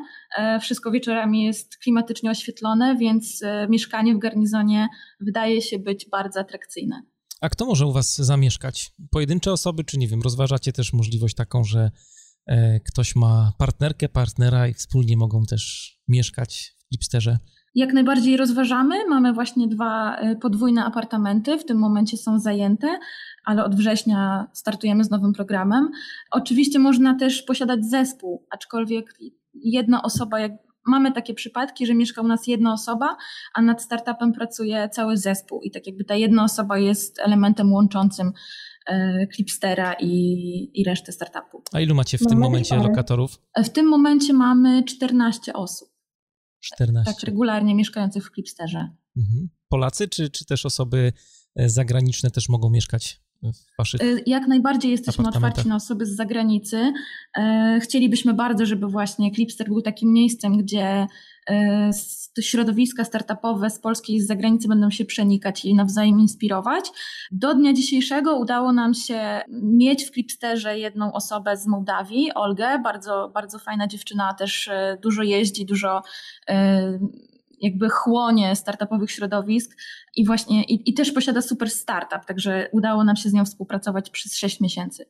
wszystko 0.61 0.91
wieczorami 0.91 1.43
jest 1.43 1.77
klimatycznie 1.77 2.31
oświetlone, 2.31 2.95
więc 2.95 3.43
mieszkanie 3.69 4.15
w 4.15 4.19
garnizonie 4.19 4.87
wydaje 5.19 5.61
się 5.61 5.79
być 5.79 6.09
bardzo 6.09 6.39
atrakcyjne. 6.39 7.01
A 7.41 7.49
kto 7.49 7.65
może 7.65 7.85
u 7.85 7.91
was 7.91 8.17
zamieszkać? 8.17 8.91
Pojedyncze 9.11 9.51
osoby, 9.51 9.83
czy 9.83 9.97
nie 9.97 10.07
wiem, 10.07 10.21
rozważacie 10.21 10.73
też 10.73 10.93
możliwość 10.93 11.35
taką, 11.35 11.63
że 11.63 11.91
ktoś 12.85 13.15
ma 13.15 13.53
partnerkę, 13.57 14.09
partnera 14.09 14.67
i 14.67 14.73
wspólnie 14.73 15.17
mogą 15.17 15.43
też 15.43 15.93
mieszkać 16.07 16.75
w 16.87 16.91
Lipsterze? 16.91 17.37
Jak 17.75 17.93
najbardziej 17.93 18.37
rozważamy. 18.37 18.95
Mamy 19.09 19.33
właśnie 19.33 19.67
dwa 19.67 20.17
podwójne 20.41 20.85
apartamenty, 20.85 21.57
w 21.57 21.65
tym 21.65 21.77
momencie 21.77 22.17
są 22.17 22.39
zajęte, 22.39 22.99
ale 23.45 23.65
od 23.65 23.75
września 23.75 24.47
startujemy 24.53 25.03
z 25.03 25.09
nowym 25.09 25.33
programem. 25.33 25.89
Oczywiście 26.31 26.79
można 26.79 27.17
też 27.19 27.41
posiadać 27.41 27.85
zespół, 27.85 28.47
aczkolwiek 28.51 29.13
jedna 29.53 30.03
osoba, 30.03 30.39
jak 30.39 30.51
mamy 30.85 31.11
takie 31.11 31.33
przypadki, 31.33 31.85
że 31.85 31.93
mieszka 31.93 32.21
u 32.21 32.27
nas 32.27 32.47
jedna 32.47 32.73
osoba, 32.73 33.17
a 33.53 33.61
nad 33.61 33.81
startupem 33.81 34.33
pracuje 34.33 34.89
cały 34.89 35.17
zespół 35.17 35.61
i 35.61 35.71
tak 35.71 35.87
jakby 35.87 36.03
ta 36.03 36.15
jedna 36.15 36.43
osoba 36.43 36.77
jest 36.77 37.19
elementem 37.19 37.73
łączącym 37.73 38.31
e, 38.87 39.27
Clipstera 39.35 39.93
i, 39.99 40.11
i 40.73 40.83
resztę 40.83 41.11
startupu. 41.11 41.63
A 41.73 41.79
ilu 41.79 41.95
macie 41.95 42.17
w 42.17 42.21
no, 42.21 42.29
tym 42.29 42.39
momencie 42.39 42.75
lokatorów? 42.75 43.41
W 43.57 43.69
tym 43.69 43.87
momencie 43.87 44.33
mamy 44.33 44.83
14 44.83 45.53
osób. 45.53 45.89
14. 46.59 47.13
Tak, 47.13 47.23
regularnie 47.23 47.75
mieszkających 47.75 48.25
w 48.25 48.31
Clipsterze. 48.33 48.89
Mhm. 49.17 49.49
Polacy, 49.69 50.07
czy, 50.07 50.29
czy 50.29 50.45
też 50.45 50.65
osoby 50.65 51.13
e, 51.55 51.69
zagraniczne 51.69 52.31
też 52.31 52.49
mogą 52.49 52.69
mieszkać 52.69 53.24
waszych 53.77 54.01
y, 54.01 54.23
Jak 54.25 54.47
najbardziej 54.47 54.91
jesteśmy 54.91 55.27
otwarci 55.27 55.67
na 55.67 55.75
osoby 55.75 56.05
z 56.05 56.15
zagranicy. 56.15 56.93
E, 57.37 57.79
chcielibyśmy 57.83 58.33
bardzo, 58.33 58.65
żeby 58.65 58.87
właśnie 58.87 59.31
Clipster 59.31 59.67
był 59.67 59.81
takim 59.81 60.13
miejscem, 60.13 60.57
gdzie 60.57 61.07
e, 61.49 61.89
środowiska 62.41 63.03
startupowe 63.03 63.69
z 63.69 63.79
Polski 63.79 64.15
i 64.15 64.21
z 64.21 64.27
zagranicy 64.27 64.67
będą 64.67 64.89
się 64.89 65.05
przenikać 65.05 65.65
i 65.65 65.75
nawzajem 65.75 66.19
inspirować. 66.19 66.85
Do 67.31 67.53
dnia 67.53 67.73
dzisiejszego 67.73 68.35
udało 68.35 68.73
nam 68.73 68.93
się 68.93 69.41
mieć 69.49 70.05
w 70.05 70.11
Clipsterze 70.11 70.79
jedną 70.79 71.13
osobę 71.13 71.57
z 71.57 71.67
Mołdawii, 71.67 72.33
Olgę, 72.33 72.79
bardzo, 72.83 73.31
bardzo 73.33 73.59
fajna 73.59 73.87
dziewczyna, 73.87 74.33
też 74.33 74.67
e, 74.67 74.97
dużo 75.01 75.23
jeździ, 75.23 75.65
dużo 75.65 76.01
jakby 77.65 77.89
chłonie 77.89 78.55
startupowych 78.55 79.11
środowisk 79.11 79.77
i 80.15 80.25
właśnie 80.25 80.63
i, 80.63 80.89
i 80.89 80.93
też 80.93 81.11
posiada 81.11 81.41
super 81.41 81.69
startup, 81.69 82.25
także 82.27 82.69
udało 82.71 83.03
nam 83.03 83.15
się 83.15 83.29
z 83.29 83.33
nią 83.33 83.45
współpracować 83.45 84.09
przez 84.09 84.37
6 84.37 84.61
miesięcy. 84.61 85.05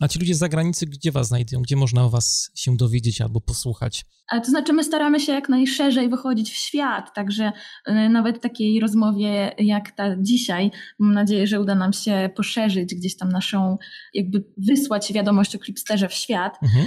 A 0.00 0.08
ci 0.08 0.18
ludzie 0.18 0.34
z 0.34 0.38
zagranicy, 0.38 0.86
gdzie 0.86 1.12
was 1.12 1.28
znajdują? 1.28 1.62
Gdzie 1.62 1.76
można 1.76 2.04
o 2.04 2.10
was 2.10 2.50
się 2.54 2.76
dowiedzieć 2.76 3.20
albo 3.20 3.40
posłuchać? 3.40 4.04
A 4.28 4.40
to 4.40 4.50
znaczy, 4.50 4.72
my 4.72 4.84
staramy 4.84 5.20
się 5.20 5.32
jak 5.32 5.48
najszerzej 5.48 6.08
wychodzić 6.08 6.52
w 6.52 6.56
świat, 6.56 7.14
także 7.14 7.52
y, 7.88 8.08
nawet 8.08 8.40
takiej 8.40 8.80
rozmowie 8.80 9.54
jak 9.58 9.90
ta 9.90 10.16
dzisiaj, 10.18 10.70
mam 10.98 11.14
nadzieję, 11.14 11.46
że 11.46 11.60
uda 11.60 11.74
nam 11.74 11.92
się 11.92 12.30
poszerzyć 12.36 12.94
gdzieś 12.94 13.16
tam 13.16 13.28
naszą, 13.28 13.78
jakby 14.14 14.44
wysłać 14.68 15.12
wiadomość 15.12 15.56
o 15.56 15.58
Clipsterze 15.58 16.08
w 16.08 16.14
świat. 16.14 16.58
Mhm. 16.62 16.86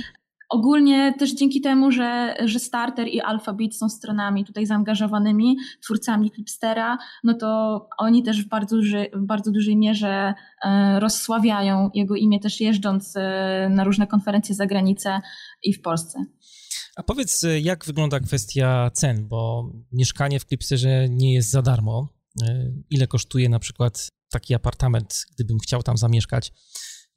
Ogólnie 0.55 1.13
też 1.19 1.33
dzięki 1.33 1.61
temu, 1.61 1.91
że, 1.91 2.35
że 2.45 2.59
Starter 2.59 3.07
i 3.07 3.21
Alphabet 3.21 3.75
są 3.75 3.89
stronami 3.89 4.45
tutaj 4.45 4.65
zaangażowanymi, 4.65 5.57
twórcami 5.81 6.31
Clipstera, 6.31 6.97
no 7.23 7.33
to 7.33 7.87
oni 7.97 8.23
też 8.23 8.45
w 8.45 8.47
bardzo, 8.47 8.75
duży, 8.75 9.05
w 9.13 9.25
bardzo 9.25 9.51
dużej 9.51 9.77
mierze 9.77 10.33
e, 10.63 10.99
rozsławiają 10.99 11.89
jego 11.93 12.15
imię 12.15 12.39
też 12.39 12.61
jeżdżąc 12.61 13.13
e, 13.15 13.67
na 13.71 13.83
różne 13.83 14.07
konferencje 14.07 14.55
za 14.55 14.65
granicę 14.65 15.21
i 15.63 15.73
w 15.73 15.81
Polsce. 15.81 16.25
A 16.95 17.03
powiedz, 17.03 17.43
e, 17.43 17.59
jak 17.59 17.85
wygląda 17.85 18.19
kwestia 18.19 18.89
cen, 18.93 19.27
bo 19.27 19.71
mieszkanie 19.91 20.39
w 20.39 20.45
Clipsterze 20.45 21.09
nie 21.09 21.33
jest 21.33 21.49
za 21.49 21.61
darmo. 21.61 22.07
Ile 22.89 23.07
kosztuje 23.07 23.49
na 23.49 23.59
przykład 23.59 24.09
taki 24.31 24.53
apartament, 24.53 25.25
gdybym 25.35 25.59
chciał 25.59 25.83
tam 25.83 25.97
zamieszkać? 25.97 26.51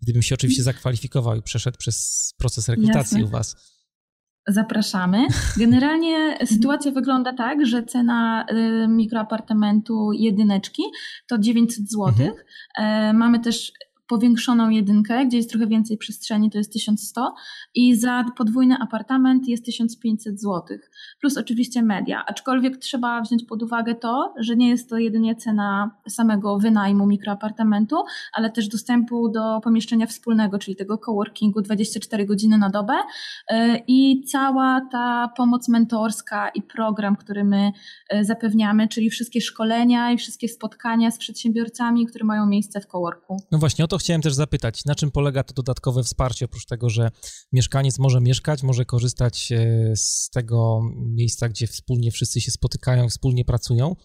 Gdybym 0.02 0.22
się 0.22 0.34
oczywiście 0.34 0.62
zakwalifikował 0.62 1.36
i 1.36 1.42
przeszedł 1.42 1.78
przez 1.78 2.28
proces 2.38 2.68
rekrutacji 2.68 3.20
Jasne. 3.20 3.24
u 3.24 3.28
Was. 3.28 3.56
Zapraszamy. 4.48 5.26
Generalnie 5.56 6.38
sytuacja 6.54 6.92
wygląda 6.92 7.32
tak, 7.32 7.66
że 7.66 7.82
cena 7.82 8.46
y, 8.52 8.88
mikroapartamentu 8.88 10.12
jedyneczki 10.12 10.82
to 11.28 11.38
900 11.38 11.90
zł. 11.90 12.06
Mhm. 12.08 12.32
E, 12.78 13.12
mamy 13.12 13.40
też 13.40 13.72
powiększoną 14.08 14.70
jedynkę, 14.70 15.26
gdzie 15.26 15.36
jest 15.36 15.50
trochę 15.50 15.66
więcej 15.66 15.98
przestrzeni, 15.98 16.50
to 16.50 16.58
jest 16.58 16.72
1100 16.72 17.34
i 17.74 17.96
za 17.96 18.24
podwójny 18.36 18.76
apartament 18.80 19.48
jest 19.48 19.64
1500 19.64 20.40
zł. 20.40 20.78
Plus 21.20 21.36
oczywiście 21.36 21.82
media, 21.82 22.24
aczkolwiek 22.26 22.76
trzeba 22.76 23.20
wziąć 23.20 23.44
pod 23.44 23.62
uwagę 23.62 23.94
to, 23.94 24.34
że 24.40 24.56
nie 24.56 24.68
jest 24.68 24.90
to 24.90 24.98
jedynie 24.98 25.36
cena 25.36 25.90
samego 26.08 26.58
wynajmu 26.58 27.06
mikroapartamentu, 27.06 27.96
ale 28.32 28.50
też 28.50 28.68
dostępu 28.68 29.28
do 29.28 29.60
pomieszczenia 29.60 30.06
wspólnego, 30.06 30.58
czyli 30.58 30.76
tego 30.76 30.98
coworkingu 30.98 31.62
24 31.62 32.26
godziny 32.26 32.58
na 32.58 32.70
dobę 32.70 32.94
e, 33.48 33.78
i 33.86 34.24
cała 34.24 34.80
ta 34.92 35.30
pomoc 35.36 35.68
mentorska 35.68 36.48
i 36.48 36.62
program, 36.62 37.16
który 37.16 37.44
my 37.44 37.72
e, 38.08 38.24
zapewniamy, 38.24 38.88
czyli 38.88 39.10
wszystkie 39.10 39.40
szkolenia 39.40 40.12
i 40.12 40.18
wszystkie 40.18 40.48
spotkania 40.48 41.10
z 41.10 41.18
przedsiębiorcami, 41.18 42.06
które 42.06 42.24
mają 42.24 42.46
miejsce 42.46 42.80
w 42.80 42.86
coworku. 42.86 43.36
No 43.50 43.58
właśnie, 43.58 43.84
o 43.84 43.88
to 43.88 43.97
chciałem 43.98 44.22
też 44.22 44.34
zapytać, 44.34 44.84
na 44.84 44.94
czym 44.94 45.10
polega 45.10 45.42
to 45.42 45.54
dodatkowe 45.54 46.02
wsparcie, 46.02 46.44
oprócz 46.44 46.66
tego, 46.66 46.90
że 46.90 47.10
mieszkaniec 47.52 47.98
może 47.98 48.20
mieszkać, 48.20 48.62
może 48.62 48.84
korzystać 48.84 49.52
e, 49.52 49.96
z 49.96 50.30
tego 50.30 50.80
miejsca, 50.96 51.48
gdzie 51.48 51.66
wspólnie 51.66 52.10
wszyscy 52.10 52.40
się 52.40 52.50
spotykają, 52.50 53.08
wspólnie 53.08 53.44
pracują. 53.44 53.96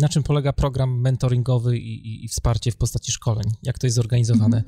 Na 0.00 0.08
czym 0.08 0.22
polega 0.22 0.52
program 0.52 1.00
mentoringowy 1.00 1.78
i, 1.78 2.06
i, 2.06 2.24
i 2.24 2.28
wsparcie 2.28 2.72
w 2.72 2.76
postaci 2.76 3.12
szkoleń? 3.12 3.44
Jak 3.62 3.78
to 3.78 3.86
jest 3.86 3.96
zorganizowane? 3.96 4.56
Mhm. 4.56 4.64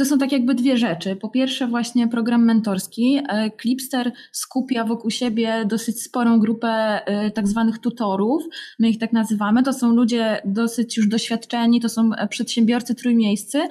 To 0.00 0.04
są 0.04 0.18
tak 0.18 0.32
jakby 0.32 0.54
dwie 0.54 0.76
rzeczy. 0.76 1.16
Po 1.16 1.28
pierwsze 1.28 1.66
właśnie 1.66 2.08
program 2.08 2.44
mentorski. 2.44 3.22
E, 3.28 3.50
Clipster 3.62 4.12
skupia 4.32 4.84
wokół 4.84 5.10
siebie 5.10 5.64
dosyć 5.66 6.02
sporą 6.02 6.40
grupę 6.40 6.68
e, 6.68 7.30
tak 7.30 7.48
zwanych 7.48 7.78
tutorów. 7.78 8.42
My 8.78 8.88
ich 8.88 8.98
tak 8.98 9.12
nazywamy. 9.12 9.62
To 9.62 9.72
są 9.72 9.94
ludzie 9.94 10.42
dosyć 10.44 10.96
już 10.96 11.08
doświadczeni, 11.08 11.80
to 11.80 11.88
są 11.88 12.10
przedsiębiorcy 12.30 12.94
trójmiejscy, 12.94 13.68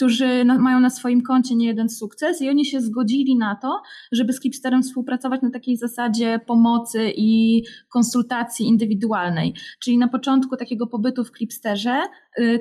którzy 0.00 0.44
mają 0.44 0.80
na 0.80 0.90
swoim 0.90 1.22
koncie 1.22 1.56
nie 1.56 1.66
jeden 1.66 1.88
sukces 1.88 2.42
i 2.42 2.48
oni 2.48 2.64
się 2.64 2.80
zgodzili 2.80 3.36
na 3.36 3.56
to, 3.56 3.82
żeby 4.12 4.32
z 4.32 4.40
Clipsterem 4.40 4.82
współpracować 4.82 5.42
na 5.42 5.50
takiej 5.50 5.76
zasadzie 5.76 6.40
pomocy 6.46 7.12
i 7.16 7.62
konsultacji 7.88 8.66
indywidualnej. 8.66 9.54
Czyli 9.80 9.98
na 9.98 10.08
początku 10.08 10.56
takiego 10.56 10.86
pobytu 10.86 11.24
w 11.24 11.30
Clipsterze 11.30 12.02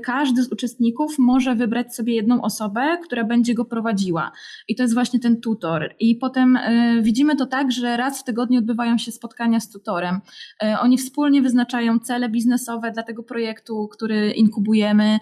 każdy 0.03 0.43
z 0.43 0.51
uczestników 0.51 1.19
może 1.19 1.55
wybrać 1.55 1.95
sobie 1.95 2.15
jedną 2.15 2.41
osobę, 2.41 2.97
która 3.03 3.23
będzie 3.23 3.53
go 3.53 3.65
prowadziła. 3.65 4.31
I 4.67 4.75
to 4.75 4.83
jest 4.83 4.93
właśnie 4.93 5.19
ten 5.19 5.41
tutor. 5.41 5.95
I 5.99 6.15
potem 6.15 6.55
y, 6.55 7.01
widzimy 7.01 7.35
to 7.35 7.45
tak, 7.45 7.71
że 7.71 7.97
raz 7.97 8.19
w 8.19 8.23
tygodniu 8.23 8.59
odbywają 8.59 8.97
się 8.97 9.11
spotkania 9.11 9.59
z 9.59 9.69
tutorem. 9.71 10.15
Y, 10.63 10.79
oni 10.79 10.97
wspólnie 10.97 11.41
wyznaczają 11.41 11.99
cele 11.99 12.29
biznesowe 12.29 12.91
dla 12.91 13.03
tego 13.03 13.23
projektu, 13.23 13.87
który 13.87 14.31
inkubujemy. 14.31 15.19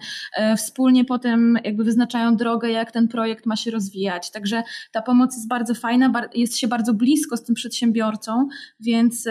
Y, 0.52 0.56
wspólnie 0.56 1.04
potem 1.04 1.58
jakby 1.64 1.84
wyznaczają 2.08 2.36
drogę, 2.36 2.70
jak 2.70 2.92
ten 2.92 3.08
projekt 3.08 3.46
ma 3.46 3.56
się 3.56 3.70
rozwijać. 3.70 4.30
Także 4.30 4.62
ta 4.92 5.02
pomoc 5.02 5.34
jest 5.34 5.48
bardzo 5.48 5.74
fajna, 5.74 6.12
jest 6.34 6.58
się 6.58 6.68
bardzo 6.68 6.94
blisko 6.94 7.36
z 7.36 7.44
tym 7.44 7.54
przedsiębiorcą, 7.54 8.48
więc 8.80 9.28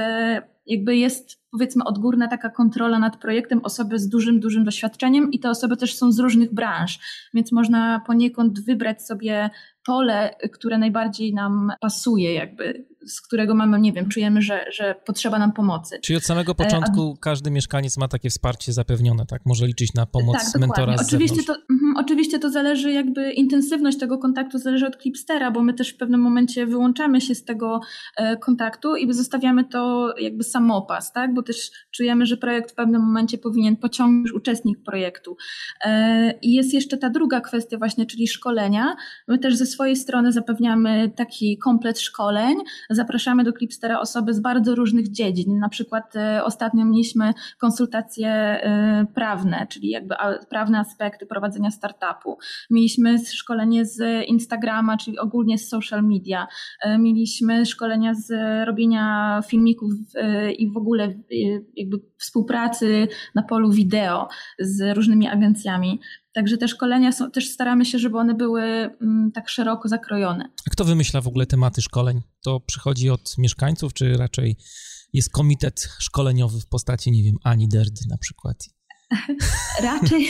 jakby 0.66 0.96
jest 0.96 1.40
powiedzmy 1.52 1.84
odgórna 1.84 2.28
taka 2.28 2.50
kontrola 2.50 3.00
nad 3.00 3.18
projektem 3.18 3.60
osoby 3.64 4.00
z 4.00 4.10
dużym, 4.10 4.40
dużym 4.40 4.64
doświadczeniem 4.64 5.32
i 5.32 5.40
te 5.40 5.50
osoby 5.50 5.78
też 5.78 5.96
są 5.96 6.12
z 6.12 6.20
różnych 6.20 6.54
branż, 6.54 7.00
więc 7.34 7.52
można 7.52 8.02
poniekąd 8.08 8.66
wybrać 8.66 9.06
sobie 9.06 9.50
pole, 9.86 10.36
które 10.54 10.78
najbardziej 10.78 11.34
nam 11.34 11.72
pasuje, 11.82 12.34
jakby, 12.34 12.86
z 13.06 13.22
którego 13.22 13.56
mamy, 13.56 13.80
nie 13.80 13.94
wiem, 13.94 14.10
czujemy, 14.10 14.42
że, 14.42 14.66
że 14.72 14.96
potrzeba 15.06 15.40
nam 15.40 15.52
pomocy. 15.52 16.00
Czyli 16.02 16.18
od 16.18 16.24
samego 16.24 16.52
e, 16.52 16.56
początku 16.56 17.14
A... 17.18 17.22
każdy 17.22 17.52
mieszkaniec 17.52 17.98
ma 17.98 18.08
takie 18.08 18.30
wsparcie 18.30 18.74
zapewnione, 18.74 19.26
tak? 19.26 19.42
Może 19.46 19.68
liczyć 19.68 19.94
na 19.94 20.06
pomoc 20.06 20.52
tak, 20.52 20.62
mentora 20.62 20.98
z 20.98 21.08
oczywiście 21.08 21.44
to, 21.44 21.56
oczywiście 21.98 22.40
to 22.40 22.50
zależy, 22.50 22.92
jakby 22.92 23.32
intensywność 23.32 23.98
tego 23.98 24.18
kontaktu 24.18 24.58
zależy 24.58 24.88
od 24.88 25.02
Clipstera, 25.02 25.52
bo 25.52 25.64
my 25.64 25.74
też 25.74 25.90
w 25.90 25.98
pewnym 25.98 26.22
momencie 26.22 26.66
wyłączamy 26.66 27.22
się 27.22 27.36
z 27.36 27.44
tego 27.44 27.80
e, 28.18 28.38
kontaktu 28.38 28.96
i 28.96 29.14
zostawiamy 29.14 29.64
to 29.64 30.14
jakby 30.20 30.44
samopas, 30.44 31.14
tak? 31.14 31.34
Bo 31.34 31.44
też 31.44 31.72
czujemy, 31.92 32.26
że 32.26 32.38
projekt 32.38 32.72
w 32.72 32.76
pewnym 32.76 33.02
momencie 33.02 33.38
powinien 33.38 33.76
pociągnąć 33.76 34.34
uczestnik 34.34 34.84
projektu. 34.84 35.38
E, 35.86 36.34
I 36.42 36.54
jest 36.54 36.74
jeszcze 36.74 36.98
ta 36.98 37.10
druga 37.10 37.42
kwestia 37.42 37.78
właśnie, 37.78 38.06
czyli 38.06 38.28
szkolenia. 38.28 38.96
My 39.28 39.40
też 39.40 39.56
ze 39.56 39.66
swojej 39.66 39.96
strony 39.96 40.32
zapewniamy 40.32 41.12
taki 41.16 41.58
komplet 41.58 42.00
szkoleń. 42.00 42.56
Zapraszamy 42.90 43.44
do 43.44 43.54
Clipstera 43.54 44.00
osoby 44.00 44.34
z 44.34 44.40
bardzo 44.40 44.76
różnych 44.76 45.12
dziedzin. 45.12 45.60
Na 45.60 45.70
przykład 45.70 46.16
e, 46.16 46.44
ostatnio 46.44 46.86
mieliśmy 46.86 47.34
konsultacje 47.58 48.28
prawne, 49.16 49.68
czyli 49.70 49.90
jakby 49.90 50.16
prawne 50.50 50.80
aspekty 50.80 51.26
prowadzenia 51.26 51.72
startupu 51.72 51.87
startupu. 51.88 52.38
Mieliśmy 52.70 53.26
szkolenie 53.26 53.86
z 53.86 54.28
Instagrama, 54.28 54.98
czyli 54.98 55.20
ogólnie 55.20 55.58
z 55.58 55.70
social 55.70 56.04
media. 56.04 56.48
Mieliśmy 57.00 57.66
szkolenia 57.66 58.14
z 58.14 58.32
robienia 58.68 59.42
filmików 59.48 59.94
i 60.58 60.72
w 60.72 60.78
ogóle 60.78 61.14
jakby 61.76 61.98
współpracy 62.20 63.08
na 63.36 63.44
polu 63.44 63.72
wideo 63.72 64.28
z 64.60 64.96
różnymi 64.96 65.28
agencjami. 65.28 66.00
Także 66.34 66.58
te 66.58 66.68
szkolenia 66.68 67.12
są, 67.12 67.32
też 67.32 67.50
staramy 67.50 67.86
się, 67.86 68.00
żeby 68.00 68.18
one 68.18 68.34
były 68.36 68.62
mm, 68.62 69.32
tak 69.34 69.50
szeroko 69.50 69.88
zakrojone. 69.90 70.50
A 70.68 70.70
kto 70.70 70.86
wymyśla 70.86 71.22
w 71.22 71.28
ogóle 71.28 71.46
tematy 71.46 71.82
szkoleń? 71.82 72.22
To 72.44 72.60
przychodzi 72.60 73.10
od 73.10 73.38
mieszkańców, 73.38 73.94
czy 73.94 74.18
raczej 74.18 74.58
jest 75.14 75.32
komitet 75.32 75.90
szkoleniowy 76.00 76.60
w 76.60 76.68
postaci, 76.68 77.12
nie 77.12 77.24
wiem, 77.24 77.36
Ani 77.44 77.68
Derdy 77.68 78.02
na 78.10 78.18
przykład? 78.18 78.77
raczej, 79.84 80.28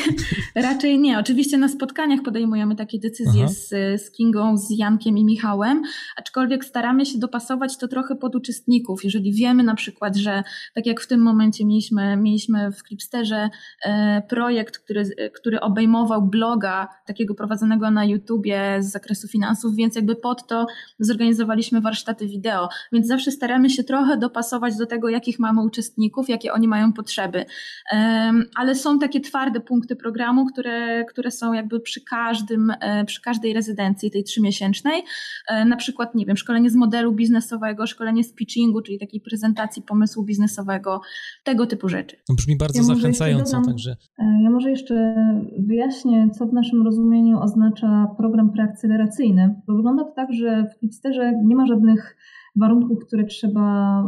raczej 0.56 1.00
nie. 1.00 1.20
Oczywiście 1.20 1.58
na 1.58 1.68
spotkaniach 1.68 2.22
podejmujemy 2.22 2.76
takie 2.76 3.00
decyzje 3.00 3.48
z, 3.50 3.70
z 4.02 4.12
Kingą, 4.12 4.58
z 4.58 4.70
Jankiem 4.70 5.18
i 5.18 5.26
Michałem, 5.26 5.82
aczkolwiek 6.18 6.66
staramy 6.66 7.06
się 7.06 7.20
dopasować 7.20 7.78
to 7.78 7.88
trochę 7.88 8.16
pod 8.16 8.36
uczestników. 8.36 9.04
Jeżeli 9.04 9.34
wiemy 9.34 9.64
na 9.64 9.76
przykład, 9.76 10.16
że 10.16 10.44
tak 10.76 10.86
jak 10.86 11.02
w 11.02 11.08
tym 11.08 11.22
momencie 11.22 11.66
mieliśmy, 11.66 12.18
mieliśmy 12.18 12.72
w 12.72 12.84
Clipsterze 12.84 13.50
e, 13.86 14.22
projekt, 14.30 14.78
który, 14.78 15.04
który 15.36 15.60
obejmował 15.60 16.28
bloga 16.28 16.88
takiego 17.06 17.36
prowadzonego 17.36 17.92
na 17.92 18.06
YouTubie 18.06 18.78
z 18.80 18.92
zakresu 18.92 19.28
finansów, 19.28 19.76
więc 19.76 19.96
jakby 19.96 20.16
pod 20.16 20.48
to 20.48 20.66
zorganizowaliśmy 21.00 21.82
warsztaty 21.82 22.28
wideo. 22.28 22.70
Więc 22.92 23.08
zawsze 23.08 23.32
staramy 23.32 23.70
się 23.70 23.84
trochę 23.84 24.18
dopasować 24.18 24.78
do 24.78 24.86
tego, 24.86 25.10
jakich 25.10 25.40
mamy 25.40 25.62
uczestników, 25.62 26.30
jakie 26.30 26.54
oni 26.54 26.68
mają 26.68 26.94
potrzeby. 26.94 27.46
E, 27.94 28.34
ale 28.56 28.67
ale 28.68 28.76
są 28.76 29.00
takie 29.00 29.22
twarde 29.22 29.60
punkty 29.60 29.96
programu, 29.96 30.46
które, 30.46 31.06
które 31.06 31.32
są 31.32 31.54
jakby 31.54 31.80
przy 31.80 32.02
każdym, 32.02 32.74
e, 32.82 33.06
przy 33.06 33.22
każdej 33.22 33.54
rezydencji 33.54 34.12
tej 34.12 34.24
trzymiesięcznej. 34.24 35.04
E, 35.50 35.66
na 35.66 35.76
przykład, 35.76 36.16
nie 36.16 36.26
wiem, 36.26 36.38
szkolenie 36.38 36.70
z 36.70 36.76
modelu 36.76 37.12
biznesowego, 37.12 37.88
szkolenie 37.88 38.24
z 38.24 38.34
pitchingu, 38.34 38.82
czyli 38.82 39.00
takiej 39.00 39.22
prezentacji 39.22 39.82
pomysłu 39.82 40.24
biznesowego, 40.24 41.02
tego 41.44 41.68
typu 41.68 41.90
rzeczy. 41.90 42.18
To 42.28 42.34
brzmi 42.34 42.58
bardzo 42.58 42.80
ja 42.80 42.84
zachęcająco, 42.84 43.46
dodam, 43.46 43.66
także. 43.66 43.96
E, 44.20 44.44
ja 44.44 44.50
może 44.50 44.70
jeszcze 44.70 45.16
wyjaśnię, 45.60 46.30
co 46.38 46.46
w 46.46 46.54
naszym 46.54 46.84
rozumieniu 46.84 47.40
oznacza 47.40 48.08
program 48.18 48.52
preakceleracyjny. 48.52 49.62
Bo 49.68 49.76
wygląda 49.76 50.04
to 50.04 50.12
tak, 50.12 50.34
że 50.34 50.64
w 50.64 50.80
Flipsterze 50.80 51.34
nie 51.46 51.56
ma 51.56 51.66
żadnych 51.66 52.18
warunków, 52.56 53.06
które 53.08 53.26
trzeba 53.26 54.04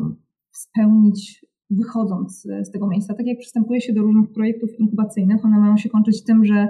spełnić 0.52 1.49
wychodząc 1.70 2.48
z 2.64 2.72
tego 2.72 2.88
miejsca. 2.88 3.14
Tak 3.14 3.28
jak 3.28 3.38
przystępuje 3.38 3.82
się 3.82 3.94
do 3.94 4.02
różnych 4.02 4.32
projektów 4.32 4.80
inkubacyjnych, 4.80 5.46
one 5.46 5.60
mają 5.60 5.78
się 5.78 5.90
kończyć 5.90 6.24
tym, 6.24 6.46
że 6.46 6.68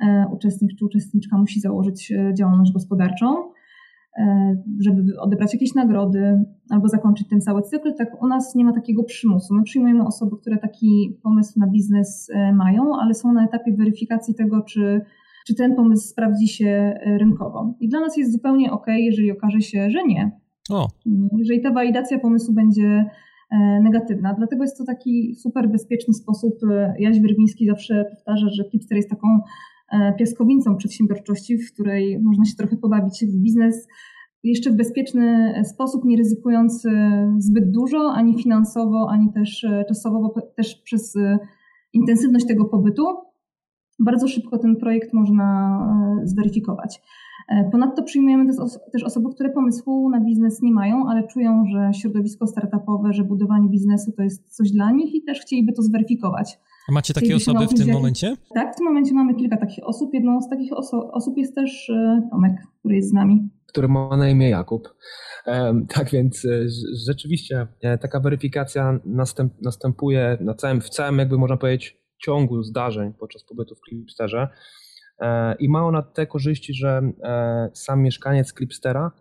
e, 0.00 0.26
uczestnik 0.32 0.70
czy 0.78 0.84
uczestniczka 0.84 1.38
musi 1.38 1.60
założyć 1.60 2.12
e, 2.12 2.34
działalność 2.34 2.72
gospodarczą, 2.72 3.36
e, 4.18 4.56
żeby 4.80 5.20
odebrać 5.20 5.52
jakieś 5.52 5.74
nagrody 5.74 6.44
albo 6.70 6.88
zakończyć 6.88 7.28
ten 7.28 7.40
cały 7.40 7.62
cykl. 7.62 7.94
Tak 7.98 8.22
u 8.22 8.26
nas 8.26 8.54
nie 8.54 8.64
ma 8.64 8.72
takiego 8.72 9.04
przymusu. 9.04 9.54
My 9.54 9.62
przyjmujemy 9.62 10.06
osoby, 10.06 10.36
które 10.40 10.58
taki 10.58 11.18
pomysł 11.22 11.60
na 11.60 11.66
biznes 11.66 12.30
mają, 12.54 12.96
ale 13.00 13.14
są 13.14 13.32
na 13.32 13.44
etapie 13.44 13.72
weryfikacji 13.78 14.34
tego, 14.34 14.62
czy, 14.62 15.00
czy 15.46 15.54
ten 15.54 15.76
pomysł 15.76 16.08
sprawdzi 16.08 16.48
się 16.48 17.00
rynkowo. 17.04 17.74
I 17.80 17.88
dla 17.88 18.00
nas 18.00 18.16
jest 18.16 18.32
zupełnie 18.32 18.72
ok, 18.72 18.86
jeżeli 18.88 19.32
okaże 19.32 19.60
się, 19.60 19.90
że 19.90 20.04
nie. 20.06 20.30
O. 20.70 20.88
Jeżeli 21.38 21.62
ta 21.62 21.70
walidacja 21.70 22.18
pomysłu 22.18 22.54
będzie 22.54 23.04
E, 23.04 23.06
negatywna. 23.82 24.34
Dlatego 24.34 24.62
jest 24.62 24.78
to 24.78 24.84
taki 24.84 25.34
super 25.34 25.70
bezpieczny 25.70 26.14
sposób. 26.14 26.54
E, 26.70 26.94
Jaś 26.98 27.20
Wyrwiński 27.20 27.66
zawsze 27.66 28.04
powtarza, 28.10 28.46
że 28.50 28.64
Flipster 28.70 28.96
jest 28.96 29.10
taką 29.10 29.28
e, 29.92 30.14
piaskownicą 30.18 30.76
przedsiębiorczości, 30.76 31.58
w 31.58 31.72
której 31.72 32.20
można 32.22 32.44
się 32.44 32.56
trochę 32.56 32.76
pobawić 32.76 33.24
w 33.24 33.42
biznes 33.42 33.88
jeszcze 34.44 34.70
w 34.70 34.76
bezpieczny 34.76 35.54
sposób, 35.64 36.04
nie 36.04 36.16
ryzykując 36.16 36.86
zbyt 37.38 37.70
dużo, 37.70 38.12
ani 38.14 38.42
finansowo, 38.42 39.08
ani 39.10 39.32
też 39.32 39.66
czasowo, 39.88 40.20
bo 40.20 40.40
też 40.56 40.74
przez 40.84 41.14
intensywność 41.92 42.46
tego 42.46 42.64
pobytu 42.64 43.02
bardzo 44.04 44.28
szybko 44.28 44.58
ten 44.58 44.76
projekt 44.76 45.12
można 45.12 45.78
zweryfikować. 46.24 47.02
E, 47.48 47.70
ponadto 47.70 48.02
przyjmujemy 48.02 48.52
też 48.92 49.04
osoby, 49.04 49.28
które 49.34 49.50
pomysłu 49.50 50.10
na 50.10 50.20
biznes 50.20 50.62
nie 50.62 50.72
mają, 50.72 51.08
ale 51.08 51.26
czują, 51.26 51.64
że 51.72 51.90
środowisko 52.00 52.46
startupowe, 52.46 53.12
że 53.12 53.24
budowanie 53.24 53.68
biznesu 53.68 54.12
to 54.12 54.22
jest 54.22 54.56
coś 54.56 54.70
dla 54.70 54.92
nich 54.92 55.14
i 55.14 55.24
też 55.24 55.40
chcieliby 55.40 55.72
to 55.72 55.82
zweryfikować. 55.82 56.58
A 56.88 56.92
macie 56.92 57.14
takie 57.14 57.36
osoby 57.36 57.66
w 57.66 57.74
tym 57.74 57.92
momencie? 57.92 58.36
Tak, 58.54 58.74
w 58.74 58.76
tym 58.76 58.86
momencie 58.86 59.14
mamy 59.14 59.34
kilka 59.34 59.56
takich 59.56 59.84
osób. 59.84 60.14
Jedną 60.14 60.40
z 60.40 60.48
takich 60.48 60.72
oso 60.72 61.10
osób 61.12 61.38
jest 61.38 61.54
też 61.54 61.90
e, 61.90 62.28
Tomek, 62.30 62.52
który 62.78 62.96
jest 62.96 63.10
z 63.10 63.12
nami. 63.12 63.48
Który 63.66 63.88
ma 63.88 64.16
na 64.16 64.28
imię 64.28 64.50
Jakub. 64.50 64.88
Tak 65.94 66.10
więc 66.10 66.44
e, 66.44 66.48
rzeczywiście 67.06 67.66
taka 68.00 68.20
weryfikacja 68.20 69.00
następ, 69.04 69.52
następuje 69.62 70.38
na 70.40 70.54
całym, 70.54 70.80
w 70.80 70.88
całym, 70.88 71.18
jakby 71.18 71.38
można 71.38 71.56
powiedzieć, 71.56 72.01
ciągu 72.24 72.62
zdarzeń 72.62 73.12
podczas 73.18 73.44
pobytu 73.44 73.74
w 73.74 73.80
Clipsterze. 73.88 74.48
E, 75.20 75.54
I 75.58 75.68
ma 75.68 75.86
ona 75.86 76.02
te 76.02 76.26
korzyści, 76.26 76.74
że 76.74 77.02
e, 77.22 77.70
sam 77.74 78.02
mieszkaniec 78.02 78.52
Clipstera 78.52 79.12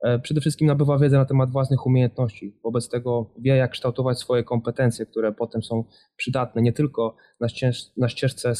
e, 0.00 0.18
przede 0.18 0.40
wszystkim 0.40 0.66
nabywa 0.66 0.98
wiedzę 0.98 1.18
na 1.18 1.24
temat 1.24 1.50
własnych 1.50 1.86
umiejętności. 1.86 2.58
Wobec 2.64 2.88
tego 2.88 3.34
wie, 3.38 3.56
jak 3.56 3.70
kształtować 3.70 4.18
swoje 4.18 4.44
kompetencje, 4.44 5.06
które 5.06 5.32
potem 5.32 5.62
są 5.62 5.84
przydatne 6.16 6.62
nie 6.62 6.72
tylko 6.72 7.16
na, 7.40 7.48
ścież, 7.48 7.82
na 7.96 8.08
ścieżce 8.08 8.52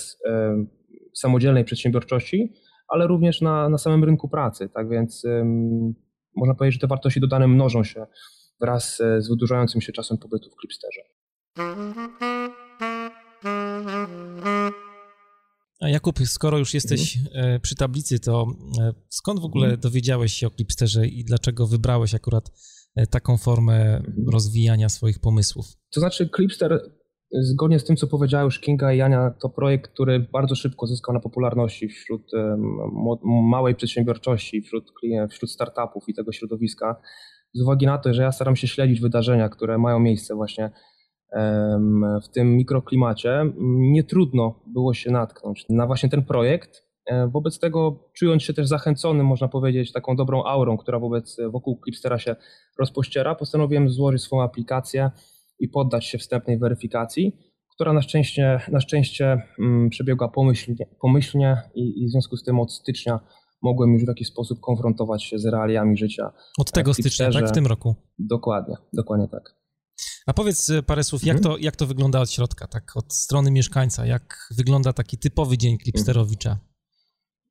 samodzielnej 1.14 1.64
przedsiębiorczości, 1.64 2.52
ale 2.88 3.06
również 3.06 3.40
na, 3.40 3.68
na 3.68 3.78
samym 3.78 4.04
rynku 4.04 4.28
pracy. 4.28 4.68
Tak 4.68 4.88
więc 4.88 5.22
można 6.36 6.54
powiedzieć, 6.54 6.74
że 6.74 6.80
te 6.80 6.86
wartości 6.86 7.20
dodane 7.20 7.48
mnożą 7.48 7.84
się 7.84 8.06
wraz 8.60 8.96
z 8.96 9.28
wydłużającym 9.28 9.80
się 9.80 9.92
czasem 9.92 10.18
pobytu 10.18 10.50
w 10.50 10.60
Clipsterze. 10.60 11.02
A 15.80 15.88
Jakub, 15.88 16.18
skoro 16.18 16.58
już 16.58 16.74
jesteś 16.74 17.16
mhm. 17.16 17.60
przy 17.60 17.74
tablicy, 17.74 18.20
to 18.20 18.46
e, 18.80 18.92
skąd 19.08 19.40
w 19.40 19.44
ogóle 19.44 19.64
mhm. 19.64 19.80
dowiedziałeś 19.80 20.32
się 20.32 20.46
o 20.46 20.50
Clipsterze 20.50 21.06
i 21.06 21.24
dlaczego 21.24 21.66
wybrałeś 21.66 22.14
akurat 22.14 22.50
e, 22.96 23.06
taką 23.06 23.36
formę 23.36 24.02
rozwijania 24.32 24.88
swoich 24.88 25.18
pomysłów? 25.18 25.66
To 25.94 26.00
znaczy 26.00 26.30
Clipster, 26.36 26.80
zgodnie 27.32 27.78
z 27.78 27.84
tym, 27.84 27.96
co 27.96 28.06
powiedziała 28.06 28.44
już 28.44 28.60
Kinga 28.60 28.92
i 28.92 28.98
Jania, 28.98 29.34
to 29.40 29.48
projekt, 29.48 29.92
który 29.92 30.20
bardzo 30.32 30.54
szybko 30.54 30.86
zyskał 30.86 31.14
na 31.14 31.20
popularności 31.20 31.88
wśród 31.88 32.30
małej 33.24 33.74
przedsiębiorczości, 33.74 34.62
wśród, 34.62 34.92
wśród 35.30 35.50
startupów 35.50 36.08
i 36.08 36.14
tego 36.14 36.32
środowiska. 36.32 37.00
Z 37.54 37.62
uwagi 37.62 37.86
na 37.86 37.98
to, 37.98 38.14
że 38.14 38.22
ja 38.22 38.32
staram 38.32 38.56
się 38.56 38.68
śledzić 38.68 39.00
wydarzenia, 39.00 39.48
które 39.48 39.78
mają 39.78 39.98
miejsce 39.98 40.34
właśnie 40.34 40.70
w 42.24 42.28
tym 42.32 42.56
mikroklimacie, 42.56 43.52
nie 43.78 44.04
trudno 44.04 44.60
było 44.66 44.94
się 44.94 45.10
natknąć 45.10 45.66
na 45.68 45.86
właśnie 45.86 46.08
ten 46.08 46.24
projekt. 46.24 46.86
E, 47.06 47.28
wobec 47.28 47.58
tego 47.58 48.10
czując 48.12 48.42
się 48.42 48.54
też 48.54 48.68
zachęconym, 48.68 49.26
można 49.26 49.48
powiedzieć, 49.48 49.92
taką 49.92 50.16
dobrą 50.16 50.44
aurą, 50.44 50.76
która 50.76 50.98
wobec 50.98 51.36
wokół 51.52 51.80
Clipstera 51.84 52.18
się 52.18 52.36
rozpościera, 52.78 53.34
postanowiłem 53.34 53.88
złożyć 53.88 54.22
swoją 54.22 54.42
aplikację 54.42 55.10
i 55.60 55.68
poddać 55.68 56.06
się 56.06 56.18
wstępnej 56.18 56.58
weryfikacji, 56.58 57.36
która 57.74 57.92
na 57.92 58.02
szczęście, 58.02 58.60
na 58.72 58.80
szczęście 58.80 59.42
mm, 59.58 59.90
przebiegła 59.90 60.28
pomyślnie, 60.28 60.86
pomyślnie 61.00 61.62
i, 61.74 62.02
i 62.02 62.08
w 62.08 62.10
związku 62.10 62.36
z 62.36 62.44
tym 62.44 62.60
od 62.60 62.72
stycznia 62.72 63.20
mogłem 63.62 63.92
już 63.92 64.04
w 64.04 64.08
jakiś 64.08 64.28
sposób 64.28 64.60
konfrontować 64.60 65.24
się 65.24 65.38
z 65.38 65.46
realiami 65.46 65.96
życia. 65.96 66.32
Od 66.58 66.72
tego 66.72 66.94
stycznia, 66.94 67.30
tak? 67.30 67.48
W 67.48 67.52
tym 67.52 67.66
roku? 67.66 67.94
Dokładnie, 68.18 68.74
dokładnie 68.92 69.28
tak. 69.28 69.65
A 70.26 70.32
powiedz 70.32 70.70
e, 70.70 70.82
parę 70.82 71.04
słów, 71.04 71.24
jak, 71.24 71.36
mhm. 71.36 71.54
to, 71.54 71.62
jak 71.64 71.76
to 71.76 71.86
wygląda 71.86 72.20
od 72.20 72.30
środka, 72.30 72.66
tak 72.66 72.96
od 72.96 73.14
strony 73.14 73.50
mieszkańca? 73.50 74.06
Jak 74.06 74.48
wygląda 74.56 74.92
taki 74.92 75.18
typowy 75.18 75.58
dzień 75.58 75.78
Klipsterowicza? 75.78 76.58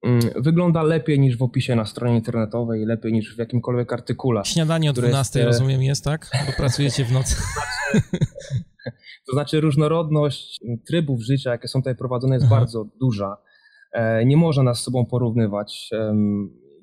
Mm, 0.05 0.43
wygląda 0.43 0.83
lepiej 0.83 1.19
niż 1.19 1.37
w 1.37 1.41
opisie 1.41 1.75
na 1.75 1.85
stronie 1.85 2.15
internetowej, 2.15 2.85
lepiej 2.85 3.13
niż 3.13 3.35
w 3.35 3.39
jakimkolwiek 3.39 3.93
artykule. 3.93 4.45
Śniadanie 4.45 4.89
o 4.89 4.93
12 4.93 5.39
jest... 5.39 5.47
rozumiem 5.47 5.83
jest, 5.83 6.03
tak? 6.03 6.31
Bo 6.47 6.53
pracujecie 6.63 7.05
w 7.05 7.11
nocy. 7.11 7.35
to 9.27 9.33
znaczy 9.33 9.61
różnorodność 9.61 10.59
trybów 10.87 11.21
życia, 11.21 11.51
jakie 11.51 11.67
są 11.67 11.79
tutaj 11.79 11.95
prowadzone 11.95 12.35
jest 12.35 12.45
Aha. 12.45 12.55
bardzo 12.55 12.85
duża. 12.99 13.37
E, 13.91 14.25
nie 14.25 14.37
można 14.37 14.63
nas 14.63 14.79
z 14.79 14.83
sobą 14.83 15.05
porównywać. 15.05 15.89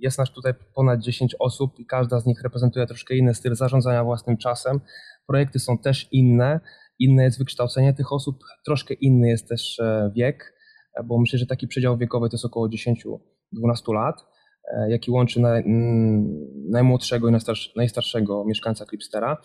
Jest 0.02 0.18
nas 0.18 0.30
tutaj 0.32 0.52
ponad 0.74 1.00
10 1.00 1.36
osób 1.38 1.78
i 1.78 1.86
każda 1.86 2.20
z 2.20 2.26
nich 2.26 2.42
reprezentuje 2.42 2.86
troszkę 2.86 3.16
inny 3.16 3.34
styl 3.34 3.54
zarządzania 3.54 4.04
własnym 4.04 4.36
czasem, 4.36 4.80
projekty 5.26 5.58
są 5.58 5.78
też 5.78 6.08
inne, 6.12 6.60
inne 6.98 7.24
jest 7.24 7.38
wykształcenie 7.38 7.94
tych 7.94 8.12
osób, 8.12 8.38
troszkę 8.64 8.94
inny 8.94 9.28
jest 9.28 9.48
też 9.48 9.80
e, 9.80 10.12
wiek, 10.16 10.54
e, 10.94 11.04
bo 11.04 11.18
myślę, 11.18 11.38
że 11.38 11.46
taki 11.46 11.68
przedział 11.68 11.98
wiekowy 11.98 12.28
to 12.28 12.34
jest 12.36 12.44
około 12.44 12.68
10-12 12.68 13.94
lat, 13.94 14.26
e, 14.74 14.90
jaki 14.90 15.10
łączy 15.10 15.40
najmłodszego 16.70 17.28
i 17.28 17.32
najstarszego 17.76 18.44
mieszkańca 18.44 18.84
Clipstera. 18.86 19.36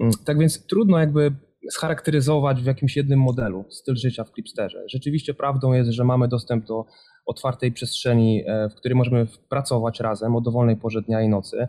Mm, 0.00 0.12
tak 0.24 0.38
więc 0.38 0.66
trudno 0.66 0.98
jakby 0.98 1.34
scharakteryzować 1.70 2.62
w 2.62 2.66
jakimś 2.66 2.96
jednym 2.96 3.20
modelu 3.20 3.64
styl 3.70 3.96
życia 3.96 4.24
w 4.24 4.30
Clipsterze. 4.30 4.84
Rzeczywiście 4.88 5.34
prawdą 5.34 5.72
jest, 5.72 5.90
że 5.90 6.04
mamy 6.04 6.28
dostęp 6.28 6.66
do 6.66 6.84
otwartej 7.26 7.72
przestrzeni, 7.72 8.44
w 8.70 8.74
której 8.74 8.96
możemy 8.96 9.26
pracować 9.48 10.00
razem 10.00 10.36
o 10.36 10.40
dowolnej 10.40 10.76
porze 10.76 11.02
dnia 11.02 11.22
i 11.22 11.28
nocy. 11.28 11.68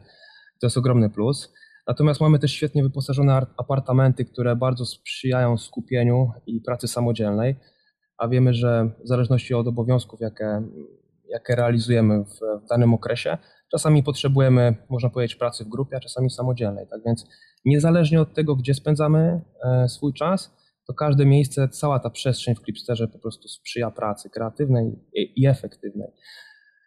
To 0.61 0.67
jest 0.67 0.77
ogromny 0.77 1.09
plus. 1.09 1.53
Natomiast 1.87 2.21
mamy 2.21 2.39
też 2.39 2.51
świetnie 2.51 2.83
wyposażone 2.83 3.45
apartamenty, 3.57 4.25
które 4.25 4.55
bardzo 4.55 4.85
sprzyjają 4.85 5.57
skupieniu 5.57 6.31
i 6.45 6.61
pracy 6.61 6.87
samodzielnej, 6.87 7.55
a 8.17 8.27
wiemy, 8.27 8.53
że 8.53 8.89
w 9.03 9.07
zależności 9.07 9.53
od 9.53 9.67
obowiązków, 9.67 10.21
jakie, 10.21 10.61
jakie 11.29 11.55
realizujemy 11.55 12.23
w, 12.23 12.65
w 12.65 12.67
danym 12.69 12.93
okresie, 12.93 13.37
czasami 13.73 14.03
potrzebujemy, 14.03 14.75
można 14.89 15.09
powiedzieć, 15.09 15.35
pracy 15.35 15.65
w 15.65 15.67
grupie, 15.67 15.97
a 15.97 15.99
czasami 15.99 16.29
samodzielnej. 16.29 16.85
Tak 16.91 17.01
więc 17.05 17.25
niezależnie 17.65 18.21
od 18.21 18.33
tego, 18.33 18.55
gdzie 18.55 18.73
spędzamy 18.73 19.41
e, 19.63 19.89
swój 19.89 20.13
czas, 20.13 20.55
to 20.87 20.93
każde 20.93 21.25
miejsce, 21.25 21.69
cała 21.69 21.99
ta 21.99 22.09
przestrzeń 22.09 22.55
w 22.55 22.59
Clipsterze 22.59 23.07
po 23.07 23.19
prostu 23.19 23.47
sprzyja 23.47 23.91
pracy 23.91 24.29
kreatywnej 24.29 24.91
i, 25.13 25.47
efektywnej. 25.47 26.07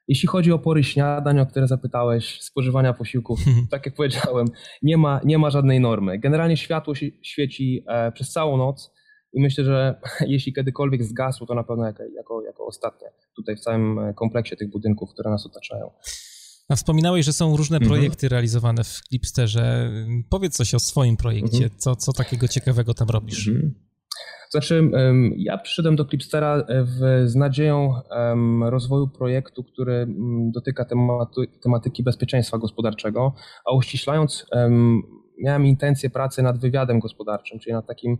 Jeśli 0.09 0.29
chodzi 0.29 0.53
o 0.53 0.59
pory 0.59 0.85
śniadań, 0.85 1.40
o 1.40 1.46
które 1.46 1.66
zapytałeś, 1.66 2.42
spożywania 2.42 2.92
posiłków, 2.92 3.40
tak 3.70 3.87
jak 3.87 3.94
powiedziałem, 3.94 4.46
nie 4.83 4.96
ma, 4.96 5.20
nie 5.25 5.38
ma 5.38 5.51
żadnej 5.51 5.81
normy. 5.81 6.18
Generalnie 6.18 6.57
światło 6.57 6.94
świeci 7.22 7.85
e, 7.88 8.12
przez 8.12 8.33
całą 8.33 8.57
noc 8.57 8.94
i 9.33 9.42
myślę, 9.42 9.64
że 9.64 10.01
jeśli 10.27 10.53
kiedykolwiek 10.53 11.05
zgasło, 11.05 11.46
to 11.46 11.55
na 11.55 11.64
pewno 11.64 11.87
jako, 11.87 12.03
jako, 12.16 12.42
jako 12.42 12.66
ostatnie 12.66 13.09
tutaj 13.37 13.57
w 13.57 13.61
całym 13.61 13.99
e, 13.99 14.14
kompleksie 14.14 14.57
tych 14.57 14.70
budynków, 14.70 15.11
które 15.12 15.31
nas 15.31 15.46
otaczają. 15.46 15.90
A 16.68 16.76
wspominałeś, 16.76 17.26
że 17.26 17.33
są 17.33 17.57
różne 17.57 17.76
mhm. 17.76 17.90
projekty 17.90 18.29
realizowane 18.29 18.85
w 18.85 19.00
Clipsterze. 19.09 19.90
Powiedz 20.31 20.57
coś 20.57 20.74
o 20.74 20.79
swoim 20.79 21.16
projekcie. 21.16 21.64
Mhm. 21.64 21.70
Co, 21.79 21.96
co 21.96 22.12
takiego 22.12 22.48
ciekawego 22.48 22.94
tam 22.94 23.09
robisz? 23.09 23.48
Mhm. 23.48 23.74
Znaczy, 24.50 24.90
ja 25.37 25.59
przyszedłem 25.59 25.96
do 25.96 26.05
Clipstera 26.05 26.57
e, 26.57 26.85
w, 26.85 27.29
z 27.31 27.35
nadzieją 27.35 27.94
rozwoju 28.62 29.09
projektu, 29.09 29.64
który 29.64 30.07
dotyka 30.55 30.85
tematu, 30.85 31.40
tematyki 31.62 32.02
bezpieczeństwa 32.02 32.59
gospodarczego, 32.59 33.35
a 33.64 33.74
uściślając, 33.74 34.46
miałem 35.38 35.66
intencję 35.66 36.11
pracy 36.11 36.42
nad 36.42 36.59
wywiadem 36.59 36.98
gospodarczym, 36.98 37.59
czyli 37.59 37.72
nad 37.72 37.87
takim, 37.87 38.18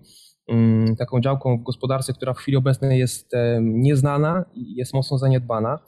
taką 0.99 1.21
działką 1.21 1.59
w 1.59 1.63
gospodarce, 1.63 2.13
która 2.13 2.35
w 2.35 2.39
chwili 2.39 2.57
obecnej 2.57 2.99
jest 2.99 3.33
nieznana 3.61 4.45
i 4.55 4.75
jest 4.75 4.95
mocno 4.95 5.19
zaniedbana. 5.19 5.79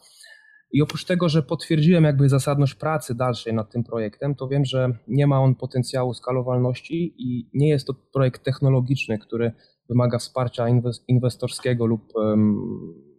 I 0.71 0.83
oprócz 0.83 1.05
tego, 1.05 1.29
że 1.29 1.43
potwierdziłem 1.43 2.05
jakby 2.05 2.29
zasadność 2.29 2.75
pracy 2.75 3.15
dalszej 3.15 3.55
nad 3.55 3.71
tym 3.71 3.85
projektem, 3.85 4.35
to 4.35 4.49
wiem, 4.49 4.65
że 4.65 4.99
nie 5.09 5.27
ma 5.27 5.41
on 5.41 5.55
potencjału 5.55 6.15
skalowalności 6.15 7.15
i 7.19 7.51
nie 7.55 7.69
jest 7.69 7.87
to 7.87 7.95
projekt 8.13 8.45
technologiczny, 8.45 9.19
który 9.19 9.53
wymaga 9.89 10.19
wsparcia 10.19 10.67
inwestorskiego 11.09 11.87
lub 11.87 12.13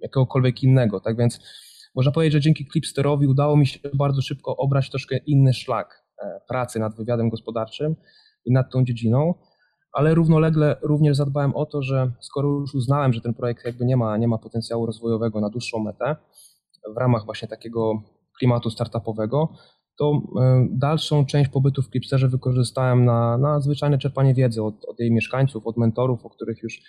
jakiegokolwiek 0.02 0.64
innego. 0.64 1.00
Tak 1.00 1.18
więc 1.18 1.40
można 1.96 2.12
powiedzieć, 2.12 2.34
że 2.34 2.42
dzięki 2.42 2.68
Clipsterowi 2.72 3.28
udało 3.28 3.58
mi 3.58 3.68
się 3.68 3.80
bardzo 3.94 4.22
szybko 4.22 4.58
obrać 4.58 4.90
troszkę 4.90 5.18
inny 5.18 5.54
szlak 5.54 6.04
e, 6.24 6.42
pracy 6.48 6.80
nad 6.80 6.96
wywiadem 6.96 7.30
gospodarczym 7.30 7.96
i 8.46 8.54
nad 8.54 8.72
tą 8.72 8.84
dziedziną, 8.84 9.34
ale 9.92 10.16
równolegle 10.16 10.76
również 10.82 11.18
zadbałem 11.18 11.56
o 11.56 11.66
to, 11.66 11.82
że 11.82 12.12
skoro 12.20 12.50
już 12.50 12.76
uznałem, 12.76 13.14
że 13.14 13.22
ten 13.22 13.34
projekt 13.34 13.66
jakby 13.66 13.86
nie 13.86 13.98
ma, 13.98 14.18
nie 14.18 14.28
ma 14.28 14.38
potencjału 14.38 14.86
rozwojowego 14.86 15.42
na 15.42 15.50
dłuższą 15.50 15.80
metę, 15.80 16.16
w 16.96 16.98
ramach 16.98 17.26
właśnie 17.26 17.48
takiego 17.48 18.04
klimatu 18.40 18.70
startupowego, 18.70 19.54
to 19.98 20.22
e, 20.42 20.68
dalszą 20.72 21.26
część 21.26 21.50
pobytu 21.50 21.82
w 21.82 21.90
Clipsterze 21.90 22.28
wykorzystałem 22.28 23.06
na, 23.06 23.38
na 23.38 23.60
zwyczajne 23.60 23.98
czerpanie 23.98 24.34
wiedzy 24.34 24.64
od, 24.64 24.86
od 24.86 25.00
jej 25.00 25.12
mieszkańców, 25.12 25.68
od 25.68 25.78
mentorów, 25.78 26.26
o 26.26 26.30
których 26.30 26.64
już 26.64 26.82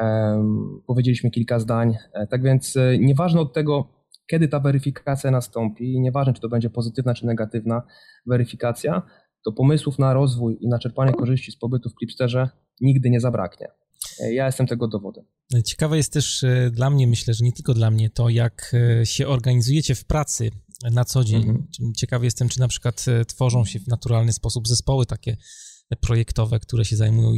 um, 0.00 0.82
powiedzieliśmy 0.86 1.30
kilka 1.30 1.58
zdań. 1.58 1.94
E, 2.12 2.26
tak 2.26 2.42
więc 2.42 2.78
nieważne 2.98 3.40
od 3.40 3.52
tego, 3.52 3.88
kiedy 4.26 4.48
ta 4.48 4.60
weryfikacja 4.60 5.30
nastąpi, 5.30 6.00
nieważne 6.00 6.32
czy 6.32 6.40
to 6.40 6.48
będzie 6.48 6.70
pozytywna 6.70 7.14
czy 7.14 7.26
negatywna 7.26 7.82
weryfikacja, 8.26 9.02
to 9.44 9.52
pomysłów 9.52 9.98
na 9.98 10.14
rozwój 10.14 10.58
i 10.60 10.68
na 10.68 10.78
czerpanie 10.78 11.12
korzyści 11.12 11.52
z 11.52 11.56
pobytu 11.56 11.90
w 11.90 11.94
Clipsterze 11.94 12.48
nigdy 12.80 13.10
nie 13.10 13.20
zabraknie. 13.20 13.68
Ja 14.20 14.46
jestem 14.46 14.66
tego 14.66 14.88
dowodem. 14.88 15.24
Ciekawe 15.64 15.96
jest 15.96 16.12
też 16.12 16.44
dla 16.70 16.90
mnie, 16.90 17.06
myślę, 17.06 17.34
że 17.34 17.44
nie 17.44 17.52
tylko 17.52 17.74
dla 17.74 17.90
mnie, 17.90 18.10
to 18.10 18.28
jak 18.28 18.72
się 19.04 19.28
organizujecie 19.28 19.94
w 19.94 20.04
pracy 20.04 20.50
na 20.82 21.04
co 21.04 21.24
dzień. 21.24 21.42
Mhm. 21.42 21.66
Ciekawy 21.96 22.24
jestem, 22.24 22.48
czy 22.48 22.60
na 22.60 22.68
przykład 22.68 23.04
e, 23.08 23.24
tworzą 23.24 23.64
się 23.64 23.80
w 23.80 23.88
naturalny 23.88 24.32
sposób 24.32 24.68
zespoły 24.68 25.06
takie 25.06 25.36
projektowe, 26.00 26.60
które 26.60 26.84
się 26.84 26.96
zajmują 26.96 27.32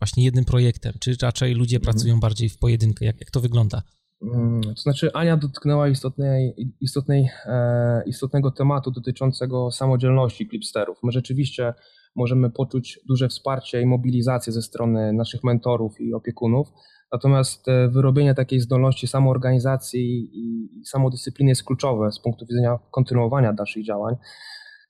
właśnie 0.00 0.24
jednym 0.24 0.44
projektem, 0.44 0.92
czy 1.00 1.16
raczej 1.22 1.54
ludzie 1.54 1.76
mhm. 1.76 1.92
pracują 1.92 2.20
bardziej 2.20 2.48
w 2.48 2.58
pojedynkę? 2.58 3.04
Jak, 3.04 3.20
jak 3.20 3.30
to 3.30 3.40
wygląda? 3.40 3.82
Mm, 4.22 4.60
to 4.62 4.82
znaczy, 4.82 5.12
Ania 5.12 5.36
dotknęła 5.36 5.88
istotnej, 5.88 6.54
istotnej, 6.80 7.28
e, 7.44 8.02
istotnego 8.06 8.50
tematu 8.50 8.90
dotyczącego 8.90 9.70
samodzielności 9.70 10.46
klipsterów. 10.46 10.98
My 11.02 11.12
rzeczywiście 11.12 11.74
możemy 12.16 12.50
poczuć 12.50 13.00
duże 13.08 13.28
wsparcie 13.28 13.82
i 13.82 13.86
mobilizację 13.86 14.52
ze 14.52 14.62
strony 14.62 15.12
naszych 15.12 15.44
mentorów 15.44 16.00
i 16.00 16.14
opiekunów, 16.14 16.68
Natomiast 17.12 17.68
e, 17.68 17.88
wyrobienie 17.88 18.34
takiej 18.34 18.60
zdolności 18.60 19.06
samoorganizacji 19.06 20.30
i 20.32 20.84
samodyscypliny 20.84 21.48
jest 21.48 21.64
kluczowe 21.64 22.12
z 22.12 22.20
punktu 22.20 22.46
widzenia 22.46 22.78
kontynuowania 22.90 23.52
dalszych 23.52 23.84
działań. 23.84 24.14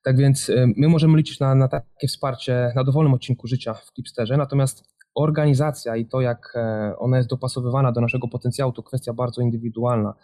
Tak 0.05 0.17
więc 0.17 0.51
e, 0.51 0.67
my 0.77 0.89
możemy 0.89 1.17
liczyć 1.19 1.41
na, 1.41 1.55
na 1.55 1.69
takie 1.69 2.09
wsparcie 2.09 2.73
na 2.75 2.85
dowolnym 2.85 3.15
odcinku 3.15 3.47
życia 3.47 3.75
w 3.75 3.93
Clipsterze, 3.93 4.37
natomiast 4.37 4.85
organizacja 5.15 5.97
i 5.97 6.07
to, 6.07 6.21
jak 6.21 6.53
e, 6.55 6.93
ona 6.99 7.17
jest 7.17 7.29
dopasowywana 7.29 7.93
do 7.93 8.01
naszego 8.01 8.29
potencjału, 8.29 8.73
to 8.73 8.83
kwestia 8.83 9.13
bardzo 9.13 9.43
indywidualna. 9.43 10.15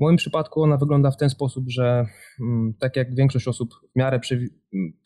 W 0.00 0.02
moim 0.02 0.16
przypadku 0.16 0.62
ona 0.62 0.76
wygląda 0.76 1.10
w 1.10 1.16
ten 1.16 1.30
sposób, 1.30 1.64
że 1.68 2.06
mm, 2.40 2.74
tak 2.80 2.96
jak 2.96 3.14
większość 3.14 3.48
osób 3.48 3.70
w 3.74 3.98
miarę 3.98 4.20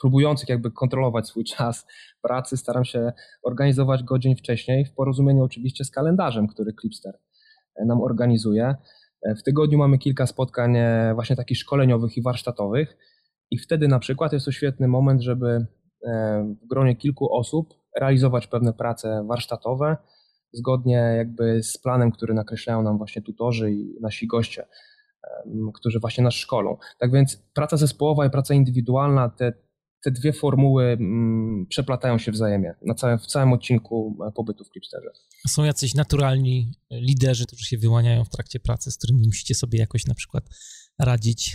próbujących 0.00 0.48
jakby 0.48 0.70
kontrolować 0.70 1.28
swój 1.28 1.44
czas 1.56 1.86
pracy, 2.22 2.56
staram 2.56 2.84
się 2.84 3.12
organizować 3.42 4.02
go 4.02 4.18
dzień 4.18 4.36
wcześniej, 4.36 4.84
w 4.84 4.94
porozumieniu 4.94 5.42
oczywiście 5.42 5.84
z 5.84 5.90
kalendarzem, 5.90 6.46
który 6.46 6.72
Clipster 6.80 7.18
e, 7.76 7.84
nam 7.84 8.02
organizuje. 8.02 8.74
E, 9.22 9.34
w 9.34 9.42
tygodniu 9.42 9.78
mamy 9.78 9.98
kilka 9.98 10.26
spotkań 10.26 10.76
e, 10.76 11.12
właśnie 11.14 11.36
takich 11.36 11.58
szkoleniowych 11.58 12.16
i 12.16 12.22
warsztatowych 12.22 12.96
i 13.50 13.58
wtedy 13.58 13.88
na 13.88 13.98
przykład 13.98 14.32
jest 14.32 14.46
to 14.46 14.52
świetny 14.52 14.88
moment, 14.88 15.22
żeby 15.22 15.66
w 16.62 16.66
gronie 16.66 16.96
kilku 16.96 17.34
osób 17.34 17.74
realizować 18.00 18.46
pewne 18.46 18.72
prace 18.72 19.24
warsztatowe, 19.28 19.96
zgodnie 20.54 21.14
jakby 21.16 21.62
z 21.62 21.78
planem, 21.78 22.12
który 22.12 22.34
nakreślają 22.34 22.82
nam 22.82 22.98
właśnie 22.98 23.22
tutorzy 23.22 23.72
i 23.72 23.94
nasi 24.00 24.26
goście, 24.26 24.66
którzy 25.74 26.00
właśnie 26.00 26.24
nas 26.24 26.34
szkolą. 26.34 26.76
Tak 26.98 27.12
więc 27.12 27.36
praca 27.54 27.76
zespołowa 27.76 28.26
i 28.26 28.30
praca 28.30 28.54
indywidualna, 28.54 29.28
te, 29.28 29.52
te 30.04 30.10
dwie 30.10 30.32
formuły 30.32 30.84
mm, 30.84 31.66
przeplatają 31.68 32.18
się 32.18 32.32
wzajemnie 32.32 32.74
na 32.82 32.94
całym, 32.94 33.18
w 33.18 33.26
całym 33.26 33.52
odcinku 33.52 34.16
e, 34.28 34.32
pobytu 34.32 34.64
w 34.64 34.68
Clipsterze. 34.68 35.10
Są 35.48 35.64
jacyś 35.64 35.94
naturalni 35.94 36.72
liderzy, 36.90 37.46
którzy 37.46 37.64
się 37.64 37.78
wyłaniają 37.78 38.24
w 38.24 38.30
trakcie 38.30 38.60
pracy, 38.60 38.90
z 38.90 38.98
którymi 38.98 39.26
musicie 39.26 39.54
sobie 39.54 39.78
jakoś 39.78 40.06
na 40.06 40.14
przykład 40.14 40.44
radzić? 40.98 41.52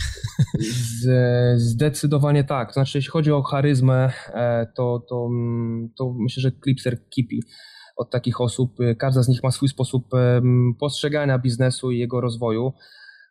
Zdecydowanie 1.56 2.44
tak. 2.44 2.68
To 2.68 2.74
znaczy, 2.74 2.98
jeśli 2.98 3.10
chodzi 3.10 3.32
o 3.32 3.42
charyzmę, 3.42 4.12
e, 4.34 4.66
to, 4.76 5.06
to, 5.08 5.26
mm, 5.30 5.88
to 5.98 6.14
myślę, 6.18 6.40
że 6.40 6.52
Clipster 6.64 7.08
kipi 7.08 7.42
od 7.96 8.10
takich 8.10 8.40
osób. 8.40 8.80
Y, 8.80 8.96
każda 8.96 9.22
z 9.22 9.28
nich 9.28 9.42
ma 9.42 9.50
swój 9.50 9.68
sposób 9.68 10.08
postrzegania 10.78 11.38
biznesu 11.38 11.90
i 11.90 11.98
jego 11.98 12.20
rozwoju. 12.20 12.72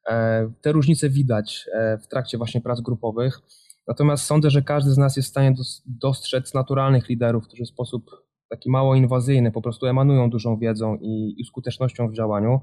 E, 0.09 0.51
te 0.61 0.71
różnice 0.71 1.09
widać 1.09 1.65
e, 1.73 1.97
w 1.97 2.07
trakcie 2.07 2.37
właśnie 2.37 2.61
prac 2.61 2.81
grupowych. 2.81 3.39
Natomiast 3.87 4.25
sądzę, 4.25 4.49
że 4.49 4.61
każdy 4.61 4.91
z 4.91 4.97
nas 4.97 5.17
jest 5.17 5.29
w 5.29 5.31
stanie 5.31 5.53
dostrzec 5.85 6.53
naturalnych 6.53 7.09
liderów, 7.09 7.47
którzy 7.47 7.63
w 7.63 7.67
sposób 7.67 8.11
taki 8.49 8.69
mało 8.69 8.95
inwazyjny 8.95 9.51
po 9.51 9.61
prostu 9.61 9.85
emanują 9.85 10.29
dużą 10.29 10.57
wiedzą 10.57 10.97
i, 11.01 11.43
skutecznością 11.47 12.09
w 12.09 12.13
działaniu. 12.13 12.59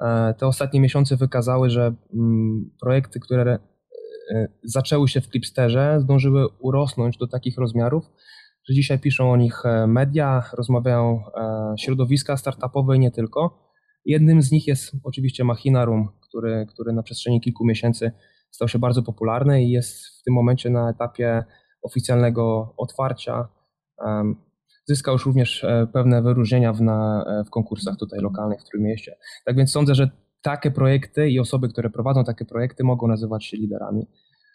E, 0.00 0.34
te 0.34 0.46
ostatnie 0.46 0.80
miesiące 0.80 1.16
wykazały, 1.16 1.70
że 1.70 1.94
mm, 2.14 2.70
projekty, 2.80 3.20
które 3.20 3.58
zaczęły 4.62 5.08
się 5.08 5.20
w 5.20 5.26
Clipsterze, 5.26 5.98
zdążyły 6.00 6.48
urosnąć 6.58 7.16
do 7.16 7.26
takich 7.26 7.58
rozmiarów, 7.58 8.10
że 8.68 8.74
dzisiaj 8.74 8.98
piszą 8.98 9.32
o 9.32 9.36
nich 9.36 9.66
e, 9.66 9.86
media, 9.86 10.42
rozmawiają 10.52 11.22
e, 11.36 11.74
środowiska 11.78 12.36
startupowe 12.36 12.96
i 12.96 12.98
nie 12.98 13.10
tylko. 13.10 13.70
Jednym 14.04 14.42
z 14.42 14.50
nich 14.50 14.66
jest 14.66 14.92
oczywiście 15.04 15.44
Machinarum, 15.44 16.08
który, 16.28 16.66
który 16.68 16.92
na 16.92 17.02
przestrzeni 17.02 17.40
kilku 17.40 17.64
miesięcy 17.64 18.12
stał 18.50 18.68
się 18.68 18.78
bardzo 18.78 19.02
popularny 19.02 19.64
i 19.64 19.70
jest 19.70 20.06
w 20.06 20.22
tym 20.22 20.34
momencie 20.34 20.70
na 20.70 20.90
etapie 20.90 21.44
oficjalnego 21.82 22.74
otwarcia. 22.76 23.48
Zyskał 24.84 25.12
już 25.14 25.26
również 25.26 25.64
e, 25.64 25.86
pewne 25.92 26.22
wyróżnienia 26.22 26.72
w, 26.72 26.80
na, 26.80 27.24
w 27.46 27.50
konkursach 27.50 27.96
tutaj 27.96 28.20
lokalnych 28.20 28.60
w 28.60 28.64
Trójmieście. 28.64 29.16
Tak 29.44 29.56
więc 29.56 29.72
sądzę, 29.72 29.94
że 29.94 30.10
takie 30.42 30.70
projekty 30.70 31.30
i 31.30 31.40
osoby, 31.40 31.68
które 31.68 31.90
prowadzą 31.90 32.24
takie 32.24 32.44
projekty 32.44 32.84
mogą 32.84 33.06
nazywać 33.06 33.46
się 33.46 33.56
liderami. 33.56 34.06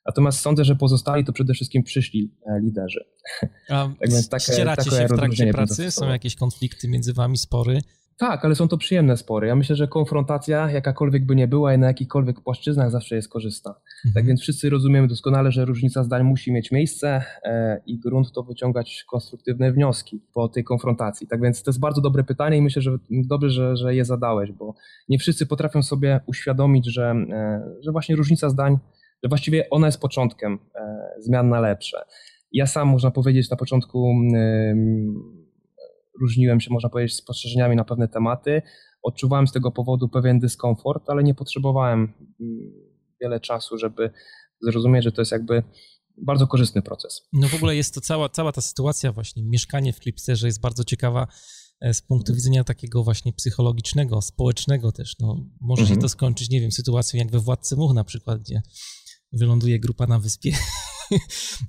Natomiast 0.06 0.40
sądzę, 0.40 0.66
że 0.66 0.76
pozostali 0.76 1.26
to 1.26 1.34
przede 1.34 1.54
wszystkim 1.54 1.84
przyszli 1.84 2.32
e, 2.46 2.60
liderzy. 2.60 3.06
A 3.70 3.90
tak 4.00 4.12
więc 4.12 4.30
takie, 4.30 4.54
ścieracie 4.54 4.92
się 4.92 5.08
w 5.08 5.16
trakcie 5.16 5.54
pracy? 5.54 5.92
Są 5.92 6.10
jakieś 6.10 6.36
konflikty 6.36 6.88
między 6.88 7.14
wami, 7.14 7.38
spory? 7.38 7.82
Tak, 8.18 8.46
ale 8.46 8.56
są 8.56 8.68
to 8.68 8.78
przyjemne 8.78 9.18
spory. 9.18 9.48
Ja 9.48 9.56
myślę, 9.56 9.76
że 9.76 9.88
konfrontacja, 9.88 10.72
jakakolwiek 10.72 11.26
by 11.26 11.36
nie 11.36 11.48
była 11.48 11.74
i 11.74 11.78
na 11.78 11.88
jakichkolwiek 11.88 12.42
płaszczyznach 12.42 12.92
zawsze 12.92 13.16
jest 13.16 13.30
korzystna. 13.30 13.72
Mhm. 13.72 14.14
Tak 14.14 14.26
więc 14.26 14.42
wszyscy 14.42 14.70
rozumiemy 14.70 15.08
doskonale, 15.08 15.52
że 15.52 15.66
różnica 15.66 16.04
zdań 16.04 16.24
musi 16.24 16.52
mieć 16.52 16.72
miejsce 16.72 17.24
e, 17.44 17.82
i 17.86 18.00
grunt 18.00 18.32
to 18.32 18.44
wyciągać 18.44 19.06
konstruktywne 19.10 19.72
wnioski 19.72 20.22
po 20.34 20.50
tej 20.50 20.64
konfrontacji. 20.64 21.28
Tak 21.28 21.42
więc 21.42 21.64
to 21.64 21.72
jest 21.72 21.80
bardzo 21.80 22.02
dobre 22.02 22.24
pytanie 22.24 22.58
i 22.58 22.62
myślę, 22.62 22.82
że 22.82 22.98
dobrze, 23.10 23.50
że, 23.50 23.78
że 23.78 23.96
je 23.96 24.06
zadałeś, 24.06 24.52
bo 24.52 24.76
nie 25.10 25.20
wszyscy 25.20 25.46
potrafią 25.46 25.84
sobie 25.84 26.20
uświadomić, 26.26 26.86
że, 26.94 27.16
e, 27.32 27.62
że 27.82 27.92
właśnie 27.92 28.16
różnica 28.16 28.50
zdań, 28.50 28.78
że 29.24 29.30
właściwie 29.30 29.70
ona 29.70 29.88
jest 29.88 30.02
początkiem 30.02 30.60
e, 30.76 31.10
zmian 31.20 31.50
na 31.50 31.60
lepsze. 31.60 32.06
Ja 32.52 32.68
sam, 32.68 32.88
można 32.88 33.12
powiedzieć, 33.12 33.50
na 33.50 33.58
początku 33.58 34.14
różniłem 36.22 36.62
się, 36.62 36.74
można 36.74 36.90
powiedzieć, 36.90 37.16
spostrzeżeniami 37.16 37.76
na 37.76 37.84
pewne 37.84 38.08
tematy. 38.08 38.62
Odczuwałem 39.04 39.48
z 39.48 39.52
tego 39.52 39.72
powodu 39.72 40.10
pewien 40.10 40.40
dyskomfort, 40.40 41.10
ale 41.10 41.24
nie 41.24 41.36
potrzebowałem 41.36 42.14
mm, 42.40 42.74
wiele 43.22 43.40
czasu, 43.40 43.78
żeby 43.78 44.12
zrozumieć, 44.62 45.04
że 45.04 45.12
to 45.12 45.22
jest 45.22 45.32
jakby 45.32 45.64
bardzo 46.18 46.48
korzystny 46.48 46.82
proces. 46.82 47.28
No 47.34 47.48
w 47.48 47.56
ogóle 47.56 47.76
jest 47.76 47.94
to 47.94 48.02
cała, 48.02 48.30
cała 48.30 48.52
ta 48.52 48.62
sytuacja 48.62 49.12
właśnie, 49.12 49.44
mieszkanie 49.44 49.94
w 49.94 50.00
Clipserze 50.00 50.48
jest 50.48 50.62
bardzo 50.62 50.84
ciekawa 50.84 51.28
e, 51.82 51.94
z 51.94 52.02
punktu 52.02 52.36
widzenia 52.36 52.64
takiego 52.64 53.04
właśnie 53.04 53.34
psychologicznego, 53.34 54.22
społecznego 54.22 54.92
też. 54.92 55.16
No, 55.20 55.38
może 55.62 55.82
mhm. 55.82 55.96
się 55.96 56.02
to 56.02 56.10
skończyć, 56.10 56.50
nie 56.50 56.62
wiem, 56.62 56.72
sytuacją 56.72 57.18
jak 57.18 57.32
we 57.32 57.40
Władcy 57.40 57.76
Much 57.76 57.94
na 57.94 58.04
przykład, 58.04 58.40
gdzie 58.40 58.62
wyląduje 59.36 59.80
grupa 59.80 60.08
na 60.08 60.20
wyspie 60.20 60.52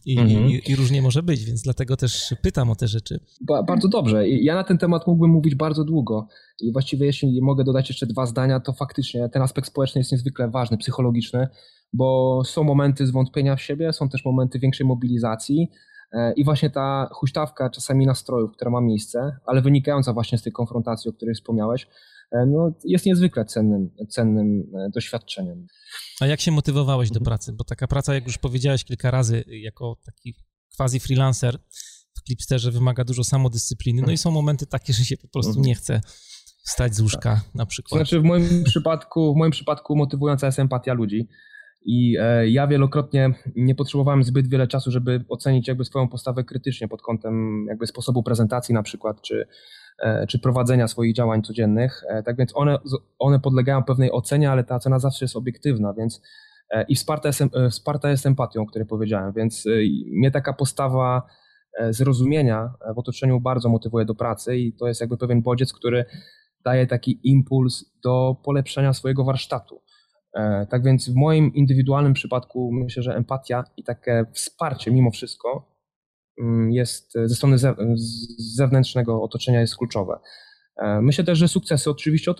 I, 0.06 0.18
mhm. 0.18 0.50
i, 0.50 0.62
i, 0.66 0.76
różnie 0.76 1.02
może 1.02 1.22
być, 1.22 1.44
więc 1.44 1.62
dlatego 1.62 1.96
też 1.96 2.34
pytam 2.42 2.70
o 2.70 2.74
te 2.74 2.88
rzeczy. 2.88 3.20
Ba 3.40 3.62
bardzo 3.62 3.88
dobrze. 3.88 4.28
Ja 4.28 4.54
na 4.54 4.64
ten 4.64 4.78
temat 4.78 5.06
mógłbym 5.06 5.30
mówić 5.30 5.54
bardzo 5.54 5.84
długo 5.84 6.28
i 6.60 6.72
właściwie 6.72 7.06
jeśli 7.06 7.42
mogę 7.42 7.64
dodać 7.64 7.88
jeszcze 7.88 8.06
dwa 8.06 8.26
zdania, 8.26 8.60
to 8.60 8.72
faktycznie 8.72 9.28
ten 9.28 9.42
aspekt 9.42 9.68
społeczny 9.68 9.98
jest 9.98 10.12
niezwykle 10.12 10.50
ważny, 10.50 10.78
psychologiczny, 10.78 11.48
bo 11.92 12.42
są 12.44 12.64
momenty 12.64 13.06
zwątpienia 13.06 13.56
w 13.56 13.62
siebie, 13.62 13.92
są 13.92 14.08
też 14.08 14.24
momenty 14.24 14.58
większej 14.58 14.86
mobilizacji, 14.86 15.70
e, 16.12 16.32
i 16.32 16.44
właśnie 16.44 16.70
ta 16.70 17.08
huśtawka 17.12 17.70
czasami 17.70 18.06
nastrojów, 18.06 18.52
która 18.52 18.70
ma 18.70 18.80
miejsce, 18.80 19.36
ale 19.46 19.62
wynikająca 19.62 20.12
właśnie 20.12 20.38
z 20.38 20.42
tej 20.42 20.52
konfrontacji, 20.52 21.10
o 21.10 21.12
której 21.12 21.34
wspomniałeś, 21.34 21.86
no, 22.32 22.72
jest 22.84 23.06
niezwykle 23.06 23.44
cennym, 23.44 23.90
cennym 24.08 24.70
e, 24.74 24.90
doświadczeniem. 24.90 25.66
A 26.20 26.26
jak 26.26 26.40
się 26.40 26.52
motywowałeś 26.52 27.10
do 27.10 27.20
pracy? 27.20 27.52
Bo 27.52 27.64
taka 27.64 27.86
praca, 27.86 28.14
jak 28.14 28.26
już 28.26 28.38
powiedziałeś 28.38 28.84
kilka 28.84 29.10
razy, 29.10 29.44
jako 29.48 29.96
taki 30.06 30.34
quasi 30.76 31.00
freelancer 31.00 31.58
w 32.18 32.22
Clipsterze 32.26 32.70
wymaga 32.70 33.04
dużo 33.04 33.24
samodyscypliny, 33.24 34.02
no 34.06 34.12
i 34.12 34.16
są 34.16 34.30
momenty 34.30 34.66
takie, 34.66 34.92
że 34.92 35.04
się 35.04 35.16
po 35.16 35.28
prostu 35.28 35.50
mhm. 35.50 35.66
nie 35.66 35.74
chce 35.74 36.00
wstać 36.66 36.94
z 36.94 37.00
łóżka 37.00 37.34
tak. 37.34 37.54
na 37.54 37.66
przykład. 37.66 37.98
Znaczy 37.98 38.20
w 38.20 38.24
moim 38.24 38.64
przypadku, 38.64 39.34
w 39.34 39.36
moim 39.36 39.52
przypadku 39.52 39.96
motywująca 39.96 40.46
jest 40.46 40.58
empatia 40.58 40.92
ludzi. 40.92 41.28
I 41.88 42.16
e, 42.20 42.48
ja 42.48 42.66
wielokrotnie 42.66 43.30
nie 43.56 43.74
potrzebowałem 43.74 44.24
zbyt 44.24 44.48
wiele 44.48 44.66
czasu, 44.66 44.90
żeby 44.90 45.24
ocenić 45.28 45.68
jakby 45.68 45.84
swoją 45.84 46.08
postawę 46.08 46.44
krytycznie 46.44 46.88
pod 46.88 47.02
kątem 47.02 47.66
jakby 47.68 47.86
sposobu 47.86 48.22
prezentacji 48.22 48.74
na 48.74 48.82
przykład, 48.82 49.22
czy, 49.22 49.46
E, 49.46 49.48
czy 50.28 50.38
prowadzenia 50.38 50.88
swoich 50.88 51.14
działań 51.14 51.42
codziennych. 51.42 52.02
E, 52.08 52.22
tak 52.22 52.36
więc 52.36 52.56
one, 52.56 52.78
one 53.18 53.40
podlegają 53.40 53.84
pewnej 53.84 54.12
ocenie, 54.12 54.50
ale 54.50 54.64
ta 54.64 54.76
ocena 54.76 54.98
zawsze 54.98 55.24
jest 55.24 55.36
obiektywna, 55.36 55.92
więc 55.92 56.22
e, 56.70 56.82
i 56.82 56.94
wsparta 56.94 57.28
jest, 57.28 57.42
wsparta 57.70 58.10
jest 58.10 58.26
empatią, 58.26 58.62
o 58.62 58.66
której 58.66 58.88
powiedziałem, 58.88 59.32
więc 59.32 59.64
mnie 60.12 60.30
taka 60.30 60.52
postawa 60.52 61.22
zrozumienia 61.90 62.70
w 62.94 62.98
otoczeniu 62.98 63.40
bardzo 63.40 63.68
motywuje 63.68 64.04
do 64.04 64.14
pracy 64.14 64.56
i 64.56 64.72
to 64.72 64.88
jest 64.88 65.00
jakby 65.00 65.16
pewien 65.16 65.42
bodziec, 65.42 65.72
który 65.72 66.04
daje 66.64 66.86
taki 66.86 67.20
impuls 67.22 67.84
do 68.04 68.36
polepszenia 68.44 68.92
swojego 68.92 69.24
warsztatu. 69.24 69.82
Tak 70.70 70.84
więc 70.84 71.10
w 71.10 71.14
moim 71.14 71.54
indywidualnym 71.54 72.12
przypadku 72.12 72.70
myślę, 72.72 73.02
że 73.02 73.16
empatia 73.16 73.64
i 73.76 73.84
takie 73.84 74.24
wsparcie 74.32 74.90
mimo 74.90 75.10
wszystko 75.10 75.75
jest 76.70 77.12
ze 77.24 77.34
strony 77.34 77.56
zewnętrznego 78.38 79.22
otoczenia 79.22 79.60
jest 79.60 79.76
kluczowe. 79.76 80.18
E, 80.76 81.02
myślę 81.02 81.24
też, 81.24 81.38
że 81.38 81.48
sukcesy 81.48 81.90
oczywiście 81.90 82.32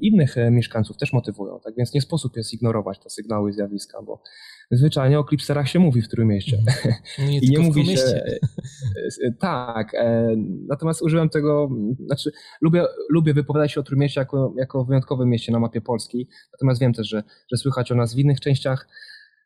innych 0.00 0.38
e, 0.38 0.50
mieszkańców 0.50 0.96
też 0.96 1.12
motywują, 1.12 1.60
tak 1.64 1.74
więc 1.76 1.94
nie 1.94 2.00
sposób 2.00 2.36
jest 2.36 2.54
ignorować 2.54 2.98
te 2.98 3.10
sygnały 3.10 3.50
i 3.50 3.52
zjawiska, 3.52 4.02
bo 4.02 4.22
zwyczajnie 4.70 5.18
o 5.18 5.24
klipserach 5.24 5.68
się 5.68 5.78
mówi 5.78 6.02
w 6.02 6.08
Trójmieście. 6.08 6.58
Mhm. 6.58 6.94
Nie 7.30 7.38
I 7.38 7.50
nie 7.50 7.58
mówi 7.58 7.86
się. 7.86 8.02
E, 9.24 9.32
tak, 9.32 9.92
natomiast 10.68 11.02
użyłem 11.02 11.28
tego, 11.28 11.70
znaczy 12.06 12.30
lubię, 12.60 12.84
lubię 13.10 13.34
wypowiadać 13.34 13.72
się 13.72 13.80
o 13.80 13.82
Trójmieście 13.82 14.20
jako, 14.20 14.54
jako 14.56 14.84
wyjątkowym 14.84 15.28
mieście 15.28 15.52
na 15.52 15.58
mapie 15.58 15.80
Polski, 15.80 16.28
natomiast 16.52 16.80
wiem 16.80 16.92
też, 16.92 17.08
że, 17.08 17.22
że 17.52 17.56
słychać 17.56 17.92
o 17.92 17.94
nas 17.94 18.14
w 18.14 18.18
innych 18.18 18.40
częściach 18.40 18.88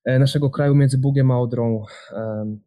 naszego 0.07 0.51
kraju 0.51 0.75
między 0.75 0.99
Bugiem 0.99 1.31
a 1.31 1.41
Odrą. 1.41 1.85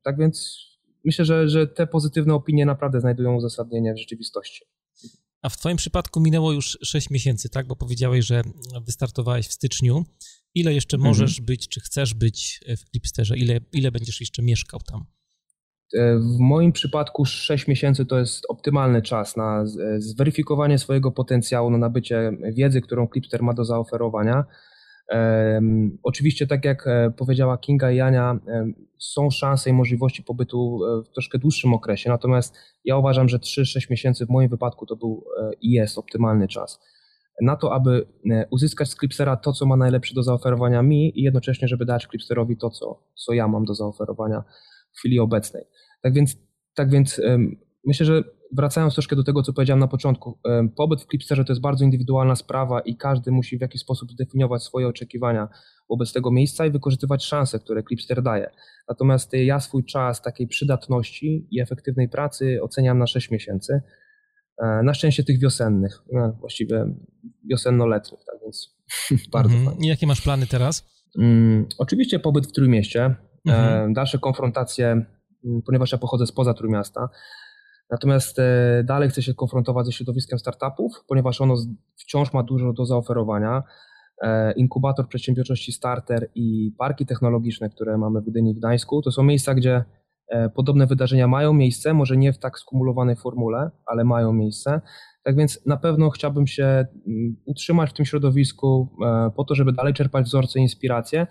Tak 0.03 0.17
więc 0.17 0.67
myślę, 1.07 1.25
że, 1.25 1.49
że 1.49 1.67
te 1.67 1.87
pozytywne 1.87 2.33
opinie 2.33 2.65
naprawdę 2.65 2.99
znajdują 2.99 3.35
uzasadnienie 3.35 3.93
w 3.93 3.97
rzeczywistości. 3.97 4.65
A 5.41 5.49
w 5.49 5.57
Twoim 5.57 5.77
przypadku 5.77 6.19
minęło 6.19 6.51
już 6.51 6.77
6 6.83 7.09
miesięcy, 7.09 7.49
tak? 7.49 7.67
Bo 7.67 7.75
powiedziałeś, 7.75 8.25
że 8.25 8.41
wystartowałeś 8.85 9.47
w 9.47 9.53
styczniu. 9.53 10.05
Ile 10.55 10.73
jeszcze 10.73 10.97
mhm. 10.97 11.09
możesz 11.09 11.41
być, 11.41 11.67
czy 11.67 11.79
chcesz 11.79 12.13
być 12.13 12.61
w 12.77 12.89
Clipsterze? 12.89 13.37
Ile, 13.37 13.59
ile 13.73 13.91
będziesz 13.91 14.19
jeszcze 14.19 14.43
mieszkał 14.43 14.79
tam? 14.79 15.05
E, 15.93 16.17
w 16.17 16.39
moim 16.39 16.71
przypadku 16.71 17.25
6 17.25 17.67
miesięcy 17.67 18.05
to 18.05 18.19
jest 18.19 18.45
optymalny 18.49 19.01
czas 19.01 19.37
na 19.37 19.65
zweryfikowanie 19.97 20.79
swojego 20.79 21.11
potencjału, 21.11 21.69
na 21.69 21.77
nabycie 21.77 22.31
wiedzy, 22.53 22.81
którą 22.81 23.07
Clipster 23.07 23.43
ma 23.43 23.53
do 23.53 23.65
zaoferowania 23.65 24.45
Oczywiście, 26.03 26.47
tak 26.47 26.65
jak 26.65 26.87
e, 26.87 27.11
powiedziała 27.17 27.57
Kinga 27.57 27.91
i 27.91 27.95
Jania, 27.95 28.39
są 28.97 29.29
szanse 29.29 29.69
i 29.69 29.73
możliwości 29.73 30.23
pobytu 30.23 30.79
e, 30.85 31.03
w 31.03 31.09
troszkę 31.09 31.37
dłuższym 31.37 31.73
okresie, 31.73 32.09
natomiast 32.09 32.57
ja 32.85 32.97
uważam, 32.97 33.29
że 33.29 33.37
3-6 33.37 33.91
miesięcy 33.91 34.25
w 34.25 34.29
moim 34.29 34.49
wypadku 34.49 34.85
to 34.85 34.95
był 34.95 35.25
e, 35.39 35.51
i 35.61 35.71
jest 35.71 35.97
optymalny 35.97 36.47
czas 36.47 36.79
na 37.41 37.55
to, 37.55 37.73
aby 37.73 38.07
uzyskać 38.51 38.89
z 38.89 38.95
Clipsera 38.95 39.35
to, 39.35 39.53
co 39.53 39.65
ma 39.65 39.77
najlepsze 39.77 40.15
do 40.15 40.23
zaoferowania 40.23 40.81
mi 40.81 41.19
i 41.19 41.23
jednocześnie, 41.23 41.67
żeby 41.67 41.85
dać 41.85 42.07
Clipsterowi 42.07 42.57
to, 42.57 42.69
co, 42.69 43.03
co 43.15 43.33
ja 43.33 43.47
mam 43.47 43.65
do 43.65 43.75
zaoferowania 43.75 44.43
w 44.93 44.97
chwili 44.99 45.19
obecnej. 45.19 45.63
Tak 46.01 46.13
więc, 46.13 46.37
tak 46.75 46.89
więc 46.89 47.21
myślę, 47.85 48.05
że 48.05 48.23
wracając 48.51 48.93
troszkę 48.93 49.15
do 49.15 49.23
tego, 49.23 49.43
co 49.43 49.53
powiedziałem 49.53 49.79
na 49.79 49.87
początku, 49.87 50.39
pobyt 50.75 51.01
w 51.01 51.07
Clipsterze 51.07 51.45
to 51.45 51.51
jest 51.53 51.61
bardzo 51.61 51.85
indywidualna 51.85 52.35
sprawa 52.35 52.79
i 52.79 52.95
każdy 52.95 53.31
musi 53.31 53.57
w 53.57 53.61
jakiś 53.61 53.81
sposób 53.81 54.11
zdefiniować 54.11 54.63
swoje 54.63 54.87
oczekiwania 54.87 55.47
wobec 55.89 56.13
tego 56.13 56.31
miejsca 56.31 56.65
i 56.65 56.71
wykorzystywać 56.71 57.25
szanse, 57.25 57.59
które 57.59 57.83
Clipster 57.83 58.23
daje. 58.23 58.51
Natomiast 58.89 59.33
ja 59.33 59.59
swój 59.59 59.85
czas 59.85 60.21
takiej 60.21 60.47
przydatności 60.47 61.47
i 61.51 61.61
efektywnej 61.61 62.09
pracy 62.09 62.59
oceniam 62.61 62.97
na 62.97 63.07
6 63.07 63.31
miesięcy. 63.31 63.81
E, 64.63 64.83
na 64.83 64.93
szczęście 64.93 65.23
tych 65.23 65.39
wiosennych, 65.39 66.03
no, 66.13 66.37
właściwie 66.39 66.85
wiosenno-letnich, 67.49 68.19
tak 68.25 68.35
więc 68.43 68.77
bardzo 69.33 69.53
mhm. 69.53 69.65
fajnie. 69.65 69.87
I 69.87 69.89
jakie 69.89 70.07
masz 70.07 70.21
plany 70.21 70.47
teraz? 70.47 70.85
Um, 71.15 71.65
oczywiście 71.77 72.19
pobyt 72.19 72.47
w 72.47 72.51
Trójmieście, 72.51 73.01
e, 73.03 73.15
mhm. 73.45 73.93
dalsze 73.93 74.19
konfrontacje, 74.19 74.87
mm, 74.87 75.61
ponieważ 75.65 75.91
ja 75.91 75.97
pochodzę 75.97 76.27
spoza 76.27 76.53
Trójmiasta, 76.53 77.09
Natomiast 77.89 78.39
e, 78.39 78.83
dalej 78.83 79.09
chcę 79.09 79.21
się 79.21 79.33
konfrontować 79.33 79.85
ze 79.85 79.91
środowiskiem 79.91 80.39
startupów, 80.39 81.03
ponieważ 81.07 81.41
ono 81.41 81.55
wciąż 81.95 82.33
ma 82.33 82.43
dużo 82.43 82.73
do 82.73 82.85
zaoferowania. 82.85 83.63
E, 84.21 84.51
inkubator 84.51 85.07
Przedsiębiorczości 85.07 85.71
Starter 85.71 86.29
i 86.35 86.71
parki 86.77 87.05
technologiczne, 87.05 87.69
które 87.69 87.97
mamy 87.97 88.21
w 88.21 88.25
Gdyni 88.25 88.53
w 88.53 88.57
Gdańsku, 88.57 89.01
to 89.01 89.11
są 89.11 89.23
miejsca, 89.23 89.55
gdzie 89.55 89.83
e, 90.27 90.49
podobne 90.49 90.87
wydarzenia 90.87 91.27
mają 91.27 91.53
miejsce, 91.53 91.93
może 91.93 92.17
nie 92.17 92.33
w 92.33 92.39
tak 92.39 92.59
skumulowanej 92.59 93.15
formule, 93.15 93.71
ale 93.85 94.03
mają 94.03 94.33
miejsce. 94.33 94.81
Tak 95.23 95.35
więc 95.35 95.65
na 95.65 95.77
pewno 95.77 96.09
chciałbym 96.09 96.47
się 96.47 96.63
mm, 96.63 97.35
utrzymać 97.45 97.89
w 97.89 97.93
tym 97.93 98.05
środowisku 98.05 98.89
po 99.35 99.43
to, 99.43 99.55
żeby 99.55 99.73
dalej 99.73 99.93
czerpać 99.93 100.25
wzorce 100.25 100.59
i 100.59 100.61
inspiracje, 100.61 101.27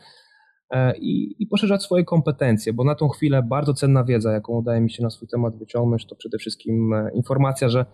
i, 1.01 1.37
i 1.39 1.47
poszerzać 1.47 1.83
swoje 1.83 2.05
kompetencje, 2.05 2.73
bo 2.73 2.85
na 2.85 2.95
tą 2.95 3.09
chwilę 3.09 3.43
bardzo 3.43 3.75
cenna 3.75 4.05
wiedza, 4.05 4.33
jaką 4.33 4.53
udaje 4.53 4.81
mi 4.81 4.91
się 4.91 5.03
na 5.03 5.11
swój 5.11 5.29
temat 5.29 5.59
wyciągnąć, 5.59 6.07
to 6.07 6.17
przede 6.17 6.39
wszystkim 6.39 6.93
e, 6.93 7.11
informacja, 7.15 7.69
że 7.69 7.87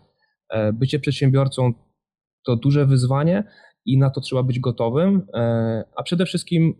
e, 0.51 0.73
bycie 0.73 0.99
przedsiębiorcą 0.99 1.73
to 2.47 2.57
duże 2.57 2.87
wyzwanie 2.87 3.45
i 3.87 3.99
na 3.99 4.11
to 4.11 4.21
trzeba 4.21 4.43
być 4.43 4.61
gotowym, 4.61 5.27
a 5.97 6.03
przede 6.03 6.27
wszystkim 6.27 6.75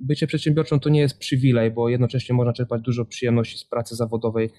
bycie 0.00 0.26
przedsiębiorcą 0.26 0.80
to 0.80 0.88
nie 0.88 1.00
jest 1.00 1.18
przywilej, 1.18 1.70
bo 1.70 1.88
jednocześnie 1.88 2.34
można 2.34 2.52
czerpać 2.52 2.82
dużo 2.82 3.04
przyjemności 3.04 3.58
z 3.58 3.64
pracy 3.64 3.96
zawodowej 3.96 4.50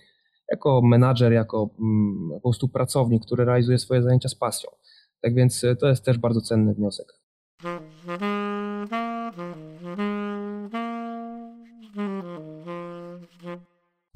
jako 0.51 0.81
menadżer, 0.81 1.33
jako 1.33 1.69
mm, 1.79 2.29
po 2.29 2.41
prostu 2.41 2.69
pracownik, 2.69 3.25
który 3.25 3.45
realizuje 3.45 3.77
swoje 3.77 4.03
zajęcia 4.03 4.29
z 4.29 4.35
pasją. 4.35 4.69
Tak 5.21 5.35
więc 5.35 5.65
to 5.79 5.87
jest 5.87 6.05
też 6.05 6.17
bardzo 6.17 6.41
cenny 6.41 6.73
wniosek. 6.73 7.07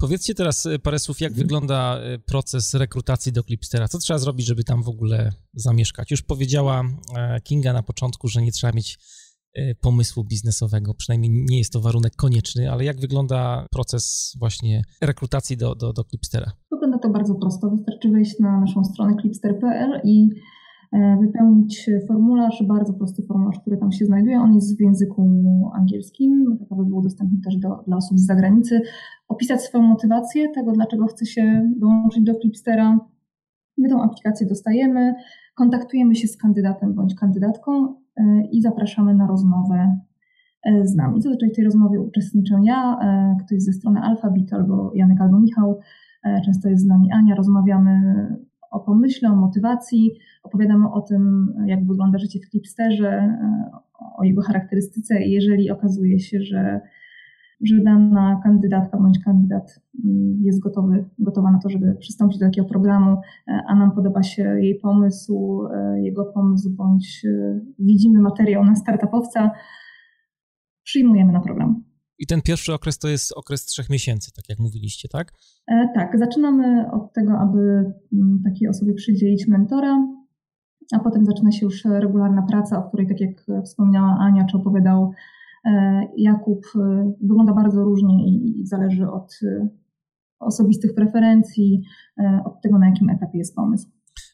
Powiedzcie 0.08 0.34
teraz 0.34 0.66
e, 0.66 0.78
parę 0.78 0.98
słów, 0.98 1.20
jak 1.20 1.32
wygląda 1.32 1.98
e, 1.98 2.18
proces 2.18 2.74
rekrutacji 2.74 3.32
do 3.32 3.42
Clipstera. 3.42 3.88
Co 3.88 3.98
trzeba 3.98 4.18
zrobić, 4.18 4.46
żeby 4.46 4.64
tam 4.64 4.82
w 4.82 4.88
ogóle 4.88 5.32
zamieszkać? 5.54 6.10
Już 6.10 6.22
powiedziała 6.22 6.84
e, 7.16 7.40
Kinga 7.40 7.72
na 7.72 7.82
początku, 7.82 8.28
że 8.28 8.42
nie 8.42 8.52
trzeba 8.52 8.72
mieć 8.72 8.98
pomysłu 9.80 10.24
biznesowego, 10.24 10.94
przynajmniej 10.94 11.30
nie 11.50 11.58
jest 11.58 11.72
to 11.72 11.80
warunek 11.80 12.16
konieczny, 12.16 12.72
ale 12.72 12.84
jak 12.84 13.00
wygląda 13.00 13.66
proces 13.70 14.34
właśnie 14.38 14.82
rekrutacji 15.00 15.56
do, 15.56 15.74
do, 15.74 15.92
do 15.92 16.04
Clipstera? 16.04 16.52
Wygląda 16.70 16.98
to 16.98 17.10
bardzo 17.10 17.34
prosto. 17.34 17.70
Wystarczy 17.70 18.10
wejść 18.10 18.38
na 18.38 18.60
naszą 18.60 18.84
stronę 18.84 19.16
clipster.pl 19.20 20.00
i 20.04 20.28
wypełnić 21.20 21.90
formularz, 22.08 22.64
bardzo 22.68 22.92
prosty 22.92 23.22
formularz, 23.22 23.60
który 23.60 23.76
tam 23.76 23.92
się 23.92 24.06
znajduje. 24.06 24.40
On 24.40 24.54
jest 24.54 24.78
w 24.78 24.80
języku 24.80 25.22
angielskim, 25.74 26.56
tak 26.58 26.72
aby 26.72 26.84
był 26.84 27.02
dostępny 27.02 27.38
też 27.44 27.56
do, 27.56 27.84
dla 27.86 27.96
osób 27.96 28.18
z 28.18 28.26
zagranicy. 28.26 28.80
Opisać 29.28 29.62
swoją 29.62 29.84
motywację 29.84 30.48
tego, 30.54 30.72
dlaczego 30.72 31.06
chce 31.06 31.26
się 31.26 31.70
dołączyć 31.76 32.24
do 32.24 32.34
Flipstera. 32.34 32.98
My 33.78 33.88
tą 33.88 34.02
aplikację 34.02 34.46
dostajemy, 34.46 35.14
kontaktujemy 35.54 36.14
się 36.14 36.28
z 36.28 36.36
kandydatem 36.36 36.94
bądź 36.94 37.14
kandydatką 37.14 37.94
e, 38.16 38.42
i 38.52 38.62
zapraszamy 38.62 39.14
na 39.14 39.26
rozmowę 39.26 39.98
e, 40.64 40.86
z 40.86 40.94
nami. 40.94 41.22
Zazwyczaj 41.22 41.50
w 41.50 41.54
tej 41.54 41.64
rozmowie 41.64 42.00
uczestniczę 42.00 42.54
ja, 42.64 42.98
ktoś 43.46 43.62
ze 43.62 43.72
strony 43.72 44.00
Alphabet 44.00 44.52
albo 44.52 44.92
Janek 44.94 45.20
albo 45.20 45.40
Michał. 45.40 45.80
Często 46.44 46.68
jest 46.68 46.82
z 46.82 46.86
nami 46.86 47.12
Ania, 47.12 47.34
rozmawiamy 47.34 48.00
o 48.70 48.80
pomyśle, 48.80 49.30
o 49.30 49.36
motywacji, 49.36 50.18
opowiadamy 50.42 50.92
o 50.92 51.00
tym, 51.00 51.54
jak 51.66 51.86
wygląda 51.86 52.18
życie 52.18 52.38
w 52.40 52.50
Clipsterze, 52.50 53.38
o 54.18 54.24
jego 54.24 54.42
charakterystyce 54.42 55.22
i 55.22 55.30
jeżeli 55.30 55.70
okazuje 55.70 56.20
się, 56.20 56.40
że, 56.40 56.80
że 57.60 57.80
dana 57.80 58.40
kandydatka 58.44 58.98
bądź 58.98 59.18
kandydat 59.24 59.80
mm, 60.04 60.36
jest 60.42 60.60
gotowy, 60.60 61.04
gotowa 61.18 61.50
na 61.50 61.58
to, 61.58 61.68
żeby 61.68 61.94
przystąpić 61.94 62.38
do 62.38 62.46
takiego 62.46 62.68
programu, 62.68 63.16
a 63.68 63.74
nam 63.74 63.92
podoba 63.92 64.22
się 64.22 64.42
jej 64.42 64.74
pomysł, 64.74 65.62
jego 66.02 66.24
pomysł, 66.24 66.70
bądź 66.70 67.26
widzimy 67.78 68.20
materiał 68.20 68.64
na 68.64 68.76
startupowca, 68.76 69.50
przyjmujemy 70.84 71.32
na 71.32 71.40
program. 71.40 71.87
I 72.18 72.26
ten 72.26 72.42
pierwszy 72.42 72.74
okres 72.74 72.98
to 72.98 73.08
jest 73.08 73.32
okres 73.32 73.64
trzech 73.64 73.90
miesięcy, 73.90 74.32
tak 74.32 74.48
jak 74.48 74.58
mówiliście, 74.58 75.08
tak? 75.08 75.32
E, 75.66 75.88
tak, 75.94 76.18
zaczynamy 76.18 76.90
od 76.92 77.12
tego, 77.12 77.32
aby 77.38 77.58
mm, 78.12 78.42
takiej 78.44 78.68
osobie 78.68 78.94
przydzielić 78.94 79.48
mentora, 79.48 80.06
a 80.92 80.98
potem 80.98 81.24
zaczyna 81.24 81.52
się 81.52 81.66
już 81.66 81.84
regularna 81.84 82.42
praca, 82.42 82.78
o 82.78 82.88
której, 82.88 83.08
tak 83.08 83.20
jak 83.20 83.64
wspomniała 83.64 84.16
Ania, 84.20 84.44
czy 84.44 84.56
opowiadał 84.56 85.12
e, 85.64 86.02
Jakub, 86.16 86.66
e, 86.76 87.12
wygląda 87.20 87.54
bardzo 87.54 87.84
różnie 87.84 88.28
i 88.28 88.66
zależy 88.66 89.10
od 89.10 89.40
osobistych 90.40 90.94
preferencji, 90.94 91.82
od 92.44 92.62
tego, 92.62 92.78
na 92.78 92.86
jakim 92.86 93.10
etapie 93.10 93.38
jest 93.38 93.54
pomysł. 93.54 93.88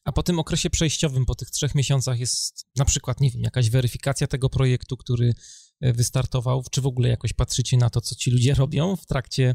A 0.05 0.13
po 0.13 0.23
tym 0.23 0.39
okresie 0.39 0.71
przejściowym, 0.71 1.27
po 1.27 1.35
tych 1.35 1.51
trzech 1.51 1.75
miesiącach 1.75 2.21
jest 2.21 2.67
na 2.79 2.85
przykład, 2.85 3.21
nie 3.21 3.31
wiem, 3.31 3.43
jakaś 3.43 3.71
weryfikacja 3.71 4.27
tego 4.27 4.49
projektu, 4.49 4.97
który 4.97 5.27
E, 5.27 5.35
wystartował? 5.81 6.63
Czy 6.71 6.81
w 6.81 6.87
ogóle 6.87 7.09
jakoś 7.09 7.33
patrzycie 7.33 7.77
na 7.77 7.91
to, 7.91 8.01
co 8.01 8.15
ci 8.15 8.31
ludzie 8.31 8.55
robią 8.55 8.97
w 8.97 9.07
trakcie 9.07 9.55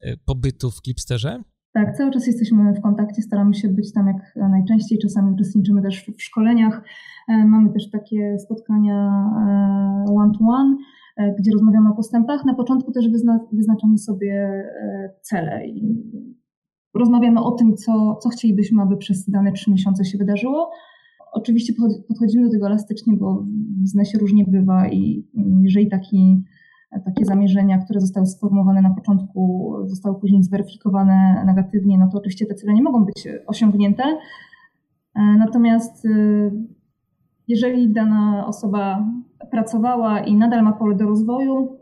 e, 0.00 0.16
pobytu 0.16 0.70
w 0.70 0.80
Clipsterze? 0.80 1.42
Tak, 1.72 1.96
cały 1.96 2.10
czas 2.10 2.26
jesteśmy 2.26 2.72
w 2.72 2.80
kontakcie, 2.80 3.22
staramy 3.22 3.54
się 3.54 3.68
być 3.68 3.92
tam 3.92 4.06
jak 4.06 4.48
najczęściej, 4.50 4.98
czasami 4.98 5.32
uczestniczymy 5.32 5.82
też 5.82 6.04
w 6.18 6.22
szkoleniach. 6.22 6.82
E, 7.28 7.44
mamy 7.46 7.72
też 7.72 7.90
takie 7.90 8.38
spotkania 8.38 9.24
one-to-one, 10.08 10.76
gdzie 11.38 11.50
rozmawiamy 11.50 11.90
o 11.90 11.94
postępach. 11.94 12.44
Na 12.44 12.54
początku 12.54 12.92
też 12.92 13.08
wyzna 13.08 13.40
wyznaczamy 13.52 13.98
sobie 13.98 14.64
cele 15.20 15.66
i 15.66 16.02
rozmawiamy 16.94 17.42
o 17.42 17.50
tym, 17.50 17.76
co, 17.76 18.16
co 18.22 18.28
chcielibyśmy, 18.28 18.82
aby 18.82 18.96
przez 18.96 19.30
dane 19.30 19.52
trzy 19.52 19.70
miesiące 19.70 20.04
się 20.04 20.18
wydarzyło. 20.18 20.70
Oczywiście 21.38 21.72
podchodzimy 22.08 22.44
do 22.44 22.50
tego 22.50 22.66
elastycznie, 22.66 23.16
bo 23.16 23.34
w 23.34 23.46
biznesie 23.80 24.18
różnie 24.18 24.44
bywa 24.44 24.88
i 24.88 25.26
mm, 25.36 25.64
jeżeli 25.64 25.88
taki, 25.88 26.44
takie 27.04 27.24
zamierzenia, 27.24 27.78
które 27.78 28.00
zostały 28.00 28.26
sformułowane 28.26 28.82
na 28.82 28.94
początku, 28.94 29.72
zostały 29.84 30.20
później 30.20 30.42
zweryfikowane 30.42 31.42
negatywnie, 31.46 31.98
no 31.98 32.08
to 32.12 32.18
oczywiście 32.18 32.46
te 32.46 32.54
cele 32.54 32.74
nie 32.74 32.82
mogą 32.82 33.04
być 33.04 33.28
osiągnięte. 33.46 34.02
E, 35.14 35.20
natomiast 35.38 36.04
y, 36.04 36.50
jeżeli 37.48 37.92
dana 37.92 38.46
osoba 38.46 39.06
pracowała 39.50 40.20
i 40.20 40.36
nadal 40.36 40.64
ma 40.64 40.72
pole 40.72 40.96
do 40.96 41.06
rozwoju, 41.06 41.78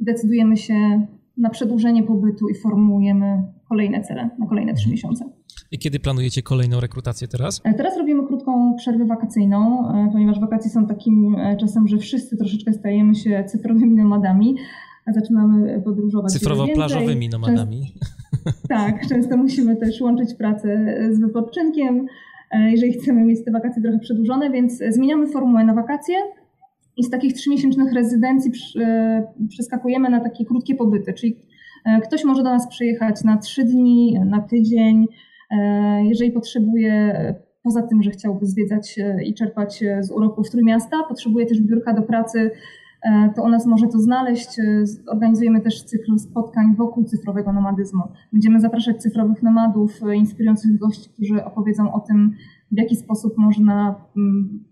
decydujemy 0.00 0.56
się 0.56 1.06
na 1.36 1.50
przedłużenie 1.50 2.02
pobytu 2.02 2.48
i 2.48 2.54
formułujemy 2.54 3.42
kolejne 3.68 4.00
cele 4.00 4.30
na 4.38 4.46
kolejne 4.46 4.74
trzy 4.74 4.90
miesiące. 4.90 5.24
I 5.70 5.78
kiedy 5.78 6.00
planujecie 6.00 6.42
kolejną 6.42 6.80
rekrutację 6.80 7.28
teraz? 7.28 7.60
E, 7.64 7.74
teraz 7.74 7.98
robimy 7.98 8.26
krótką 8.26 8.74
przerwę 8.76 9.04
wakacyjną, 9.04 9.88
e, 9.88 10.08
ponieważ 10.12 10.40
wakacje 10.40 10.70
są 10.70 10.86
takim 10.86 11.34
e, 11.34 11.56
czasem, 11.56 11.88
że 11.88 11.98
wszyscy 11.98 12.36
troszeczkę 12.36 12.72
stajemy 12.72 13.14
się 13.14 13.44
cyfrowymi 13.46 13.94
nomadami, 13.94 14.56
a 15.06 15.12
zaczynamy 15.12 15.82
podróżować. 15.84 16.32
Cyfrowo-plażowymi 16.32 17.30
nomadami. 17.30 17.94
Często, 18.44 18.68
tak, 18.68 19.08
często 19.08 19.36
musimy 19.36 19.76
też 19.76 20.00
łączyć 20.00 20.34
pracę 20.34 20.96
z 21.10 21.20
wypoczynkiem, 21.20 22.06
jeżeli 22.70 22.92
chcemy 22.92 23.24
mieć 23.24 23.44
te 23.44 23.50
wakacje 23.50 23.82
trochę 23.82 23.98
przedłużone, 23.98 24.50
więc 24.50 24.82
zmieniamy 24.90 25.26
formułę 25.26 25.64
na 25.64 25.74
wakacje 25.74 26.16
i 26.96 27.04
z 27.04 27.10
takich 27.10 27.32
trzymiesięcznych 27.32 27.92
rezydencji 27.92 28.50
przeskakujemy 29.48 30.10
na 30.10 30.20
takie 30.20 30.44
krótkie 30.44 30.74
pobyty, 30.74 31.12
czyli 31.12 31.36
ktoś 32.04 32.24
może 32.24 32.42
do 32.42 32.50
nas 32.50 32.68
przyjechać 32.68 33.24
na 33.24 33.36
trzy 33.36 33.64
dni, 33.64 34.20
na 34.24 34.40
tydzień, 34.40 35.06
E, 35.50 36.04
jeżeli 36.04 36.32
potrzebuje, 36.32 37.14
poza 37.62 37.82
tym, 37.82 38.02
że 38.02 38.10
chciałby 38.10 38.46
zwiedzać 38.46 38.98
e, 38.98 39.24
i 39.24 39.34
czerpać 39.34 39.82
e, 39.82 40.02
z 40.02 40.10
uroków 40.10 40.50
Trójmiasta, 40.50 41.02
potrzebuje 41.08 41.46
też 41.46 41.60
biurka 41.60 41.92
do 41.94 42.02
pracy, 42.02 42.50
to 43.36 43.42
u 43.42 43.48
nas 43.48 43.66
może 43.66 43.86
to 43.86 43.98
znaleźć. 43.98 44.48
Organizujemy 45.06 45.60
też 45.60 45.82
cykl 45.82 46.18
spotkań 46.18 46.76
wokół 46.76 47.04
cyfrowego 47.04 47.52
nomadyzmu. 47.52 48.02
Będziemy 48.32 48.60
zapraszać 48.60 49.02
cyfrowych 49.02 49.42
nomadów, 49.42 50.00
inspirujących 50.14 50.78
gości, 50.78 51.10
którzy 51.10 51.44
opowiedzą 51.44 51.92
o 51.92 52.00
tym, 52.00 52.32
w 52.72 52.78
jaki 52.78 52.96
sposób 52.96 53.38
można 53.38 53.94
mm, 54.16 54.64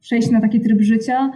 przejść 0.00 0.30
na 0.30 0.40
taki 0.40 0.60
tryb 0.60 0.80
życia, 0.80 1.30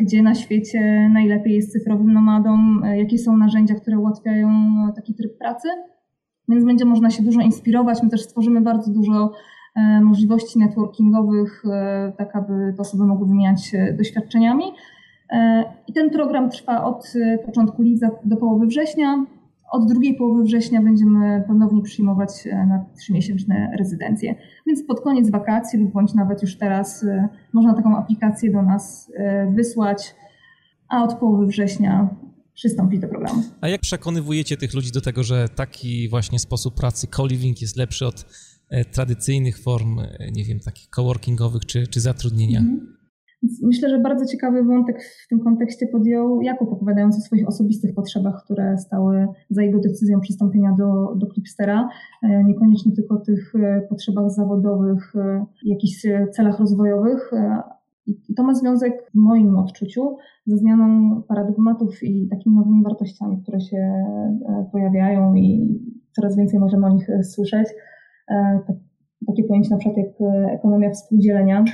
gdzie 0.00 0.22
na 0.22 0.34
świecie 0.34 1.10
najlepiej 1.12 1.54
jest 1.54 1.72
cyfrowym 1.72 2.12
nomadą, 2.12 2.58
jakie 2.96 3.18
są 3.18 3.36
narzędzia, 3.36 3.74
które 3.74 3.98
ułatwiają 3.98 4.48
taki 4.96 5.14
tryb 5.14 5.38
pracy. 5.38 5.68
Więc 6.48 6.64
będzie 6.64 6.84
można 6.84 7.10
się 7.10 7.22
dużo 7.22 7.40
inspirować. 7.40 8.02
My 8.02 8.10
też 8.10 8.22
stworzymy 8.22 8.60
bardzo 8.60 8.92
dużo 8.92 9.32
e, 9.76 10.00
możliwości 10.00 10.58
networkingowych, 10.58 11.62
e, 11.72 12.12
tak 12.18 12.36
aby 12.36 12.72
te 12.76 12.82
osoby 12.82 13.06
mogły 13.06 13.26
wymieniać 13.26 13.66
się 13.66 13.94
doświadczeniami. 13.98 14.64
E, 15.30 15.64
I 15.86 15.92
ten 15.92 16.10
program 16.10 16.50
trwa 16.50 16.84
od 16.84 17.12
początku 17.46 17.82
lipca 17.82 18.10
do 18.24 18.36
połowy 18.36 18.66
września. 18.66 19.26
Od 19.72 19.88
drugiej 19.88 20.14
połowy 20.14 20.42
września 20.42 20.82
będziemy 20.82 21.44
ponownie 21.46 21.82
przyjmować 21.82 22.30
na 22.68 22.84
trzymiesięczne 22.98 23.72
rezydencje. 23.78 24.34
Więc 24.66 24.86
pod 24.86 25.00
koniec 25.00 25.30
wakacji 25.30 25.78
lub 25.78 25.92
bądź 25.92 26.14
nawet 26.14 26.42
już 26.42 26.56
teraz 26.56 27.06
można 27.52 27.74
taką 27.74 27.96
aplikację 27.96 28.52
do 28.52 28.62
nas 28.62 29.12
wysłać, 29.54 30.14
a 30.88 31.04
od 31.04 31.14
połowy 31.14 31.46
września 31.46 32.08
przystąpić 32.54 33.00
do 33.00 33.08
programu. 33.08 33.42
A 33.60 33.68
jak 33.68 33.80
przekonywujecie 33.80 34.56
tych 34.56 34.74
ludzi 34.74 34.92
do 34.92 35.00
tego, 35.00 35.22
że 35.22 35.48
taki 35.48 36.08
właśnie 36.08 36.38
sposób 36.38 36.74
pracy, 36.74 37.06
co-living 37.16 37.60
jest 37.60 37.76
lepszy 37.76 38.06
od 38.06 38.26
e, 38.68 38.84
tradycyjnych 38.84 39.58
form, 39.58 39.98
e, 39.98 40.30
nie 40.32 40.44
wiem, 40.44 40.60
takich 40.60 40.88
coworkingowych 40.88 41.66
czy, 41.66 41.86
czy 41.86 42.00
zatrudnienia? 42.00 42.58
Mhm. 42.58 43.01
Myślę, 43.62 43.88
że 43.88 43.98
bardzo 43.98 44.26
ciekawy 44.26 44.64
wątek 44.64 45.02
w 45.02 45.28
tym 45.28 45.40
kontekście 45.40 45.86
podjął 45.86 46.42
Jakub, 46.42 46.72
opowiadając 46.72 47.18
o 47.18 47.20
swoich 47.20 47.48
osobistych 47.48 47.94
potrzebach, 47.94 48.42
które 48.44 48.78
stały 48.78 49.26
za 49.50 49.62
jego 49.62 49.80
decyzją 49.80 50.20
przystąpienia 50.20 50.74
do, 50.78 51.14
do 51.16 51.26
Clipstera. 51.26 51.88
E, 52.22 52.44
niekoniecznie 52.44 52.92
tylko 52.92 53.16
tych 53.16 53.52
potrzebach 53.88 54.30
zawodowych, 54.30 55.12
jakichś 55.64 56.06
celach 56.32 56.58
rozwojowych, 56.60 57.30
i 58.06 58.34
to 58.34 58.42
ma 58.42 58.54
związek 58.54 59.10
w 59.10 59.14
moim 59.14 59.56
odczuciu 59.56 60.16
ze 60.46 60.56
zmianą 60.56 61.22
paradygmatów 61.22 62.02
i 62.02 62.28
takimi 62.28 62.56
nowymi 62.56 62.82
wartościami, 62.82 63.42
które 63.42 63.60
się 63.60 63.76
e, 63.76 64.68
pojawiają 64.72 65.34
i 65.34 65.78
coraz 66.12 66.36
więcej 66.36 66.60
możemy 66.60 66.86
o 66.86 66.90
nich 66.90 67.10
e, 67.10 67.24
słyszeć. 67.24 67.68
E, 68.28 68.60
tak, 68.66 68.76
takie 69.26 69.44
pojęcie 69.44 69.70
na 69.70 69.76
przykład 69.76 69.98
jak 69.98 70.14
ekonomia 70.52 70.90
współdzielenia. 70.90 71.64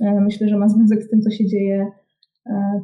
Myślę, 0.00 0.48
że 0.48 0.56
ma 0.56 0.68
związek 0.68 1.02
z 1.02 1.10
tym, 1.10 1.22
co 1.22 1.30
się 1.30 1.46
dzieje, 1.46 1.86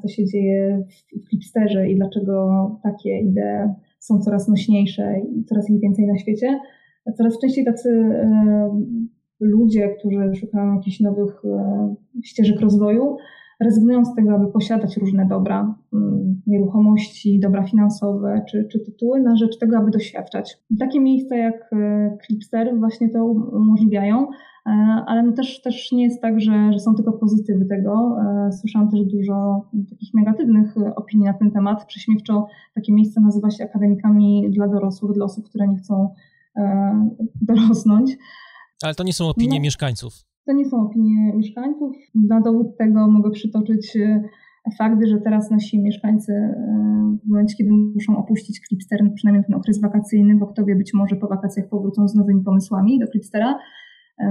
co 0.02 0.08
się 0.08 0.26
dzieje 0.26 0.84
w 1.24 1.28
Clipsterze 1.28 1.90
i 1.90 1.96
dlaczego 1.96 2.70
takie 2.82 3.18
idee 3.18 3.74
są 3.98 4.20
coraz 4.20 4.48
nośniejsze 4.48 5.20
i 5.20 5.44
coraz 5.44 5.70
ich 5.70 5.80
więcej 5.80 6.06
na 6.06 6.18
świecie. 6.18 6.60
Coraz 7.16 7.38
częściej 7.38 7.64
tacy 7.64 8.10
ludzie, 9.40 9.88
którzy 9.88 10.34
szukają 10.34 10.74
jakichś 10.74 11.00
nowych 11.00 11.42
e, 11.44 11.94
ścieżek 12.24 12.60
rozwoju, 12.60 13.16
rezygnują 13.60 14.04
z 14.04 14.14
tego, 14.14 14.34
aby 14.34 14.52
posiadać 14.52 14.96
różne 14.96 15.26
dobra, 15.26 15.74
mm, 15.92 16.42
nieruchomości, 16.46 17.40
dobra 17.40 17.62
finansowe 17.62 18.44
czy, 18.50 18.68
czy 18.72 18.80
tytuły, 18.80 19.20
na 19.20 19.36
rzecz 19.36 19.58
tego, 19.58 19.78
aby 19.78 19.90
doświadczać. 19.90 20.58
Takie 20.78 21.00
miejsca 21.00 21.36
jak 21.36 21.72
e, 21.72 22.18
Clipster 22.26 22.78
właśnie 22.78 23.08
to 23.08 23.24
umożliwiają, 23.24 24.26
e, 24.66 24.70
ale 25.06 25.22
no 25.22 25.32
też, 25.32 25.62
też 25.62 25.92
nie 25.92 26.04
jest 26.04 26.22
tak, 26.22 26.40
że, 26.40 26.72
że 26.72 26.78
są 26.78 26.94
tylko 26.94 27.12
pozytywy 27.12 27.64
tego. 27.64 28.16
E, 28.48 28.52
słyszałam 28.52 28.90
też 28.90 29.00
dużo 29.00 29.64
takich 29.90 30.14
negatywnych 30.14 30.74
opinii 30.96 31.26
na 31.26 31.34
ten 31.34 31.50
temat. 31.50 31.86
Prześmiewczo 31.86 32.46
takie 32.74 32.92
miejsce 32.92 33.20
nazywa 33.20 33.50
się 33.50 33.64
akademikami 33.64 34.50
dla 34.50 34.68
dorosłych, 34.68 35.12
dla 35.12 35.24
osób, 35.24 35.48
które 35.48 35.68
nie 35.68 35.76
chcą 35.76 36.14
dorosnąć. 37.40 38.16
Ale 38.82 38.94
to 38.94 39.04
nie 39.04 39.12
są 39.12 39.28
opinie 39.28 39.58
no. 39.58 39.62
mieszkańców. 39.62 40.29
To 40.46 40.52
nie 40.52 40.64
są 40.64 40.86
opinie 40.86 41.32
mieszkańców. 41.36 41.96
Na 42.14 42.40
dowód 42.40 42.76
tego 42.78 43.10
mogę 43.10 43.30
przytoczyć 43.30 43.96
e, 43.96 44.22
fakt, 44.78 45.06
że 45.06 45.18
teraz 45.18 45.50
nasi 45.50 45.82
mieszkańcy 45.82 46.32
e, 46.32 47.18
w 47.24 47.28
momencie, 47.28 47.56
kiedy 47.56 47.70
muszą 47.70 48.16
opuścić 48.16 48.60
Clipster, 48.68 49.12
przynajmniej 49.14 49.44
ten 49.44 49.54
okres 49.54 49.80
wakacyjny, 49.80 50.36
bo 50.36 50.46
kto 50.46 50.64
wie, 50.64 50.76
być 50.76 50.94
może 50.94 51.16
po 51.16 51.28
wakacjach 51.28 51.68
powrócą 51.68 52.08
z 52.08 52.14
nowymi 52.14 52.44
pomysłami 52.44 52.98
do 52.98 53.06
Clipstera, 53.06 53.58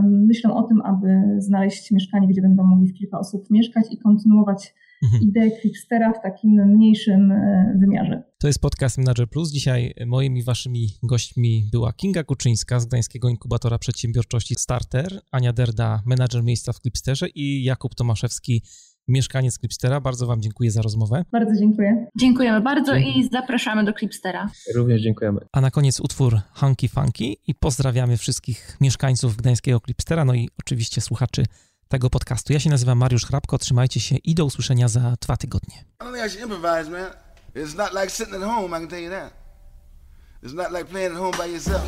myślą 0.03 0.55
o 0.55 0.64
tym, 0.64 0.82
aby 0.82 1.22
znaleźć 1.38 1.91
mieszkanie, 1.91 2.28
gdzie 2.28 2.41
będą 2.41 2.64
mogli 2.64 2.88
w 2.89 2.93
kilka 2.93 3.20
osób 3.20 3.43
mieszkać 3.49 3.86
i 3.91 3.97
kontynuować 3.97 4.76
mhm. 5.03 5.24
ideę 5.24 5.51
Clipstera 5.62 6.14
w 6.14 6.22
takim 6.22 6.51
mniejszym 6.51 7.32
e, 7.32 7.74
wymiarze. 7.80 8.24
To 8.41 8.47
jest 8.47 8.61
podcast 8.61 8.97
Manager 8.97 9.29
Plus. 9.29 9.51
Dzisiaj 9.51 9.93
moimi 10.05 10.43
waszymi 10.43 10.89
gośćmi 11.03 11.69
była 11.71 11.93
Kinga 11.93 12.23
Kuczyńska 12.23 12.79
z 12.79 12.85
Gdańskiego 12.85 13.29
Inkubatora 13.29 13.77
Przedsiębiorczości 13.77 14.55
Starter, 14.55 15.21
Ania 15.31 15.53
Derda, 15.53 16.01
menadżer 16.05 16.43
miejsca 16.43 16.73
w 16.73 16.79
Clipsterze 16.79 17.29
i 17.29 17.63
Jakub 17.63 17.95
Tomaszewski, 17.95 18.63
mieszkaniec 19.07 19.57
Clipstera. 19.57 20.01
Bardzo 20.01 20.27
Wam 20.27 20.41
dziękuję 20.41 20.71
za 20.71 20.81
rozmowę. 20.81 21.25
Bardzo 21.31 21.59
dziękuję. 21.59 22.07
Dziękujemy 22.19 22.61
bardzo 22.61 22.93
Dziękuję. 22.99 23.25
i 23.25 23.29
zapraszamy 23.29 23.83
do 23.83 23.93
Clipstera. 23.93 24.49
Również 24.75 25.01
dziękujemy. 25.01 25.39
A 25.51 25.61
na 25.61 25.71
koniec 25.71 25.99
utwór 25.99 26.39
Hunky 26.53 26.89
Funky 26.89 27.37
i 27.47 27.55
pozdrawiamy 27.55 28.17
wszystkich 28.17 28.77
mieszkańców 28.81 29.35
gdańskiego 29.35 29.79
Clipstera, 29.79 30.25
no 30.25 30.33
i 30.33 30.49
oczywiście 30.59 31.01
słuchaczy 31.01 31.45
tego 31.87 32.09
podcastu. 32.09 32.53
Ja 32.53 32.59
się 32.59 32.69
nazywam 32.69 32.97
Mariusz 32.97 33.25
Hrabko, 33.25 33.57
trzymajcie 33.57 33.99
się 33.99 34.15
i 34.15 34.35
do 34.35 34.45
usłyszenia 34.45 34.87
za 34.87 35.15
dwa 35.21 35.37
tygodnie. 35.37 35.75
It's 37.54 37.74
not 37.76 37.93
like 37.93 38.10
sitting 38.10 38.36
at 38.36 38.41
home, 38.41 38.74
I 38.74 38.80
can 38.80 38.88
tell 38.88 39.00
you 39.00 39.10
that. 39.10 39.34
It's 40.41 40.54
not 40.54 40.72
like 40.72 40.89
playing 40.89 41.12
at 41.12 41.18
home 41.18 41.32
by 41.38 41.45
yourself. 41.45 41.88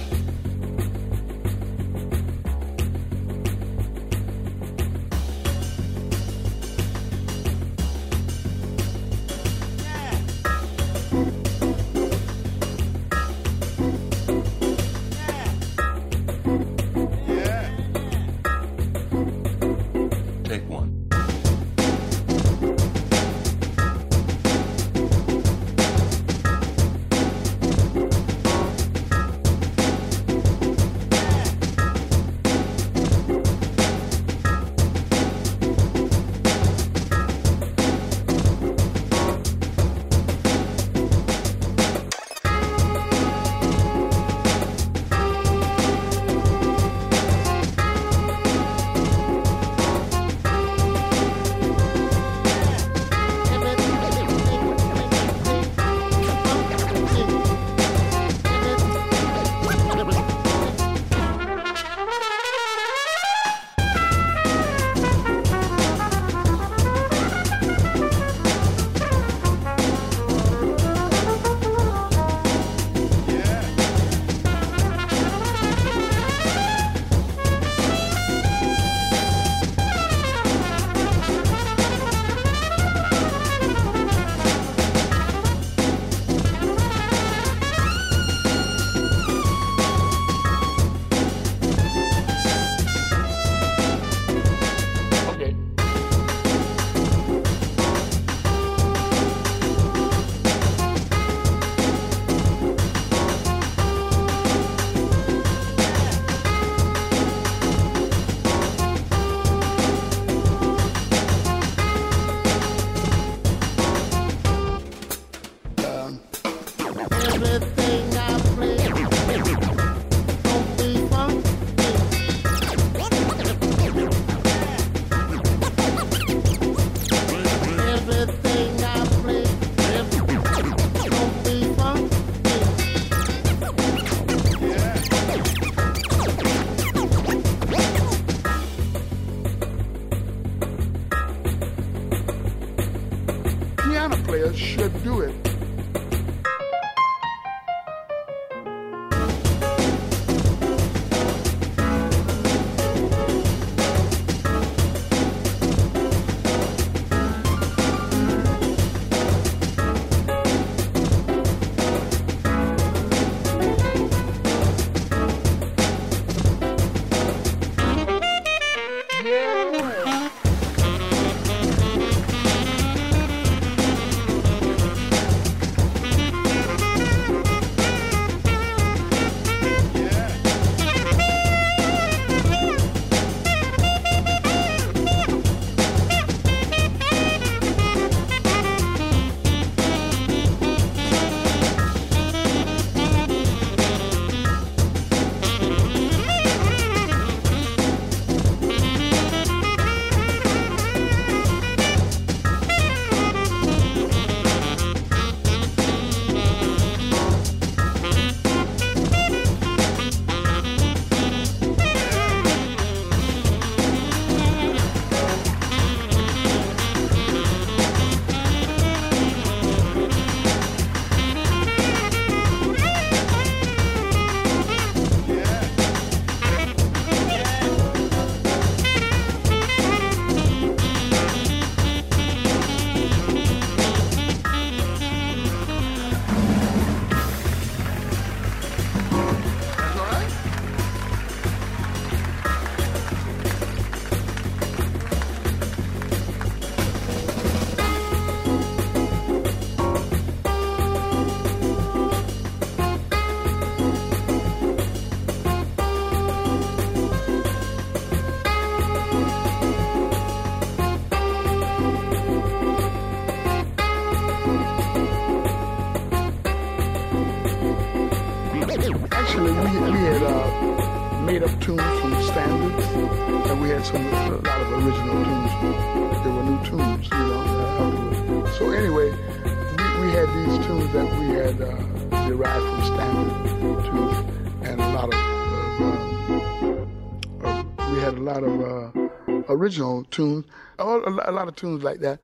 Original 289.71 290.03
tunes, 290.05 290.45
a 290.79 290.85
lot 290.85 291.47
of 291.47 291.55
tunes 291.55 291.83
like 291.83 291.99
that. 292.01 292.19